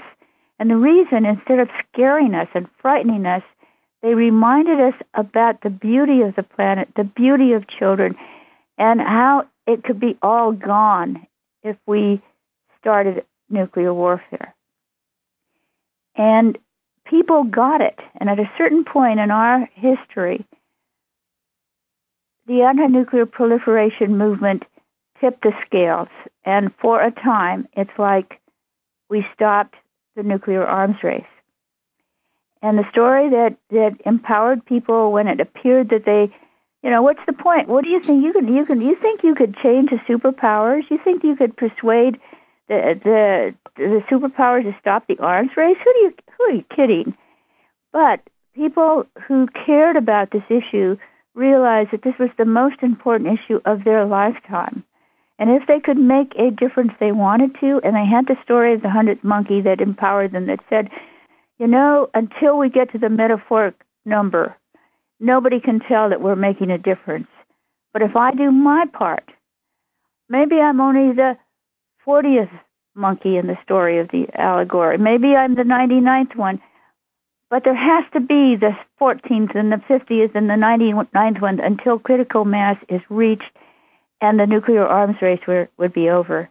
And 0.60 0.70
the 0.70 0.78
reason, 0.78 1.26
instead 1.26 1.60
of 1.60 1.70
scaring 1.80 2.34
us 2.34 2.48
and 2.54 2.68
frightening 2.78 3.26
us, 3.26 3.44
they 4.02 4.14
reminded 4.14 4.80
us 4.80 4.94
about 5.14 5.62
the 5.62 5.70
beauty 5.70 6.22
of 6.22 6.36
the 6.36 6.44
planet, 6.44 6.90
the 6.96 7.04
beauty 7.04 7.54
of 7.54 7.68
children, 7.68 8.16
and 8.78 9.02
how 9.02 9.48
it 9.66 9.84
could 9.84 10.00
be 10.00 10.18
all 10.22 10.52
gone 10.52 11.26
if 11.64 11.78
we 11.86 12.22
started 12.80 13.26
nuclear 13.50 13.94
warfare. 13.94 14.54
And 16.16 16.58
people 17.06 17.44
got 17.44 17.82
it. 17.82 18.00
And 18.16 18.30
at 18.30 18.40
a 18.40 18.52
certain 18.58 18.84
point 18.84 19.20
in 19.20 19.32
our 19.32 19.68
history, 19.74 20.46
the 22.46 22.62
anti-nuclear 22.62 23.26
proliferation 23.26 24.18
movement 24.18 24.66
tipped 25.20 25.44
the 25.44 25.56
scales. 25.66 26.10
And 26.44 26.74
for 26.76 27.02
a 27.02 27.12
time, 27.12 27.68
it's 27.74 27.98
like 27.98 28.40
we 29.10 29.28
stopped 29.34 29.76
the 30.16 30.24
nuclear 30.24 30.66
arms 30.66 31.04
race. 31.04 31.26
And 32.62 32.78
the 32.78 32.90
story 32.90 33.30
that, 33.30 33.56
that 33.70 34.02
empowered 34.06 34.66
people 34.66 35.12
when 35.12 35.28
it 35.28 35.40
appeared 35.40 35.90
that 35.90 36.06
they, 36.06 36.32
you 36.82 36.90
know, 36.90 37.02
what's 37.02 37.26
the 37.26 37.34
point? 37.34 37.68
What 37.68 37.84
do 37.84 37.90
you 37.90 38.00
think 38.00 38.24
you 38.24 38.34
can 38.34 38.52
you 38.52 38.66
can 38.66 38.82
you 38.82 38.96
think 38.96 39.24
you 39.24 39.36
could 39.36 39.56
change 39.58 39.90
the 39.90 39.98
superpowers? 39.98 40.90
You 40.90 40.98
think 40.98 41.24
you 41.24 41.36
could 41.36 41.56
persuade 41.56 42.20
the 42.68 43.00
the 43.04 43.56
the 43.76 44.04
superpowers 44.10 44.64
to 44.64 44.76
stop 44.80 45.08
the 45.08 45.20
arms 45.20 45.56
race? 45.56 45.78
Who 45.78 45.94
do 45.94 46.00
you 46.00 46.14
who 46.38 46.44
are 46.46 46.54
you 46.54 46.64
kidding? 46.64 47.16
But 47.94 48.22
people 48.56 49.06
who 49.28 49.48
cared 49.48 49.96
about 49.96 50.32
this 50.32 50.44
issue 50.50 50.98
realized 51.36 51.92
that 51.92 52.02
this 52.02 52.18
was 52.18 52.32
the 52.38 52.46
most 52.46 52.82
important 52.82 53.40
issue 53.40 53.62
of 53.66 53.84
their 53.84 54.06
lifetime. 54.06 54.84
And 55.40 55.52
if 55.52 55.68
they 55.68 55.80
could 55.80 55.98
make 55.98 56.34
a 56.36 56.52
difference 56.52 56.94
they 57.00 57.12
wanted 57.12 57.60
to, 57.60 57.80
and 57.84 57.96
they 57.96 58.06
had 58.06 58.28
the 58.28 58.38
story 58.44 58.74
of 58.74 58.82
the 58.82 58.90
hundredth 58.90 59.24
monkey 59.24 59.62
that 59.62 59.82
empowered 59.82 60.32
them 60.32 60.48
that 60.48 60.62
said, 60.70 60.90
you 61.60 61.68
know, 61.68 62.10
until 62.14 62.58
we 62.58 62.70
get 62.70 62.92
to 62.92 62.98
the 62.98 63.10
metaphoric 63.10 63.76
number, 64.06 64.56
nobody 65.20 65.60
can 65.60 65.80
tell 65.80 66.10
that 66.10 66.22
we're 66.22 66.36
making 66.36 66.72
a 66.72 66.78
difference. 66.78 67.28
But 67.94 68.02
if 68.02 68.16
I 68.16 68.32
do 68.34 68.52
my 68.52 68.86
part, 68.86 69.30
maybe 70.30 70.60
I'm 70.60 70.82
only 70.82 71.14
the 71.14 71.38
40th 72.06 72.50
monkey 72.96 73.38
in 73.38 73.48
the 73.48 73.58
story 73.64 74.00
of 74.00 74.10
the 74.10 74.28
allegory. 74.34 74.98
Maybe 74.98 75.36
I'm 75.36 75.56
the 75.56 75.64
99th 75.64 76.36
one. 76.36 76.62
But 77.50 77.64
there 77.64 77.76
has 77.76 78.04
to 78.14 78.20
be 78.20 78.56
the 78.56 78.78
14th 79.00 79.56
and 79.56 79.72
the 79.72 79.78
50th 79.78 80.36
and 80.36 80.50
the 80.50 80.56
99th 80.56 81.42
one 81.42 81.60
until 81.60 81.98
critical 82.00 82.44
mass 82.44 82.78
is 82.90 83.02
reached 83.10 83.52
and 84.22 84.40
the 84.40 84.48
nuclear 84.48 84.86
arms 84.86 85.22
race 85.22 85.46
were, 85.48 85.70
would 85.78 85.94
be 85.94 86.10
over. 86.10 86.50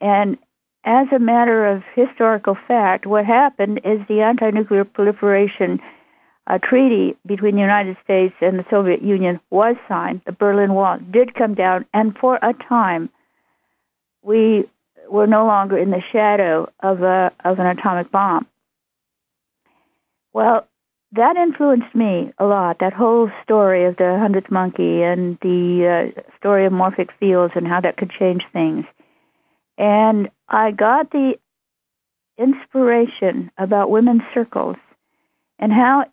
And 0.00 0.38
as 0.84 1.08
a 1.12 1.18
matter 1.18 1.66
of 1.66 1.84
historical 1.94 2.54
fact, 2.54 3.06
what 3.06 3.24
happened 3.24 3.80
is 3.84 4.06
the 4.06 4.22
anti-nuclear 4.22 4.84
proliferation 4.84 5.80
uh, 6.46 6.58
treaty 6.58 7.16
between 7.26 7.56
the 7.56 7.60
United 7.60 7.96
States 8.04 8.34
and 8.40 8.58
the 8.58 8.66
Soviet 8.70 9.02
Union 9.02 9.40
was 9.50 9.76
signed. 9.88 10.22
The 10.24 10.32
Berlin 10.32 10.74
Wall 10.74 10.98
did 10.98 11.34
come 11.34 11.54
down, 11.54 11.86
and 11.92 12.16
for 12.16 12.38
a 12.40 12.54
time, 12.54 13.10
we 14.22 14.68
were 15.08 15.26
no 15.26 15.46
longer 15.46 15.76
in 15.76 15.90
the 15.90 16.00
shadow 16.00 16.70
of 16.80 17.02
a 17.02 17.32
of 17.44 17.58
an 17.58 17.66
atomic 17.66 18.10
bomb. 18.10 18.46
Well, 20.32 20.66
that 21.16 21.36
influenced 21.36 21.94
me 21.94 22.32
a 22.38 22.46
lot. 22.46 22.78
That 22.78 22.92
whole 22.92 23.30
story 23.42 23.84
of 23.84 23.96
the 23.96 24.18
hundredth 24.18 24.50
monkey 24.50 25.02
and 25.02 25.38
the 25.40 25.86
uh, 25.86 26.20
story 26.36 26.64
of 26.64 26.72
morphic 26.72 27.10
fields 27.12 27.54
and 27.56 27.66
how 27.66 27.80
that 27.80 27.96
could 27.96 28.10
change 28.10 28.46
things. 28.52 28.86
And 29.76 30.30
I 30.48 30.70
got 30.70 31.10
the 31.10 31.38
inspiration 32.38 33.50
about 33.58 33.90
women's 33.90 34.22
circles 34.32 34.76
and 35.58 35.72
how 35.72 36.06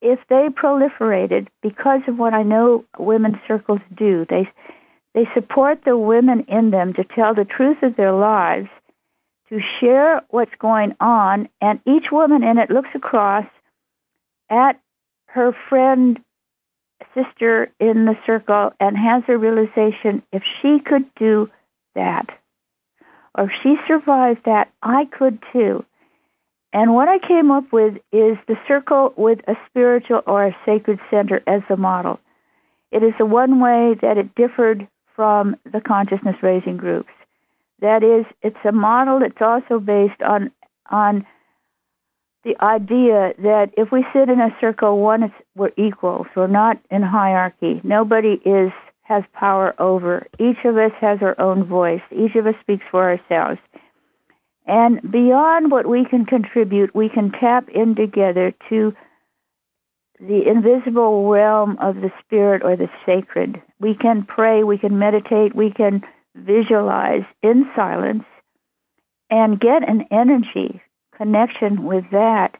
if 0.00 0.20
they 0.28 0.48
proliferated 0.48 1.48
because 1.60 2.02
of 2.06 2.18
what 2.18 2.34
I 2.34 2.42
know 2.42 2.84
women's 2.98 3.38
circles 3.46 3.80
do, 3.94 4.24
they 4.24 4.50
they 5.14 5.26
support 5.34 5.84
the 5.84 5.96
women 5.96 6.42
in 6.42 6.70
them 6.70 6.92
to 6.94 7.02
tell 7.02 7.34
the 7.34 7.44
truth 7.44 7.82
of 7.82 7.96
their 7.96 8.12
lives, 8.12 8.68
to 9.48 9.58
share 9.60 10.22
what's 10.28 10.54
going 10.56 10.94
on, 11.00 11.48
and 11.60 11.80
each 11.86 12.12
woman 12.12 12.44
in 12.44 12.58
it 12.58 12.70
looks 12.70 12.90
across 12.94 13.46
at 14.50 14.80
her 15.26 15.52
friend, 15.52 16.22
sister 17.14 17.70
in 17.78 18.04
the 18.04 18.18
circle, 18.26 18.72
and 18.80 18.96
has 18.96 19.22
a 19.28 19.36
realization 19.36 20.22
if 20.32 20.42
she 20.44 20.80
could 20.80 21.14
do 21.14 21.50
that, 21.94 22.36
or 23.34 23.44
if 23.44 23.52
she 23.62 23.78
survived 23.86 24.44
that, 24.44 24.70
I 24.82 25.04
could 25.04 25.42
too. 25.52 25.84
And 26.72 26.94
what 26.94 27.08
I 27.08 27.18
came 27.18 27.50
up 27.50 27.72
with 27.72 27.98
is 28.12 28.36
the 28.46 28.58
circle 28.66 29.14
with 29.16 29.40
a 29.48 29.56
spiritual 29.66 30.22
or 30.26 30.46
a 30.46 30.56
sacred 30.66 31.00
center 31.10 31.42
as 31.46 31.62
the 31.68 31.76
model. 31.76 32.20
It 32.90 33.02
is 33.02 33.14
the 33.18 33.26
one 33.26 33.60
way 33.60 33.94
that 33.94 34.18
it 34.18 34.34
differed 34.34 34.86
from 35.14 35.56
the 35.70 35.80
consciousness 35.80 36.42
raising 36.42 36.76
groups. 36.76 37.12
That 37.80 38.02
is, 38.02 38.26
it's 38.42 38.64
a 38.64 38.72
model 38.72 39.20
that's 39.20 39.40
also 39.40 39.78
based 39.78 40.22
on 40.22 40.50
on 40.90 41.26
the 42.48 42.64
idea 42.64 43.34
that 43.40 43.74
if 43.76 43.92
we 43.92 44.06
sit 44.14 44.30
in 44.30 44.40
a 44.40 44.56
circle, 44.58 44.98
one 44.98 45.24
is 45.24 45.30
we're 45.54 45.70
equals. 45.76 46.26
We're 46.34 46.46
not 46.46 46.78
in 46.90 47.02
hierarchy. 47.02 47.82
Nobody 47.84 48.40
is 48.42 48.72
has 49.02 49.22
power 49.34 49.74
over. 49.78 50.26
Each 50.38 50.64
of 50.64 50.76
us 50.78 50.92
has 51.00 51.20
our 51.20 51.38
own 51.38 51.64
voice. 51.64 52.02
Each 52.10 52.36
of 52.36 52.46
us 52.46 52.54
speaks 52.60 52.84
for 52.90 53.04
ourselves. 53.04 53.60
And 54.66 55.10
beyond 55.10 55.70
what 55.70 55.86
we 55.86 56.06
can 56.06 56.24
contribute, 56.24 56.94
we 56.94 57.10
can 57.10 57.30
tap 57.30 57.68
in 57.68 57.94
together 57.94 58.54
to 58.70 58.96
the 60.18 60.46
invisible 60.46 61.28
realm 61.28 61.76
of 61.78 62.00
the 62.00 62.12
spirit 62.20 62.62
or 62.62 62.76
the 62.76 62.90
sacred. 63.04 63.60
We 63.78 63.94
can 63.94 64.22
pray, 64.24 64.64
we 64.64 64.78
can 64.78 64.98
meditate, 64.98 65.54
we 65.54 65.70
can 65.70 66.02
visualize 66.34 67.24
in 67.42 67.70
silence 67.74 68.24
and 69.30 69.60
get 69.60 69.86
an 69.86 70.06
energy 70.10 70.80
connection 71.18 71.84
with 71.84 72.10
that 72.10 72.56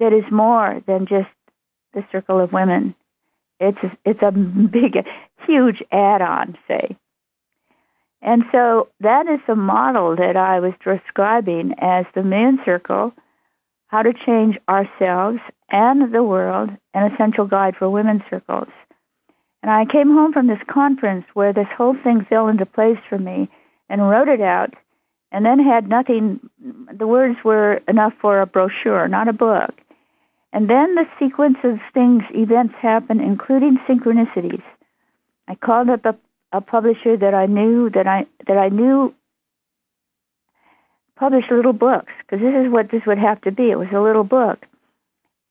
that 0.00 0.12
is 0.12 0.30
more 0.30 0.82
than 0.86 1.06
just 1.06 1.30
the 1.94 2.04
circle 2.12 2.40
of 2.40 2.52
women. 2.52 2.94
It's 3.60 3.82
a, 3.82 3.96
it's 4.04 4.22
a 4.22 4.32
big, 4.32 5.06
huge 5.46 5.82
add-on, 5.90 6.58
say. 6.68 6.96
And 8.20 8.44
so 8.50 8.88
that 9.00 9.26
is 9.28 9.40
the 9.46 9.54
model 9.54 10.16
that 10.16 10.36
I 10.36 10.60
was 10.60 10.74
describing 10.82 11.74
as 11.78 12.06
the 12.14 12.22
moon 12.24 12.58
circle, 12.64 13.14
how 13.86 14.02
to 14.02 14.12
change 14.12 14.58
ourselves 14.68 15.38
and 15.68 16.12
the 16.12 16.22
world, 16.22 16.70
an 16.94 17.12
essential 17.12 17.46
guide 17.46 17.76
for 17.76 17.88
women's 17.88 18.22
circles. 18.28 18.68
And 19.62 19.70
I 19.70 19.84
came 19.84 20.10
home 20.10 20.32
from 20.32 20.46
this 20.46 20.62
conference 20.66 21.26
where 21.34 21.52
this 21.52 21.68
whole 21.68 21.94
thing 21.94 22.24
fell 22.24 22.48
into 22.48 22.66
place 22.66 22.98
for 23.08 23.18
me 23.18 23.48
and 23.88 24.08
wrote 24.08 24.28
it 24.28 24.40
out 24.40 24.74
and 25.34 25.44
then 25.44 25.58
had 25.58 25.88
nothing, 25.88 26.38
the 26.92 27.08
words 27.08 27.42
were 27.42 27.82
enough 27.88 28.14
for 28.20 28.40
a 28.40 28.46
brochure, 28.46 29.08
not 29.08 29.26
a 29.26 29.32
book. 29.32 29.74
And 30.52 30.70
then 30.70 30.94
the 30.94 31.08
sequence 31.18 31.58
of 31.64 31.80
things, 31.92 32.22
events 32.30 32.76
happened, 32.76 33.20
including 33.20 33.78
synchronicities. 33.78 34.62
I 35.48 35.56
called 35.56 35.90
up 35.90 36.04
a, 36.06 36.14
a 36.52 36.60
publisher 36.60 37.16
that 37.16 37.34
I 37.34 37.46
knew 37.46 37.90
that 37.90 38.06
I 38.06 38.26
that 38.46 38.56
I 38.56 38.68
knew 38.68 39.12
published 41.16 41.50
little 41.50 41.72
books 41.72 42.12
because 42.20 42.40
this 42.40 42.54
is 42.54 42.70
what 42.70 42.90
this 42.90 43.04
would 43.04 43.18
have 43.18 43.40
to 43.40 43.50
be. 43.50 43.72
It 43.72 43.78
was 43.78 43.90
a 43.90 44.00
little 44.00 44.22
book, 44.22 44.64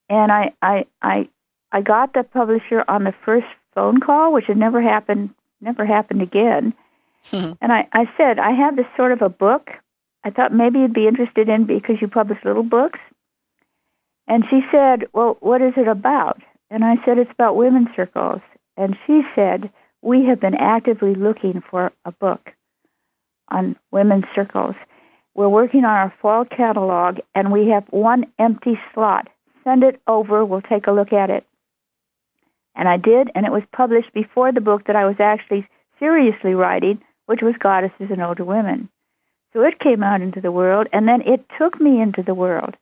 and 0.07 0.31
I 0.31 0.53
I 0.61 0.85
I 1.01 1.27
I 1.73 1.81
got 1.81 2.13
the 2.13 2.23
publisher 2.23 2.85
on 2.87 3.03
the 3.03 3.11
first 3.25 3.47
phone 3.75 3.99
call, 3.99 4.31
which 4.31 4.45
had 4.45 4.55
never 4.55 4.81
happened 4.81 5.31
never 5.59 5.83
happened 5.83 6.21
again. 6.21 6.73
Mm-hmm. 7.31 7.53
And 7.61 7.71
I, 7.71 7.87
I 7.91 8.09
said, 8.17 8.39
I 8.39 8.51
have 8.51 8.75
this 8.75 8.87
sort 8.95 9.11
of 9.11 9.21
a 9.21 9.29
book. 9.29 9.71
I 10.23 10.29
thought 10.29 10.53
maybe 10.53 10.79
you'd 10.79 10.93
be 10.93 11.07
interested 11.07 11.49
in 11.49 11.65
because 11.65 12.01
you 12.01 12.07
publish 12.07 12.43
little 12.43 12.63
books. 12.63 12.99
And 14.27 14.45
she 14.49 14.65
said, 14.71 15.07
Well, 15.13 15.37
what 15.39 15.61
is 15.61 15.73
it 15.77 15.87
about? 15.87 16.41
And 16.69 16.83
I 16.83 17.03
said, 17.03 17.17
It's 17.17 17.31
about 17.31 17.55
women's 17.55 17.95
circles. 17.95 18.41
And 18.77 18.97
she 19.05 19.23
said, 19.35 19.69
We 20.01 20.25
have 20.25 20.39
been 20.39 20.55
actively 20.55 21.15
looking 21.15 21.61
for 21.61 21.91
a 22.05 22.11
book 22.11 22.53
on 23.49 23.75
women's 23.91 24.25
circles. 24.33 24.75
We're 25.35 25.49
working 25.49 25.83
on 25.83 25.91
our 25.91 26.13
fall 26.21 26.45
catalog, 26.45 27.19
and 27.33 27.51
we 27.51 27.69
have 27.69 27.85
one 27.89 28.27
empty 28.37 28.79
slot. 28.93 29.29
Send 29.63 29.83
it 29.83 29.99
over. 30.07 30.45
We'll 30.45 30.61
take 30.61 30.87
a 30.87 30.91
look 30.91 31.11
at 31.11 31.29
it. 31.29 31.45
And 32.75 32.87
I 32.87 32.97
did, 32.97 33.31
and 33.33 33.45
it 33.45 33.51
was 33.51 33.63
published 33.71 34.13
before 34.13 34.51
the 34.51 34.61
book 34.61 34.85
that 34.85 34.95
I 34.95 35.05
was 35.05 35.19
actually 35.19 35.67
seriously 35.99 36.53
writing, 36.53 37.01
which 37.25 37.41
was 37.41 37.55
Goddesses 37.57 38.11
in 38.11 38.21
Older 38.21 38.43
Women. 38.45 38.89
So 39.53 39.61
it 39.61 39.79
came 39.79 40.03
out 40.03 40.21
into 40.21 40.41
the 40.41 40.51
world, 40.51 40.87
and 40.91 41.07
then 41.07 41.21
it 41.21 41.45
took 41.57 41.79
me 41.79 42.01
into 42.01 42.23
the 42.23 42.33
world. 42.33 42.75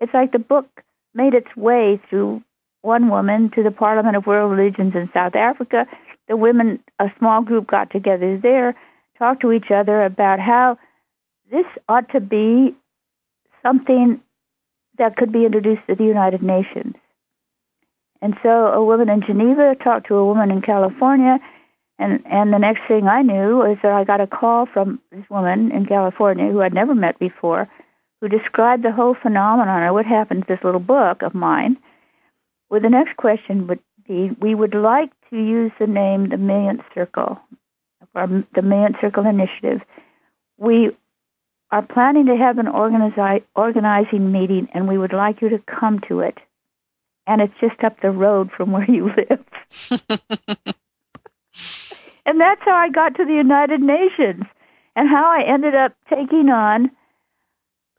It's 0.00 0.14
like 0.14 0.32
the 0.32 0.38
book 0.38 0.82
made 1.14 1.34
its 1.34 1.56
way 1.56 2.00
through 2.08 2.42
one 2.82 3.08
woman 3.08 3.50
to 3.50 3.62
the 3.62 3.70
Parliament 3.70 4.16
of 4.16 4.26
World 4.26 4.50
Religions 4.50 4.94
in 4.94 5.10
South 5.12 5.36
Africa. 5.36 5.86
The 6.26 6.36
women, 6.36 6.82
a 6.98 7.10
small 7.18 7.42
group, 7.42 7.66
got 7.66 7.90
together 7.90 8.36
there, 8.36 8.74
talked 9.18 9.42
to 9.42 9.52
each 9.52 9.70
other 9.70 10.02
about 10.04 10.38
how 10.40 10.78
this 11.50 11.66
ought 11.88 12.10
to 12.10 12.20
be 12.20 12.74
something 13.62 14.20
that 14.96 15.16
could 15.16 15.32
be 15.32 15.44
introduced 15.44 15.86
to 15.86 15.94
the 15.94 16.04
United 16.04 16.42
Nations. 16.42 16.94
And 18.20 18.36
so 18.42 18.72
a 18.72 18.84
woman 18.84 19.08
in 19.08 19.22
Geneva 19.22 19.76
talked 19.76 20.08
to 20.08 20.16
a 20.16 20.24
woman 20.24 20.50
in 20.50 20.60
California, 20.60 21.38
and, 21.98 22.22
and 22.26 22.52
the 22.52 22.58
next 22.58 22.86
thing 22.86 23.08
I 23.08 23.22
knew 23.22 23.62
is 23.62 23.78
that 23.82 23.92
I 23.92 24.04
got 24.04 24.20
a 24.20 24.26
call 24.26 24.66
from 24.66 25.00
this 25.10 25.28
woman 25.28 25.72
in 25.72 25.84
California 25.86 26.48
who 26.50 26.62
I'd 26.62 26.74
never 26.74 26.94
met 26.94 27.18
before, 27.18 27.68
who 28.20 28.28
described 28.28 28.84
the 28.84 28.92
whole 28.92 29.14
phenomenon 29.14 29.82
or 29.82 29.92
what 29.92 30.06
happened 30.06 30.42
to 30.42 30.48
this 30.48 30.62
little 30.62 30.80
book 30.80 31.22
of 31.22 31.34
mine. 31.34 31.76
Well, 32.70 32.80
the 32.80 32.90
next 32.90 33.16
question 33.16 33.66
would 33.66 33.80
be, 34.06 34.30
we 34.30 34.54
would 34.54 34.74
like 34.74 35.10
to 35.30 35.36
use 35.36 35.72
the 35.78 35.88
name 35.88 36.28
the 36.28 36.36
Millionth 36.36 36.82
Circle, 36.94 37.40
or 38.14 38.26
the 38.52 38.62
Millionth 38.62 39.00
Circle 39.00 39.26
Initiative. 39.26 39.84
We 40.56 40.96
are 41.70 41.82
planning 41.82 42.26
to 42.26 42.36
have 42.36 42.58
an 42.58 42.66
organizi- 42.66 43.42
organizing 43.56 44.30
meeting, 44.30 44.68
and 44.72 44.86
we 44.86 44.98
would 44.98 45.12
like 45.12 45.42
you 45.42 45.48
to 45.50 45.58
come 45.58 45.98
to 46.00 46.20
it. 46.20 46.38
And 47.26 47.42
it's 47.42 47.58
just 47.60 47.82
up 47.82 48.00
the 48.00 48.10
road 48.10 48.52
from 48.52 48.70
where 48.72 48.90
you 48.90 49.12
live. 49.12 49.44
and 52.28 52.38
that's 52.38 52.60
how 52.62 52.74
I 52.74 52.90
got 52.90 53.14
to 53.14 53.24
the 53.24 53.32
United 53.32 53.80
Nations, 53.80 54.44
and 54.94 55.08
how 55.08 55.30
I 55.30 55.44
ended 55.44 55.74
up 55.74 55.94
taking 56.10 56.50
on 56.50 56.90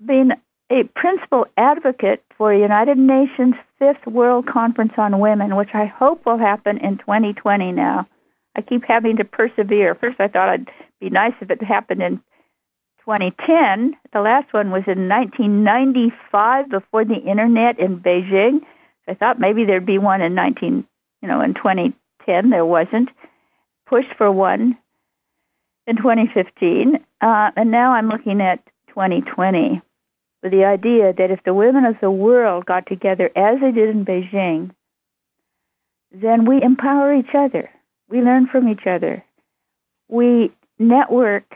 being 0.06 0.34
a 0.70 0.84
principal 0.84 1.48
advocate 1.58 2.24
for 2.38 2.54
United 2.54 3.00
Nations 3.00 3.56
Fifth 3.80 4.06
World 4.06 4.46
Conference 4.46 4.94
on 4.98 5.18
Women, 5.18 5.56
which 5.56 5.74
I 5.74 5.86
hope 5.86 6.28
will 6.28 6.38
happen 6.38 6.78
in 6.78 7.00
2020 7.00 7.72
now. 7.72 8.08
I 8.56 8.62
keep 8.62 8.86
having 8.86 9.18
to 9.18 9.26
persevere. 9.26 9.96
First, 9.96 10.20
I 10.20 10.28
thought 10.28 10.54
it'd 10.54 10.70
be 11.00 11.10
nice 11.10 11.34
if 11.42 11.50
it 11.50 11.64
happened 11.64 12.04
in 12.04 12.18
2010. 13.06 13.98
The 14.14 14.22
last 14.22 14.54
one 14.54 14.70
was 14.70 14.84
in 14.86 15.10
1995 15.10 16.70
before 16.70 17.04
the 17.04 17.16
internet 17.16 17.80
in 17.80 18.00
Beijing. 18.00 18.62
I 19.08 19.16
thought 19.16 19.40
maybe 19.40 19.66
there'd 19.66 19.88
be 19.88 19.98
one 19.98 20.22
in 20.22 20.36
19, 20.36 20.86
you 21.24 21.28
know, 21.28 21.42
in 21.42 21.56
2010. 21.56 22.52
There 22.52 22.64
wasn't. 22.64 23.10
Pushed 23.90 24.14
for 24.14 24.32
one 24.32 24.78
in 25.88 25.96
2015, 25.96 27.04
uh, 27.22 27.52
and 27.56 27.72
now 27.72 27.94
I'm 27.94 28.08
looking 28.08 28.40
at 28.40 28.64
2020 28.90 29.82
with 30.44 30.52
the 30.52 30.66
idea 30.66 31.12
that 31.12 31.32
if 31.32 31.42
the 31.44 31.56
women 31.56 31.86
of 31.86 32.00
the 32.00 32.12
world 32.12 32.68
got 32.68 32.86
together 32.86 33.32
as 33.36 33.60
they 33.60 33.72
did 33.72 33.90
in 33.90 34.06
Beijing, 34.06 34.70
then 36.12 36.46
we 36.46 36.62
empower 36.62 37.16
each 37.16 37.34
other. 37.34 37.72
We 38.08 38.22
learn 38.22 38.46
from 38.46 38.70
each 38.70 38.86
other. 38.86 39.24
We 40.08 40.52
network 40.78 41.56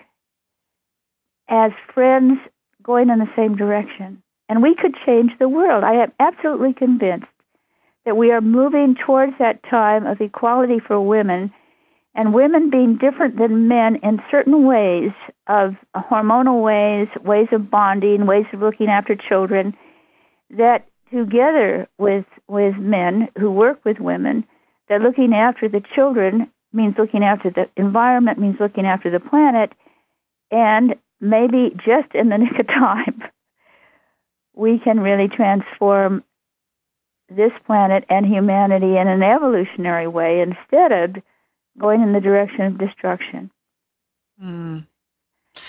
as 1.47 1.71
friends 1.93 2.39
going 2.81 3.11
in 3.11 3.19
the 3.19 3.29
same 3.35 3.55
direction. 3.55 4.23
And 4.49 4.63
we 4.63 4.73
could 4.73 4.95
change 5.05 5.37
the 5.37 5.47
world. 5.47 5.83
I 5.83 5.97
am 5.97 6.11
absolutely 6.19 6.73
convinced 6.73 7.27
that 8.05 8.17
we 8.17 8.31
are 8.31 8.41
moving 8.41 8.95
towards 8.95 9.37
that 9.37 9.61
time 9.61 10.07
of 10.07 10.19
equality 10.19 10.79
for 10.79 10.99
women 10.99 11.53
and 12.15 12.33
women 12.33 12.69
being 12.69 12.97
different 12.97 13.37
than 13.37 13.67
men 13.67 13.95
in 13.97 14.21
certain 14.29 14.65
ways 14.65 15.11
of 15.47 15.75
hormonal 15.95 16.61
ways, 16.61 17.07
ways 17.21 17.47
of 17.51 17.69
bonding, 17.71 18.25
ways 18.25 18.45
of 18.53 18.61
looking 18.61 18.87
after 18.87 19.15
children, 19.15 19.75
that 20.51 20.87
together 21.11 21.87
with 21.97 22.25
with 22.47 22.75
men 22.77 23.29
who 23.37 23.51
work 23.51 23.83
with 23.83 23.99
women, 23.99 24.45
that 24.89 25.01
looking 25.01 25.33
after 25.33 25.67
the 25.67 25.81
children 25.81 26.51
means 26.71 26.97
looking 26.97 27.23
after 27.23 27.49
the 27.49 27.69
environment, 27.75 28.39
means 28.39 28.59
looking 28.59 28.85
after 28.85 29.09
the 29.09 29.19
planet, 29.19 29.71
and 30.51 30.95
maybe 31.19 31.75
just 31.85 32.13
in 32.13 32.29
the 32.29 32.37
nick 32.39 32.57
of 32.59 32.67
time, 32.67 33.23
we 34.53 34.77
can 34.77 34.99
really 34.99 35.27
transform 35.27 36.23
this 37.29 37.57
planet 37.63 38.03
and 38.09 38.25
humanity 38.25 38.97
in 38.97 39.07
an 39.07 39.23
evolutionary 39.23 40.07
way 40.07 40.41
instead 40.41 40.91
of 40.91 41.23
going 41.77 42.01
in 42.01 42.13
the 42.13 42.21
direction 42.21 42.61
of 42.61 42.77
destruction. 42.77 43.51
Mm. 44.41 44.85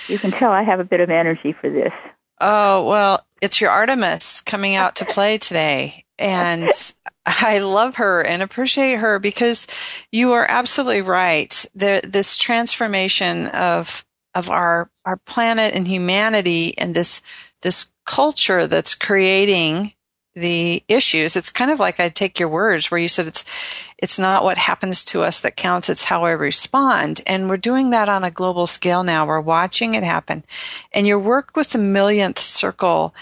You 0.09 0.19
can 0.19 0.31
tell 0.31 0.51
I 0.51 0.63
have 0.63 0.81
a 0.81 0.85
bit 0.85 1.01
of 1.01 1.11
energy 1.11 1.53
for 1.53 1.69
this. 1.69 1.93
Oh, 2.41 2.85
well, 2.85 3.25
it's 3.41 3.61
your 3.61 3.71
Artemis 3.71 4.41
coming 4.41 4.75
out 4.75 4.97
to 4.97 5.05
play 5.05 5.39
today. 5.39 6.05
And 6.19 6.69
I 7.27 7.61
love 7.61 7.97
her 7.97 8.23
and 8.23 8.43
appreciate 8.43 8.97
her 8.97 9.19
because 9.19 9.67
you 10.11 10.33
are 10.33 10.47
absolutely 10.49 11.03
right. 11.03 11.65
The, 11.75 12.01
this 12.07 12.37
transformation 12.39 13.47
of 13.49 14.05
of 14.35 14.51
our 14.51 14.91
our 15.05 15.17
planet 15.17 15.75
and 15.75 15.87
humanity 15.87 16.77
and 16.77 16.95
this 16.95 17.23
this 17.63 17.93
culture 18.05 18.67
that's 18.67 18.95
creating 18.95 19.93
the 20.35 20.83
issues. 20.89 21.37
It's 21.37 21.51
kind 21.51 21.71
of 21.71 21.81
like 21.81 22.01
I 22.01 22.09
take 22.09 22.39
your 22.39 22.49
words 22.49 22.91
where 22.91 23.01
you 23.01 23.09
said 23.09 23.27
it's 23.27 23.45
it's 23.99 24.19
not 24.19 24.43
what 24.45 24.59
happens 24.59 25.05
to 25.07 25.23
us 25.23 25.41
that 25.41 25.57
counts, 25.57 25.89
it's 25.89 26.05
how 26.05 26.25
I 26.25 26.33
respond. 26.33 27.21
And 27.27 27.49
we're 27.49 27.57
doing 27.57 27.91
that 27.91 28.09
on 28.09 28.25
a 28.25 28.31
global 28.31 28.67
scale 28.67 29.03
now. 29.03 29.27
We're 29.27 29.41
watching 29.41 29.95
it 29.95 30.05
happen. 30.05 30.45
And 30.93 31.07
your 31.07 31.19
work 31.19 31.57
with 31.57 31.71
the 31.71 31.79
millionth 31.79 32.39
circle 32.39 33.15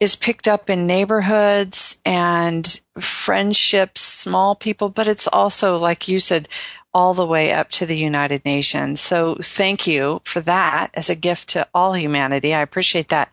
is 0.00 0.16
picked 0.16 0.48
up 0.48 0.68
in 0.68 0.86
neighborhoods 0.86 2.00
and 2.04 2.80
friendships, 2.98 4.00
small 4.00 4.56
people, 4.56 4.88
but 4.88 5.06
it's 5.06 5.28
also, 5.28 5.76
like 5.76 6.08
you 6.08 6.18
said, 6.18 6.48
all 6.94 7.14
the 7.14 7.26
way 7.26 7.52
up 7.52 7.70
to 7.70 7.86
the 7.86 7.96
United 7.96 8.44
Nations. 8.44 9.00
So 9.00 9.36
thank 9.36 9.86
you 9.86 10.20
for 10.24 10.40
that 10.40 10.90
as 10.94 11.08
a 11.08 11.14
gift 11.14 11.48
to 11.50 11.66
all 11.72 11.94
humanity. 11.94 12.54
I 12.54 12.60
appreciate 12.60 13.08
that. 13.08 13.30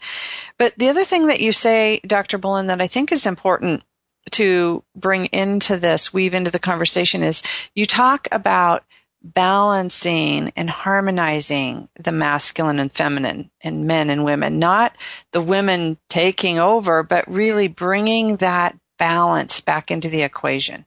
But 0.58 0.76
the 0.78 0.90
other 0.90 1.04
thing 1.04 1.28
that 1.28 1.42
you 1.42 1.52
say, 1.52 2.00
Dr. 2.06 2.38
Bolen, 2.38 2.68
that 2.68 2.82
I 2.82 2.88
think 2.88 3.12
is 3.12 3.26
important 3.26 3.84
to 4.32 4.84
bring 4.96 5.26
into 5.28 5.78
this, 5.78 6.14
weave 6.14 6.34
into 6.34 6.52
the 6.52 6.60
conversation 6.60 7.24
is 7.24 7.44
you 7.76 7.86
talk 7.86 8.28
about 8.32 8.84
balancing 9.22 10.52
and 10.56 10.70
harmonizing 10.70 11.90
the 12.00 12.12
masculine 12.12 12.80
and 12.80 12.92
feminine 12.92 13.52
and 13.62 13.86
men 13.86 14.10
and 14.10 14.24
women, 14.24 14.60
not 14.60 14.96
the 15.32 15.42
women 15.42 15.98
taking 16.08 16.58
over, 16.58 17.04
but 17.04 17.28
really 17.28 17.68
bringing 17.68 18.38
that 18.38 18.78
balance 18.98 19.60
back 19.62 19.92
into 19.92 20.10
the 20.10 20.22
equation. 20.24 20.86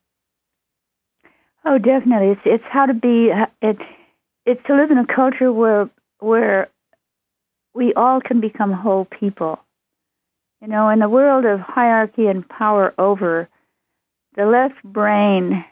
Oh, 1.65 1.79
definitely. 1.79 2.31
It's 2.31 2.41
it's 2.45 2.65
how 2.65 2.87
to 2.87 2.95
be. 2.95 3.31
It 3.61 3.81
it's 4.45 4.63
to 4.67 4.75
live 4.75 4.91
in 4.91 4.99
a 4.99 5.07
culture 5.07 5.53
where 5.53 5.89
where 6.19 6.69
we 7.75 7.95
all 7.95 8.21
can 8.21 8.41
become 8.41 8.73
whole 8.73 9.05
people. 9.05 9.61
You 10.61 10.69
know, 10.69 10.89
in 10.89 10.99
the 10.99 11.09
world 11.09 11.45
of 11.45 11.61
hierarchy 11.61 12.27
and 12.27 12.49
power 12.49 12.95
over, 12.99 13.49
the 14.35 14.47
left 14.47 14.83
brain 14.83 15.65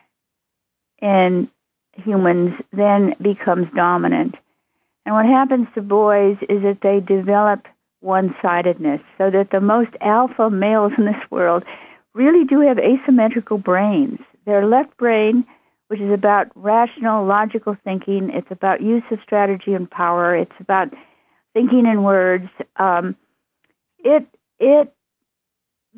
in 1.00 1.48
humans 1.92 2.60
then 2.72 3.14
becomes 3.20 3.70
dominant. 3.72 4.36
And 5.04 5.14
what 5.14 5.26
happens 5.26 5.68
to 5.74 5.82
boys 5.82 6.38
is 6.48 6.62
that 6.62 6.80
they 6.80 7.00
develop 7.00 7.66
one-sidedness, 8.00 9.00
so 9.18 9.30
that 9.30 9.50
the 9.50 9.60
most 9.60 9.90
alpha 10.00 10.50
males 10.50 10.92
in 10.96 11.04
this 11.04 11.30
world 11.30 11.64
really 12.14 12.44
do 12.44 12.60
have 12.60 12.78
asymmetrical 12.78 13.58
brains. 13.58 14.20
Their 14.44 14.66
left 14.66 14.96
brain 14.96 15.44
which 15.90 16.00
is 16.00 16.12
about 16.12 16.46
rational, 16.54 17.24
logical 17.24 17.76
thinking. 17.82 18.30
It's 18.30 18.50
about 18.52 18.80
use 18.80 19.02
of 19.10 19.18
strategy 19.24 19.74
and 19.74 19.90
power. 19.90 20.36
It's 20.36 20.54
about 20.60 20.94
thinking 21.52 21.84
in 21.84 22.04
words. 22.04 22.48
Um, 22.76 23.16
it 23.98 24.24
it 24.60 24.94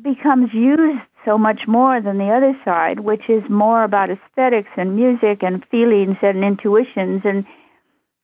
becomes 0.01 0.51
used 0.51 1.03
so 1.23 1.37
much 1.37 1.67
more 1.67 2.01
than 2.01 2.17
the 2.17 2.31
other 2.31 2.59
side, 2.65 3.01
which 3.01 3.29
is 3.29 3.47
more 3.47 3.83
about 3.83 4.09
aesthetics 4.09 4.71
and 4.77 4.95
music 4.95 5.43
and 5.43 5.63
feelings 5.67 6.17
and 6.23 6.43
intuitions 6.43 7.21
and 7.23 7.45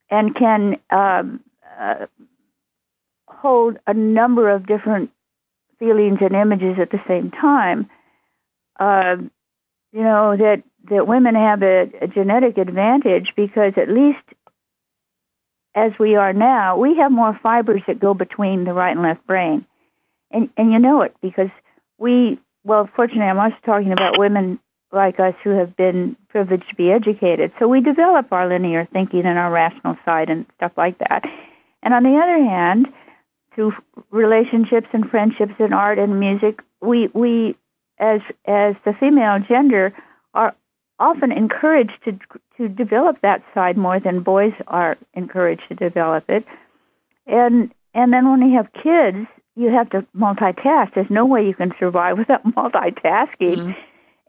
and 0.10 0.34
can 0.34 0.80
um, 0.90 1.40
uh, 1.78 2.08
hold 3.28 3.78
a 3.86 3.94
number 3.94 4.50
of 4.50 4.66
different 4.66 5.12
feelings 5.78 6.18
and 6.22 6.36
images 6.36 6.80
at 6.80 6.90
the 6.90 7.02
same 7.08 7.30
time. 7.30 7.88
Uh, 8.80 9.18
you 9.94 10.02
know 10.02 10.36
that 10.36 10.64
that 10.86 11.08
women 11.08 11.36
have 11.36 11.64
a, 11.64 11.90
a 12.02 12.08
genetic 12.08 12.58
advantage 12.58 13.34
because 13.36 13.74
at 13.78 13.90
least 13.90 14.24
as 15.76 15.98
we 16.00 16.16
are 16.16 16.34
now, 16.34 16.78
we 16.78 16.98
have 16.98 17.12
more 17.12 17.38
fibers 17.42 17.82
that 17.88 18.00
go 18.00 18.14
between 18.14 18.64
the 18.64 18.74
right 18.74 18.92
and 18.92 19.02
left 19.02 19.26
brain. 19.28 19.66
And, 20.32 20.50
and 20.58 20.72
you 20.72 20.80
know 20.80 21.02
it 21.02 21.16
because 21.22 21.50
we, 21.98 22.40
well, 22.64 22.90
fortunately, 22.96 23.26
I'm 23.26 23.40
also 23.40 23.58
talking 23.66 23.92
about 23.92 24.18
women 24.18 24.60
like 24.92 25.20
us 25.20 25.36
who 25.44 25.52
have 25.52 25.76
been 25.76 26.16
privileged 26.30 26.70
to 26.70 26.76
be 26.76 26.92
educated. 26.92 27.52
So 27.60 27.68
we 27.68 27.82
develop 27.82 28.32
our 28.32 28.48
linear 28.48 28.86
thinking 28.86 29.26
and 29.26 29.38
our 29.38 29.52
rational 29.52 29.98
side 30.06 30.30
and 30.30 30.46
stuff 30.56 30.72
like 30.78 30.98
that. 31.00 31.30
And 31.84 31.94
on 31.94 32.04
the 32.04 32.18
other 32.18 32.44
hand, 32.44 32.92
through 33.54 33.76
relationships 34.10 34.88
and 34.94 35.10
friendships 35.10 35.54
and 35.60 35.74
art 35.74 36.00
and 36.00 36.20
music, 36.20 36.62
we 36.82 37.08
we 37.08 37.56
as 37.98 38.22
as 38.46 38.76
the 38.86 38.94
female 38.94 39.40
gender 39.40 39.94
are 40.34 40.56
often 41.00 41.32
encouraged 41.32 42.04
to 42.06 42.20
to 42.58 42.68
develop 42.68 43.22
that 43.22 43.41
side 43.54 43.78
more 43.78 44.00
than 44.00 44.20
boys 44.20 44.54
are 44.68 44.97
encouraged 45.14 45.68
to 45.70 45.76
develop 45.76 46.30
it. 46.30 46.45
And 47.26 47.74
and 47.93 48.14
then 48.14 48.30
when 48.30 48.41
you 48.41 48.58
have 48.58 48.72
kids, 48.74 49.28
you 49.56 49.70
have 49.70 49.89
to 49.91 50.02
multitask. 50.16 50.93
There's 50.93 51.10
no 51.10 51.26
way 51.26 51.47
you 51.47 51.54
can 51.54 51.74
survive 51.80 52.18
without 52.24 52.43
multitasking. 52.43 53.58
Mm-hmm. 53.58 53.80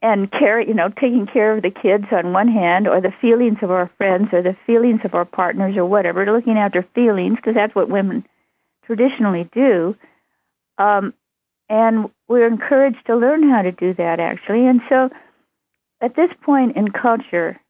And 0.02 0.32
care, 0.32 0.58
you 0.58 0.72
know, 0.72 0.88
taking 0.88 1.26
care 1.26 1.52
of 1.52 1.60
the 1.60 1.70
kids 1.70 2.06
on 2.10 2.32
one 2.32 2.48
hand, 2.48 2.88
or 2.88 3.02
the 3.02 3.10
feelings 3.10 3.58
of 3.60 3.70
our 3.70 3.88
friends, 3.98 4.32
or 4.32 4.40
the 4.40 4.54
feelings 4.66 5.02
of 5.04 5.14
our 5.14 5.26
partners, 5.26 5.76
or 5.76 5.84
whatever, 5.84 6.24
looking 6.24 6.56
after 6.56 6.80
feelings, 6.80 7.36
because 7.36 7.52
that's 7.52 7.74
what 7.74 7.90
women 7.90 8.24
traditionally 8.86 9.44
do. 9.52 9.94
Um, 10.78 11.12
and 11.68 12.08
we're 12.28 12.46
encouraged 12.46 13.04
to 13.08 13.14
learn 13.14 13.46
how 13.46 13.60
to 13.60 13.72
do 13.72 13.92
that, 13.92 14.20
actually. 14.20 14.66
And 14.66 14.80
so, 14.88 15.10
at 16.00 16.16
this 16.16 16.30
point 16.42 16.76
in 16.76 16.90
culture, 16.90 17.60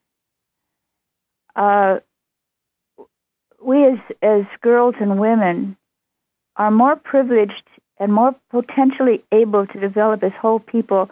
uh, 1.56 1.98
we 3.62 3.84
as 3.84 3.98
as 4.22 4.44
girls 4.60 4.94
and 5.00 5.18
women 5.18 5.76
are 6.56 6.70
more 6.70 6.96
privileged 6.96 7.64
and 7.98 8.12
more 8.12 8.34
potentially 8.50 9.22
able 9.30 9.66
to 9.66 9.80
develop 9.80 10.22
as 10.22 10.32
whole 10.32 10.58
people 10.58 11.10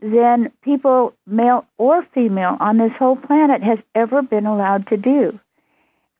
than 0.00 0.52
people, 0.62 1.14
male 1.26 1.66
or 1.78 2.02
female, 2.14 2.56
on 2.60 2.78
this 2.78 2.92
whole 2.92 3.16
planet 3.16 3.62
has 3.62 3.78
ever 3.94 4.22
been 4.22 4.46
allowed 4.46 4.86
to 4.88 4.96
do. 4.96 5.38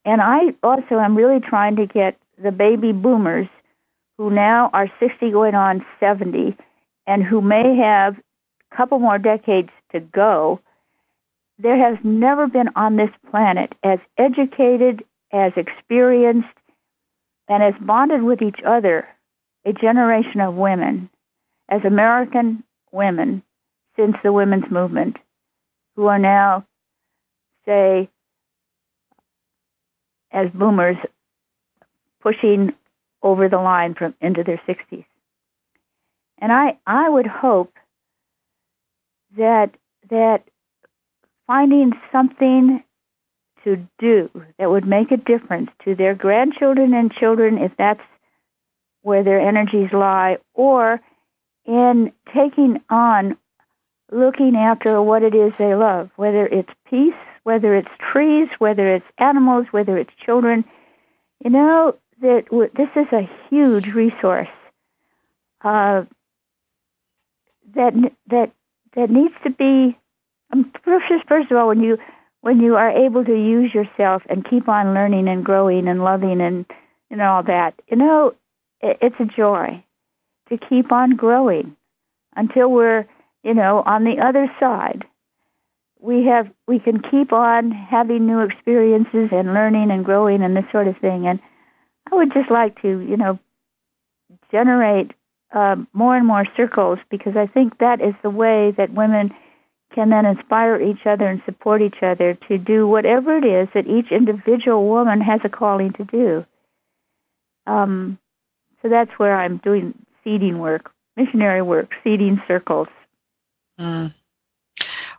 And 0.05 0.21
I 0.21 0.55
also 0.63 0.99
am 0.99 1.17
really 1.17 1.41
trying 1.41 1.77
to 1.77 1.87
get 1.87 2.17
the 2.39 2.53
baby 2.53 2.93
boomers 2.93 3.49
who 4.19 4.31
now 4.31 4.71
are 4.73 4.91
60 5.01 5.31
going 5.31 5.55
on 5.55 5.85
70 6.01 6.57
and 7.07 7.25
who 7.25 7.41
may 7.41 7.77
have 7.77 8.19
a 8.19 8.77
couple 8.77 8.99
more 8.99 9.19
decades 9.19 9.71
to 9.93 10.01
go. 10.01 10.61
There 11.59 11.77
has 11.77 11.99
never 12.03 12.47
been 12.47 12.71
on 12.75 12.97
this 12.97 13.11
planet 13.31 13.75
as 13.83 14.01
educated, 14.19 15.05
as 15.31 15.53
experienced, 15.57 16.49
and 17.49 17.63
as 17.63 17.75
bonded 17.81 18.23
with 18.23 18.43
each 18.43 18.61
other 18.63 19.09
a 19.65 19.73
generation 19.73 20.41
of 20.41 20.55
women 20.55 21.09
as 21.69 21.85
American 21.85 22.65
women 22.91 23.43
since 23.97 24.17
the 24.23 24.33
women's 24.33 24.71
movement 24.71 25.19
who 25.97 26.07
are 26.07 26.19
now, 26.19 26.67
say, 27.65 28.09
as 30.31 30.51
boomers 30.51 30.97
pushing 32.21 32.75
over 33.23 33.49
the 33.49 33.59
line 33.59 33.95
from 33.95 34.15
into 34.21 34.43
their 34.43 34.61
60s. 34.67 35.05
And 36.39 36.53
I, 36.53 36.79
I 36.87 37.09
would 37.09 37.27
hope 37.27 37.73
that 39.37 39.75
that 40.13 40.45
finding 41.47 41.93
something 42.13 42.85
to 43.65 43.89
do 43.99 44.31
that 44.59 44.71
would 44.71 44.87
make 44.87 45.11
a 45.11 45.17
difference 45.17 45.71
to 45.85 45.95
their 45.95 46.15
grandchildren 46.15 46.93
and 46.93 47.11
children 47.11 47.57
if 47.57 47.75
that's 47.77 48.03
where 49.01 49.23
their 49.23 49.41
energies 49.41 49.93
lie, 49.93 50.37
or 50.55 51.01
in 51.65 52.13
taking 52.33 52.81
on 52.91 53.37
looking 54.11 54.55
after 54.55 55.01
what 55.01 55.23
it 55.23 55.35
is 55.35 55.53
they 55.59 55.75
love, 55.75 56.11
whether 56.17 56.47
it's 56.47 56.73
peace, 56.89 57.15
whether 57.43 57.75
it's 57.75 57.91
trees, 57.99 58.49
whether 58.59 58.95
it's 58.95 59.07
animals, 59.17 59.67
whether 59.71 59.97
it's 59.97 60.15
children. 60.15 60.65
You 61.43 61.51
know 61.51 61.97
that 62.21 62.47
this 62.75 62.91
is 62.95 63.13
a 63.13 63.29
huge 63.49 63.89
resource 63.89 64.49
uh, 65.63 66.05
that 67.75 67.95
that 68.27 68.53
that 68.95 69.11
needs 69.11 69.35
to 69.45 69.51
be. 69.51 69.97
Um, 70.53 70.71
first, 70.83 71.07
first 71.27 71.51
of 71.51 71.57
all, 71.57 71.69
when 71.69 71.83
you 71.83 71.99
when 72.43 72.61
you 72.61 72.77
are 72.77 72.91
able 72.91 73.25
to 73.25 73.35
use 73.35 73.73
yourself 73.73 74.23
and 74.29 74.45
keep 74.45 74.69
on 74.69 74.95
learning 74.95 75.29
and 75.29 75.45
growing 75.45 75.89
and 75.89 76.05
loving 76.05 76.41
and 76.41 76.67
and 77.11 77.23
all 77.23 77.43
that, 77.45 77.75
you 77.89 77.97
know, 77.97 78.35
it, 78.81 78.99
it's 79.01 79.21
a 79.21 79.25
joy 79.25 79.83
to 80.49 80.59
keep 80.59 80.93
on 80.93 81.11
growing 81.11 81.77
until 82.37 82.71
we're, 82.71 83.07
you 83.43 83.55
know, 83.55 83.83
on 83.85 84.05
the 84.05 84.19
other 84.19 84.53
side. 84.61 85.05
We 86.01 86.25
have 86.25 86.51
we 86.67 86.79
can 86.79 87.01
keep 87.01 87.33
on 87.33 87.71
having 87.71 88.27
new 88.27 88.41
experiences 88.41 89.31
and 89.33 89.55
learning 89.55 89.91
and 89.91 90.05
growing 90.05 90.43
and 90.43 90.57
this 90.57 90.71
sort 90.71 90.89
of 90.89 90.97
thing. 90.99 91.27
And 91.27 91.41
I 92.11 92.17
would 92.17 92.33
just 92.33 92.51
like 92.51 92.83
to, 92.83 92.89
you 92.89 93.17
know, 93.17 93.39
generate 94.51 95.13
uh, 95.53 95.77
more 95.93 96.17
and 96.17 96.27
more 96.27 96.45
circles 96.57 96.99
because 97.09 97.37
I 97.37 97.47
think 97.47 97.79
that 97.79 98.01
is 98.01 98.15
the 98.23 98.31
way 98.31 98.73
that 98.73 98.91
women 98.91 99.33
can 99.93 100.11
then 100.11 100.27
inspire 100.27 100.81
each 100.81 101.07
other 101.07 101.27
and 101.27 101.43
support 101.45 101.83
each 101.83 102.03
other 102.03 102.35
to 102.35 102.59
do 102.59 102.87
whatever 102.87 103.37
it 103.37 103.45
is 103.45 103.69
that 103.75 103.87
each 103.87 104.11
individual 104.11 104.89
woman 104.89 105.21
has 105.21 105.41
a 105.45 105.49
calling 105.49 105.93
to 105.93 106.05
do. 106.05 106.47
Um, 107.67 108.19
so 108.81 108.89
that's 108.89 109.13
where 109.19 109.37
I'm 109.37 109.59
doing 109.59 109.95
seeding 110.25 110.59
work, 110.59 110.93
missionary 111.17 111.63
work, 111.63 111.95
seeding 112.03 112.43
circles. 112.49 112.89
Mm. 113.79 114.15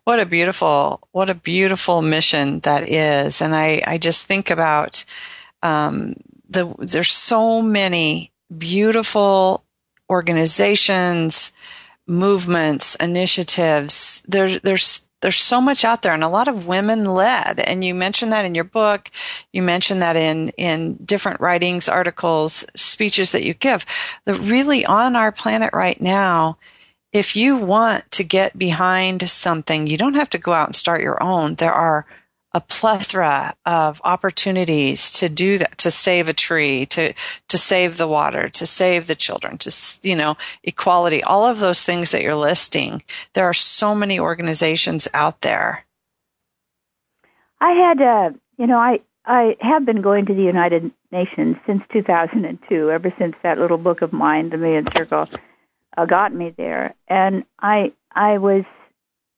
What 0.04 0.20
a 0.20 0.26
beautiful, 0.26 1.00
what 1.12 1.30
a 1.30 1.36
beautiful 1.36 2.02
mission 2.02 2.60
that 2.62 2.90
is. 2.90 3.42
And 3.42 3.56
I, 3.56 3.82
I 3.88 3.98
just 3.98 4.26
think 4.26 4.50
about 4.50 5.06
um, 5.62 6.16
the 6.50 6.76
there's 6.78 7.12
so 7.12 7.62
many 7.62 8.32
beautiful 8.56 9.64
organizations 10.10 11.54
movements, 12.08 12.96
initiatives. 12.96 14.24
There's 14.28 14.60
there's 14.62 15.02
there's 15.24 15.38
so 15.38 15.62
much 15.62 15.86
out 15.86 16.02
there 16.02 16.14
and 16.14 16.24
a 16.24 16.28
lot 16.28 16.50
of 16.50 16.68
women 16.68 17.06
led. 17.06 17.62
And 17.62 17.84
you 17.84 17.96
mentioned 17.96 18.34
that 18.34 18.44
in 18.44 18.56
your 18.56 18.66
book. 18.66 19.10
You 19.54 19.64
mentioned 19.64 20.02
that 20.02 20.18
in, 20.18 20.50
in 20.58 20.96
different 20.96 21.40
writings, 21.40 21.88
articles, 21.88 22.66
speeches 22.76 23.32
that 23.32 23.46
you 23.46 23.54
give. 23.54 23.86
That 24.26 24.38
really 24.40 24.86
on 24.86 25.16
our 25.16 25.32
planet 25.32 25.72
right 25.74 26.00
now, 26.02 26.58
if 27.14 27.38
you 27.38 27.56
want 27.56 28.12
to 28.12 28.26
get 28.26 28.58
behind 28.58 29.30
something, 29.30 29.88
you 29.88 29.98
don't 29.98 30.16
have 30.16 30.30
to 30.32 30.38
go 30.38 30.52
out 30.52 30.68
and 30.68 30.76
start 30.76 31.02
your 31.02 31.24
own. 31.24 31.56
There 31.56 31.74
are 31.74 32.06
a 32.54 32.62
plethora 32.62 33.56
of 33.66 34.00
opportunities 34.04 35.12
to 35.12 35.28
do 35.28 35.58
that, 35.58 35.78
to 35.80 35.90
save 35.90 36.30
a 36.30 36.34
tree, 36.34 36.86
to, 36.86 37.14
to 37.48 37.58
save 37.58 37.98
the 37.98 38.08
water, 38.08 38.48
to 38.50 38.66
save 38.66 39.08
the 39.08 39.16
children, 39.16 39.58
to, 39.58 39.72
you 40.04 40.16
know, 40.16 40.38
equality, 40.64 41.24
all 41.24 41.48
of 41.48 41.60
those 41.60 41.84
things 41.84 42.12
that 42.12 42.22
you're 42.22 42.36
listing. 42.36 43.02
There 43.34 43.46
are 43.46 43.54
so 43.54 43.96
many 43.96 44.20
organizations 44.20 45.08
out 45.14 45.42
there. 45.42 45.86
I 47.60 47.72
had, 47.72 48.02
uh, 48.02 48.32
you 48.58 48.68
know, 48.68 48.78
I, 48.78 49.02
I 49.26 49.56
have 49.60 49.86
been 49.86 50.02
going 50.02 50.26
to 50.28 50.34
the 50.34 50.44
United 50.44 50.92
Nations 51.12 51.58
since 51.66 51.84
2002, 51.92 52.92
ever 52.92 53.14
since 53.18 53.36
that 53.42 53.58
little 53.58 53.78
book 53.78 54.02
of 54.02 54.14
mine, 54.14 54.50
The 54.50 54.58
Million 54.58 54.86
Circle, 54.96 55.30
uh, 55.98 56.06
got 56.06 56.34
me 56.34 56.52
there. 56.52 56.94
And 57.08 57.46
I, 57.58 57.94
I 58.12 58.38
was 58.38 58.66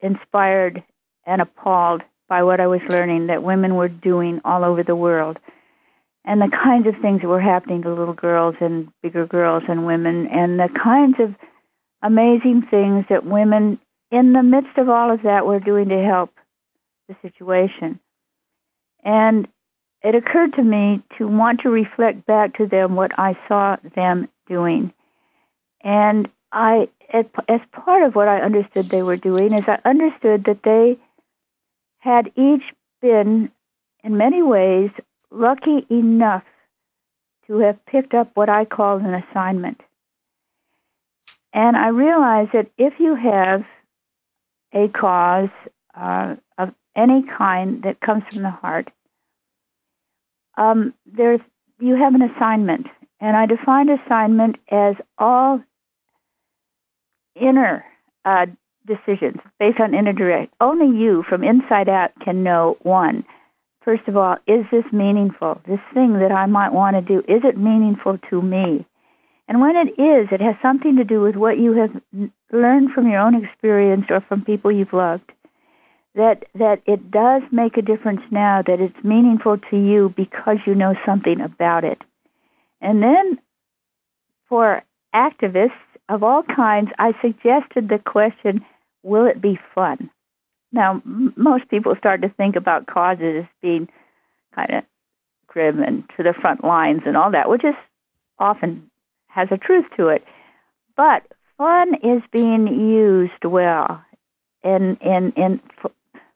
inspired 0.02 0.84
and 1.26 1.42
appalled 1.42 2.04
by 2.28 2.44
what 2.44 2.60
I 2.60 2.68
was 2.68 2.82
learning 2.84 3.28
that 3.28 3.44
women 3.44 3.76
were 3.76 3.88
doing 3.88 4.42
all 4.44 4.64
over 4.64 4.84
the 4.84 4.96
world. 4.96 5.40
And 6.24 6.42
the 6.42 6.50
kinds 6.50 6.88
of 6.88 6.98
things 6.98 7.22
that 7.22 7.28
were 7.28 7.40
happening 7.40 7.84
to 7.84 7.94
little 7.94 8.16
girls 8.16 8.56
and 8.60 8.92
bigger 9.04 9.28
girls 9.28 9.64
and 9.68 9.86
women, 9.86 10.28
and 10.28 10.60
the 10.60 10.70
kinds 10.70 11.20
of 11.20 11.36
amazing 12.02 12.64
things 12.64 13.06
that 13.10 13.26
women, 13.26 13.80
in 14.10 14.34
the 14.34 14.42
midst 14.42 14.78
of 14.78 14.90
all 14.90 15.12
of 15.12 15.22
that, 15.22 15.46
were 15.46 15.60
doing 15.60 15.90
to 15.90 16.04
help 16.04 16.34
the 17.08 17.16
situation. 17.22 18.00
And 19.04 19.48
it 20.02 20.16
occurred 20.16 20.54
to 20.54 20.64
me 20.64 21.04
to 21.18 21.28
want 21.28 21.62
to 21.62 21.70
reflect 21.70 22.26
back 22.26 22.58
to 22.58 22.66
them 22.66 22.96
what 22.96 23.18
I 23.20 23.38
saw 23.48 23.78
them 23.96 24.28
doing. 24.48 24.94
And 25.82 26.28
I, 26.52 26.90
as 27.12 27.62
part 27.72 28.04
of 28.04 28.16
what 28.16 28.28
I 28.28 28.42
understood 28.42 28.86
they 28.86 29.04
were 29.04 29.18
doing, 29.18 29.54
is 29.54 29.66
I 29.68 29.80
understood 29.86 30.46
that 30.46 30.64
they 30.64 30.98
had 32.06 32.32
each 32.36 32.62
been, 33.02 33.52
in 34.04 34.16
many 34.16 34.44
ways, 34.44 34.92
lucky 35.32 35.88
enough 35.90 36.44
to 37.48 37.58
have 37.58 37.84
picked 37.88 38.14
up 38.14 38.30
what 38.36 38.48
I 38.48 38.64
call 38.64 38.98
an 38.98 39.16
assignment. 39.16 39.82
And 41.52 41.76
I 41.76 41.88
realize 41.88 42.50
that 42.54 42.70
if 42.78 43.00
you 43.00 43.16
have 43.16 43.66
a 44.72 44.88
cause 44.90 45.50
uh, 45.96 46.36
of 46.60 46.76
any 46.96 47.24
kind 47.24 47.82
that 47.84 48.00
comes 48.02 48.24
from 48.30 48.44
the 48.44 48.52
heart, 48.52 48.92
um, 50.58 50.94
there's 51.08 51.42
you 51.80 51.96
have 51.96 52.14
an 52.14 52.22
assignment, 52.22 52.88
and 53.20 53.36
I 53.36 53.48
defined 53.48 53.90
assignment 53.90 54.58
as 54.70 54.96
all 55.18 55.62
inner 57.36 57.84
uh, 58.24 58.46
decisions 58.86 59.42
based 59.60 59.80
on 59.80 59.94
inner. 59.94 60.48
Only 60.62 60.98
you, 60.98 61.24
from 61.24 61.44
inside 61.44 61.90
out, 61.90 62.12
can 62.20 62.44
know 62.44 62.78
one. 62.82 63.26
First 63.82 64.08
of 64.08 64.18
all, 64.18 64.38
is 64.48 64.66
this 64.72 64.92
meaningful? 64.92 65.62
This 65.68 65.80
thing 65.94 66.14
that 66.20 66.32
I 66.32 66.48
might 66.48 66.74
want 66.74 66.96
to 66.96 67.02
do, 67.02 67.20
is 67.28 67.44
it 67.44 67.58
meaningful 67.58 68.18
to 68.30 68.42
me? 68.42 68.86
And 69.48 69.62
when 69.62 69.76
it 69.76 70.00
is, 70.00 70.30
it 70.32 70.42
has 70.42 70.56
something 70.62 70.96
to 70.96 71.04
do 71.04 71.22
with 71.22 71.36
what 71.36 71.60
you 71.60 71.74
have 71.74 72.02
learned 72.52 72.94
from 72.94 73.08
your 73.08 73.22
own 73.22 73.36
experience 73.36 74.10
or 74.10 74.22
from 74.22 74.44
people 74.44 74.72
you've 74.72 74.94
loved. 74.94 75.32
That 76.16 76.46
that 76.56 76.82
it 76.86 77.12
does 77.12 77.44
make 77.52 77.78
a 77.78 77.82
difference 77.82 78.22
now. 78.32 78.62
That 78.62 78.80
it's 78.80 79.04
meaningful 79.04 79.58
to 79.58 79.78
you 79.78 80.14
because 80.16 80.60
you 80.66 80.74
know 80.74 80.96
something 81.06 81.42
about 81.42 81.84
it. 81.84 82.02
And 82.82 83.04
then, 83.04 83.40
for 84.48 84.82
activists 85.14 85.74
of 86.08 86.24
all 86.24 86.42
kinds, 86.42 86.92
I 86.98 87.14
suggested 87.22 87.90
the 87.90 88.00
question: 88.00 88.66
Will 89.06 89.28
it 89.28 89.40
be 89.40 89.60
fun? 89.76 90.10
Now, 90.72 90.94
m- 91.06 91.34
most 91.36 91.70
people 91.70 91.96
start 91.96 92.24
to 92.24 92.30
think 92.30 92.56
about 92.56 92.88
causes 92.88 93.44
as 93.44 93.50
being 93.62 93.88
kind 94.54 94.72
of 94.72 94.84
grim 95.46 95.84
and 95.84 96.10
to 96.18 96.24
the 96.24 96.34
front 96.34 96.64
lines 96.64 97.04
and 97.06 97.16
all 97.16 97.30
that, 97.32 97.48
which 97.48 97.64
is 97.64 97.76
often 98.40 98.90
has 99.28 99.52
a 99.52 99.58
truth 99.58 99.86
to 99.98 100.08
it. 100.08 100.26
But 100.98 101.24
fun 101.58 101.94
is 101.96 102.24
being 102.32 102.68
used 102.68 103.46
well 103.46 104.04
and 104.64 104.98
and 105.02 105.34
and 105.38 105.62
for, 105.80 105.92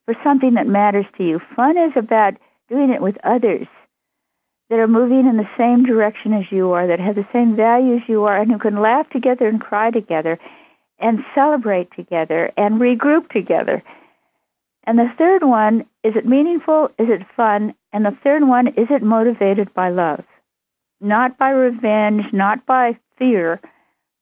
for 0.06 0.16
something 0.24 0.54
that 0.54 0.68
matters 0.68 1.08
to 1.18 1.24
you. 1.24 1.40
Fun 1.40 1.76
is 1.76 1.94
about 1.96 2.36
doing 2.70 2.92
it 2.92 3.02
with 3.02 3.18
others 3.24 3.68
that 4.70 4.78
are 4.78 4.88
moving 4.88 5.26
in 5.28 5.38
the 5.38 5.50
same 5.58 5.84
direction 5.84 6.34
as 6.34 6.52
you 6.52 6.74
are, 6.74 6.86
that 6.86 7.00
have 7.00 7.16
the 7.16 7.28
same 7.34 7.56
values 7.56 8.04
you 8.08 8.26
are, 8.26 8.38
and 8.38 8.52
who 8.52 8.60
can 8.60 8.80
laugh 8.80 9.10
together 9.10 9.48
and 9.48 9.60
cry 9.60 9.90
together 9.90 10.38
and 11.00 11.26
celebrate 11.34 11.92
together 11.92 12.52
and 12.58 12.80
regroup 12.80 13.30
together. 13.30 13.82
And 14.84 14.98
the 14.98 15.14
third 15.18 15.44
one, 15.44 15.86
is 16.04 16.16
it 16.16 16.26
meaningful? 16.26 16.92
Is 16.98 17.10
it 17.10 17.28
fun? 17.36 17.76
And 17.92 18.06
the 18.06 18.18
third 18.24 18.44
one, 18.44 18.68
is 18.68 18.90
it 18.90 19.02
motivated 19.04 19.74
by 19.74 19.90
love? 19.90 20.24
not 21.02 21.38
by 21.38 21.50
revenge, 21.50 22.32
not 22.34 22.66
by 22.66 22.98
fear, 23.18 23.60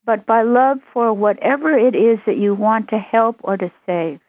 but 0.06 0.26
by 0.26 0.44
love 0.44 0.80
for 0.94 1.12
whatever 1.14 1.78
it 1.78 1.96
is 1.96 2.20
that 2.26 2.38
you 2.38 2.54
want 2.54 2.90
to 2.90 2.98
help 2.98 3.40
or 3.44 3.58
to 3.58 3.72
save. 3.86 4.20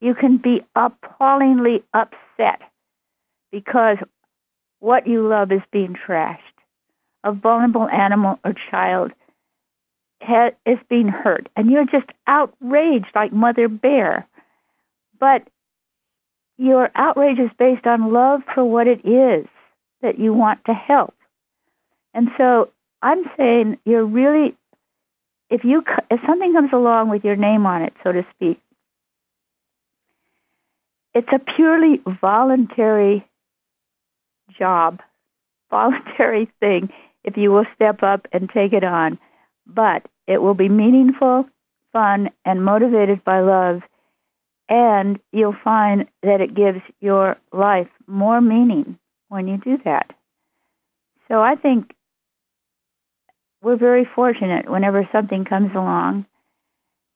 You 0.00 0.14
can 0.14 0.38
be 0.38 0.64
appallingly 0.74 1.84
upset 1.92 2.60
because 3.50 3.98
what 4.80 5.06
you 5.06 5.26
love 5.26 5.52
is 5.52 5.62
being 5.70 5.94
trashed. 5.94 6.40
A 7.22 7.32
vulnerable 7.32 7.88
animal 7.88 8.38
or 8.44 8.52
child 8.52 9.12
is 10.64 10.78
being 10.88 11.08
hurt, 11.08 11.48
and 11.56 11.70
you're 11.70 11.86
just 11.86 12.10
outraged 12.26 13.08
like 13.14 13.32
Mother 13.32 13.68
Bear. 13.68 14.26
But 15.18 15.46
your 16.56 16.90
outrage 16.94 17.38
is 17.38 17.50
based 17.58 17.86
on 17.86 18.12
love 18.12 18.42
for 18.54 18.64
what 18.64 18.86
it 18.86 19.04
is 19.04 19.46
that 20.02 20.18
you 20.18 20.32
want 20.32 20.64
to 20.66 20.74
help. 20.74 21.14
And 22.12 22.30
so 22.36 22.70
I'm 23.02 23.24
saying 23.36 23.78
you're 23.84 24.04
really, 24.04 24.54
if 25.50 25.64
you 25.64 25.84
if 26.10 26.20
something 26.24 26.52
comes 26.52 26.72
along 26.72 27.08
with 27.08 27.24
your 27.24 27.36
name 27.36 27.66
on 27.66 27.82
it, 27.82 27.94
so 28.02 28.12
to 28.12 28.24
speak, 28.34 28.60
it's 31.12 31.32
a 31.32 31.38
purely 31.38 32.00
voluntary 32.06 33.26
job, 34.58 35.02
voluntary 35.70 36.48
thing. 36.60 36.92
If 37.24 37.36
you 37.38 37.50
will 37.50 37.66
step 37.74 38.02
up 38.02 38.28
and 38.32 38.50
take 38.50 38.72
it 38.72 38.84
on, 38.84 39.18
but 39.66 40.06
it 40.26 40.40
will 40.42 40.54
be 40.54 40.68
meaningful, 40.68 41.48
fun, 41.92 42.30
and 42.44 42.64
motivated 42.64 43.24
by 43.24 43.40
love, 43.40 43.82
and 44.68 45.20
you'll 45.32 45.52
find 45.52 46.08
that 46.22 46.40
it 46.40 46.54
gives 46.54 46.80
your 47.00 47.36
life 47.52 47.88
more 48.06 48.40
meaning 48.40 48.98
when 49.28 49.48
you 49.48 49.58
do 49.58 49.78
that. 49.84 50.14
So 51.28 51.40
I 51.40 51.54
think 51.54 51.94
we're 53.62 53.76
very 53.76 54.04
fortunate 54.04 54.68
whenever 54.68 55.08
something 55.10 55.44
comes 55.44 55.74
along 55.74 56.26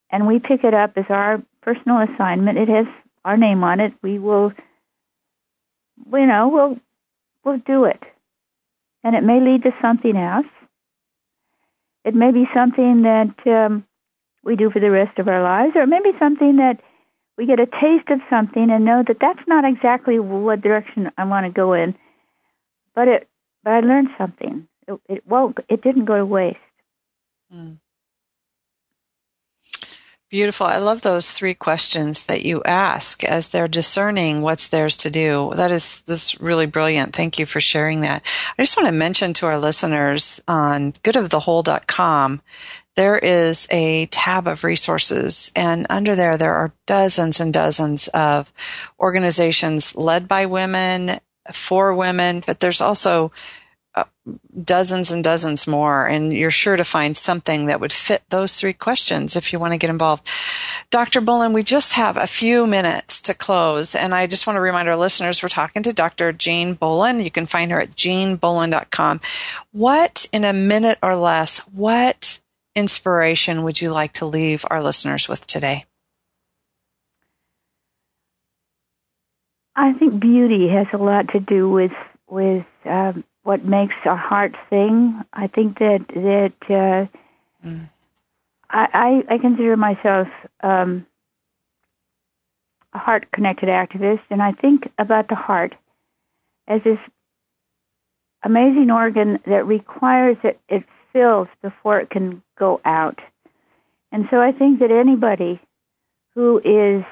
and 0.09 0.27
we 0.27 0.39
pick 0.39 0.63
it 0.63 0.73
up 0.73 0.97
as 0.97 1.05
our 1.09 1.41
personal 1.61 1.99
assignment. 1.99 2.57
It 2.57 2.69
has 2.69 2.87
our 3.23 3.37
name 3.37 3.63
on 3.63 3.79
it. 3.79 3.93
We 4.01 4.17
will, 4.17 4.53
you 6.11 6.25
know, 6.25 6.47
we'll, 6.47 6.79
we'll 7.43 7.59
do 7.59 7.85
it. 7.85 8.03
And 9.03 9.15
it 9.15 9.23
may 9.23 9.39
lead 9.39 9.63
to 9.63 9.73
something 9.81 10.17
else. 10.17 10.47
It 12.03 12.15
may 12.15 12.31
be 12.31 12.47
something 12.53 13.03
that 13.03 13.47
um, 13.47 13.85
we 14.43 14.55
do 14.55 14.69
for 14.69 14.79
the 14.79 14.91
rest 14.91 15.19
of 15.19 15.27
our 15.27 15.41
lives, 15.41 15.75
or 15.75 15.81
it 15.81 15.87
may 15.89 16.01
be 16.01 16.17
something 16.17 16.57
that 16.57 16.81
we 17.37 17.45
get 17.45 17.59
a 17.59 17.65
taste 17.65 18.09
of 18.09 18.21
something 18.29 18.69
and 18.69 18.85
know 18.85 19.03
that 19.03 19.19
that's 19.19 19.47
not 19.47 19.65
exactly 19.65 20.19
what 20.19 20.61
direction 20.61 21.11
I 21.17 21.25
want 21.25 21.45
to 21.45 21.51
go 21.51 21.73
in, 21.73 21.95
but 22.95 23.07
it, 23.07 23.27
but 23.63 23.73
I 23.73 23.79
learned 23.81 24.09
something. 24.17 24.67
It, 24.87 24.99
it 25.07 25.27
won't 25.27 25.57
it 25.69 25.81
didn't 25.81 26.05
go 26.05 26.17
to 26.17 26.25
waste. 26.25 26.57
Mm. 27.53 27.79
Beautiful. 30.29 30.67
I 30.67 30.77
love 30.77 31.01
those 31.01 31.31
three 31.31 31.55
questions 31.55 32.27
that 32.27 32.45
you 32.45 32.61
ask 32.63 33.23
as 33.23 33.47
they're 33.47 33.67
discerning 33.67 34.41
what's 34.41 34.67
theirs 34.67 34.97
to 34.97 35.09
do. 35.09 35.51
That 35.55 35.71
is 35.71 36.01
this 36.01 36.39
really 36.39 36.67
brilliant. 36.67 37.15
Thank 37.15 37.39
you 37.39 37.47
for 37.47 37.59
sharing 37.59 38.01
that. 38.01 38.23
I 38.55 38.61
just 38.61 38.77
want 38.77 38.87
to 38.89 38.93
mention 38.93 39.33
to 39.33 39.47
our 39.47 39.59
listeners 39.59 40.39
on 40.47 40.93
goodofthewhole.com 41.03 42.41
there 42.95 43.17
is 43.17 43.65
a 43.71 44.07
tab 44.07 44.45
of 44.45 44.65
resources 44.65 45.53
and 45.55 45.87
under 45.89 46.15
there 46.15 46.37
there 46.37 46.55
are 46.55 46.73
dozens 46.85 47.39
and 47.39 47.53
dozens 47.53 48.09
of 48.09 48.51
organizations 48.99 49.95
led 49.95 50.27
by 50.27 50.45
women 50.47 51.17
for 51.53 51.93
women, 51.95 52.43
but 52.45 52.59
there's 52.59 52.81
also 52.81 53.31
dozens 54.63 55.11
and 55.11 55.23
dozens 55.23 55.67
more, 55.67 56.05
and 56.05 56.33
you're 56.33 56.51
sure 56.51 56.75
to 56.75 56.83
find 56.83 57.17
something 57.17 57.65
that 57.65 57.79
would 57.79 57.93
fit 57.93 58.23
those 58.29 58.53
three 58.53 58.73
questions 58.73 59.35
if 59.35 59.51
you 59.51 59.59
want 59.59 59.73
to 59.73 59.79
get 59.79 59.89
involved. 59.89 60.27
Dr. 60.89 61.21
Bolen, 61.21 61.53
we 61.53 61.63
just 61.63 61.93
have 61.93 62.17
a 62.17 62.27
few 62.27 62.67
minutes 62.67 63.21
to 63.23 63.33
close, 63.33 63.95
and 63.95 64.13
I 64.13 64.27
just 64.27 64.45
want 64.45 64.57
to 64.57 64.61
remind 64.61 64.87
our 64.87 64.95
listeners 64.95 65.41
we're 65.41 65.49
talking 65.49 65.83
to 65.83 65.93
Dr. 65.93 66.31
Jean 66.33 66.73
Bolen. 66.73 67.21
You 67.21 67.31
can 67.31 67.45
find 67.45 67.71
her 67.71 67.81
at 67.81 67.95
jeanbolen.com. 67.95 69.21
What, 69.71 70.27
in 70.31 70.43
a 70.43 70.53
minute 70.53 70.99
or 71.01 71.15
less, 71.15 71.59
what 71.59 72.39
inspiration 72.75 73.63
would 73.63 73.81
you 73.81 73.91
like 73.91 74.13
to 74.13 74.25
leave 74.25 74.65
our 74.69 74.81
listeners 74.81 75.27
with 75.27 75.47
today? 75.47 75.85
I 79.75 79.93
think 79.93 80.19
beauty 80.19 80.67
has 80.69 80.87
a 80.91 80.97
lot 80.97 81.29
to 81.29 81.39
do 81.39 81.69
with 81.69 81.93
with 82.27 82.65
um, 82.85 83.23
what 83.49 83.65
makes 83.65 83.95
our 84.05 84.15
heart 84.15 84.53
sing. 84.69 85.25
I 85.33 85.47
think 85.47 85.79
that 85.79 86.07
that 86.09 86.53
uh, 86.69 87.67
mm. 87.67 87.89
I, 88.69 89.23
I, 89.27 89.33
I 89.33 89.37
consider 89.39 89.75
myself 89.75 90.27
um, 90.61 91.07
a 92.93 92.99
heart 92.99 93.31
connected 93.31 93.69
activist, 93.69 94.21
and 94.29 94.39
I 94.39 94.51
think 94.51 94.91
about 94.99 95.29
the 95.29 95.35
heart 95.47 95.73
as 96.67 96.83
this 96.83 96.99
amazing 98.43 98.91
organ 98.91 99.39
that 99.47 99.65
requires 99.65 100.37
that 100.43 100.59
it 100.69 100.83
fills 101.11 101.47
before 101.63 101.99
it 101.99 102.11
can 102.11 102.43
go 102.55 102.79
out. 102.85 103.19
And 104.11 104.27
so 104.29 104.39
I 104.39 104.51
think 104.51 104.77
that 104.81 104.91
anybody 104.91 105.59
who 106.35 106.61
is 106.63 107.03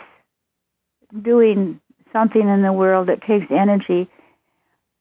doing 1.20 1.82
something 2.14 2.48
in 2.48 2.62
the 2.62 2.74
world 2.74 3.08
that 3.08 3.24
takes 3.24 3.50
energy 3.50 4.08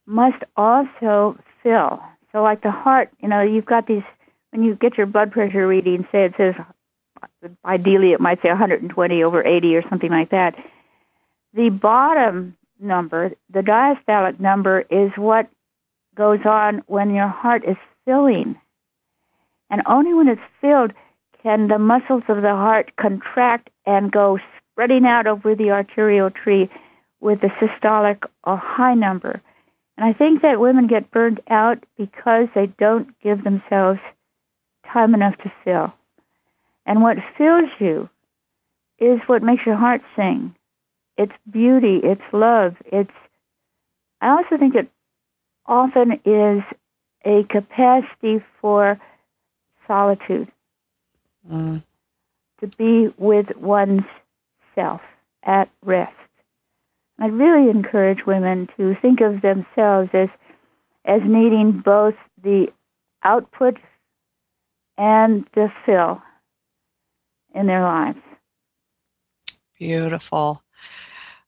must 0.07 0.42
also 0.57 1.36
fill. 1.62 2.02
So, 2.32 2.42
like 2.42 2.62
the 2.62 2.70
heart, 2.70 3.11
you 3.20 3.28
know, 3.28 3.42
you've 3.42 3.66
got 3.66 3.86
these, 3.86 4.02
when 4.50 4.62
you 4.62 4.74
get 4.74 4.96
your 4.96 5.07
blood 5.07 5.32
pressure 5.32 5.66
reading, 5.66 6.07
say 6.12 6.24
it 6.24 6.34
says, 6.36 6.54
ideally 7.64 8.12
it 8.12 8.20
might 8.20 8.42
say 8.42 8.48
120 8.48 9.22
over 9.22 9.44
80 9.44 9.76
or 9.76 9.82
something 9.88 10.11
like 10.11 10.30
that. 10.30 10.57
The 11.54 11.70
bottom 11.70 12.57
number, 12.78 13.32
the 13.50 13.62
diastolic 13.62 14.38
number, 14.38 14.84
is 14.90 15.12
what 15.16 15.48
goes 16.14 16.44
on 16.44 16.82
when 16.86 17.14
your 17.14 17.28
heart 17.28 17.64
is 17.64 17.76
filling. 18.04 18.59
And 19.70 19.82
only 19.86 20.14
when 20.14 20.28
it's 20.28 20.40
filled 20.61 20.92
can 21.42 21.68
the 21.68 21.78
muscles 21.78 22.24
of 22.28 22.42
the 22.42 22.54
heart 22.54 22.96
contract 22.96 23.70
and 23.84 24.11
go 24.11 24.38
spreading 24.72 25.07
out 25.07 25.26
over 25.26 25.54
the 25.54 25.70
arterial 25.70 26.30
tree 26.30 26.68
with 27.20 27.40
the 27.40 27.48
systolic 27.48 28.24
or 28.44 28.57
high 28.57 28.94
number. 28.94 29.40
And 29.97 30.05
I 30.07 30.12
think 30.12 30.42
that 30.42 30.61
women 30.61 30.86
get 30.86 31.11
burned 31.11 31.40
out 31.49 31.82
because 31.97 32.49
they 32.55 32.66
don't 32.66 33.18
give 33.20 33.44
themselves 33.44 34.01
time 34.86 35.14
enough 35.14 35.38
to 35.38 35.53
fill. 35.64 35.94
And 36.84 37.03
what 37.03 37.18
fills 37.36 37.70
you 37.78 38.09
is 38.99 39.20
what 39.22 39.42
makes 39.42 39.66
your 39.66 39.76
heart 39.76 40.03
sing. 40.14 40.55
It's 41.16 41.32
beauty, 41.51 41.97
it's 41.99 42.22
love, 42.32 42.76
it's 42.84 43.11
I 44.20 44.28
also 44.30 44.57
think 44.57 44.74
it 44.74 44.90
often 45.66 46.20
is 46.24 46.62
a 47.24 47.42
capacity 47.44 48.42
for 48.61 48.99
solitude, 49.86 50.49
Mm. 51.49 51.84
to 52.61 52.66
be 52.66 53.09
with 53.18 53.57
one's 53.57 54.05
self 54.74 55.03
at 55.42 55.68
rest. 55.82 56.14
I 57.18 57.26
really 57.28 57.70
encourage 57.70 58.26
women 58.26 58.68
to 58.76 58.94
think 58.94 59.20
of 59.20 59.40
themselves 59.40 60.10
as 60.12 60.28
as 61.04 61.22
needing 61.22 61.72
both 61.72 62.16
the 62.42 62.72
output 63.22 63.78
and 64.98 65.46
the 65.54 65.72
fill 65.84 66.22
in 67.54 67.66
their 67.66 67.82
lives. 67.82 68.18
Beautiful. 69.78 70.62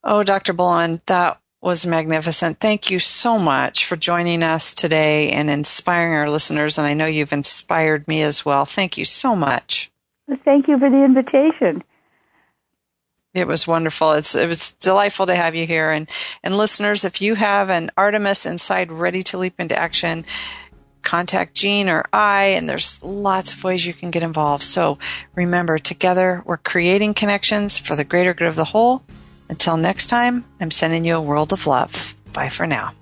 Oh, 0.05 0.23
Dr. 0.23 0.53
Bolen, 0.53 1.01
that 1.07 1.41
was 1.61 1.87
magnificent. 1.87 2.61
Thank 2.61 2.91
you 2.91 2.99
so 2.99 3.39
much 3.39 3.85
for 3.85 3.97
joining 3.97 4.43
us 4.43 4.75
today 4.75 5.33
and 5.33 5.51
inspiring 5.51 6.15
our 6.15 6.31
listeners. 6.31 6.79
And 6.79 6.87
I 6.87 6.95
know 6.95 7.07
you've 7.07 7.33
inspired 7.33 8.07
me 8.07 8.23
as 8.23 8.45
well. 8.45 8.65
Thank 8.65 8.97
you 8.97 9.05
so 9.05 9.35
much. 9.35 9.91
Well, 10.29 10.39
thank 10.45 10.69
you 10.69 10.79
for 10.79 10.89
the 10.89 11.05
invitation. 11.05 11.83
It 13.39 13.47
was 13.47 13.67
wonderful. 13.67 14.13
It's 14.13 14.35
it 14.35 14.47
was 14.47 14.73
delightful 14.73 15.27
to 15.27 15.35
have 15.35 15.55
you 15.55 15.67
here. 15.67 15.91
And 15.91 16.11
and 16.43 16.57
listeners, 16.57 17.05
if 17.05 17.21
you 17.21 17.35
have 17.35 17.71
an 17.71 17.91
Artemis 17.97 18.47
inside 18.47 18.93
ready 18.93 19.23
to 19.25 19.39
leap 19.39 19.55
into 19.59 19.77
action, 19.77 20.25
contact 21.03 21.55
Jean 21.55 21.89
or 21.89 22.05
I, 22.13 22.45
and 22.57 22.69
there's 22.69 23.03
lots 23.03 23.53
of 23.53 23.65
ways 23.65 23.87
you 23.87 23.95
can 23.95 24.11
get 24.11 24.23
involved. 24.23 24.63
So 24.63 24.99
remember, 25.35 25.79
together 25.79 26.43
we're 26.45 26.59
creating 26.59 27.15
connections 27.15 27.79
for 27.79 27.97
the 27.97 28.05
greater 28.05 28.35
good 28.35 28.49
of 28.49 28.57
the 28.57 28.65
whole. 28.65 29.03
Until 29.49 29.79
next 29.79 30.09
time, 30.09 30.45
I'm 30.61 30.71
sending 30.71 31.05
you 31.05 31.17
a 31.17 31.23
world 31.23 31.53
of 31.53 31.67
love. 31.67 32.15
Bye 32.33 32.51
for 32.51 32.67
now. 32.67 32.98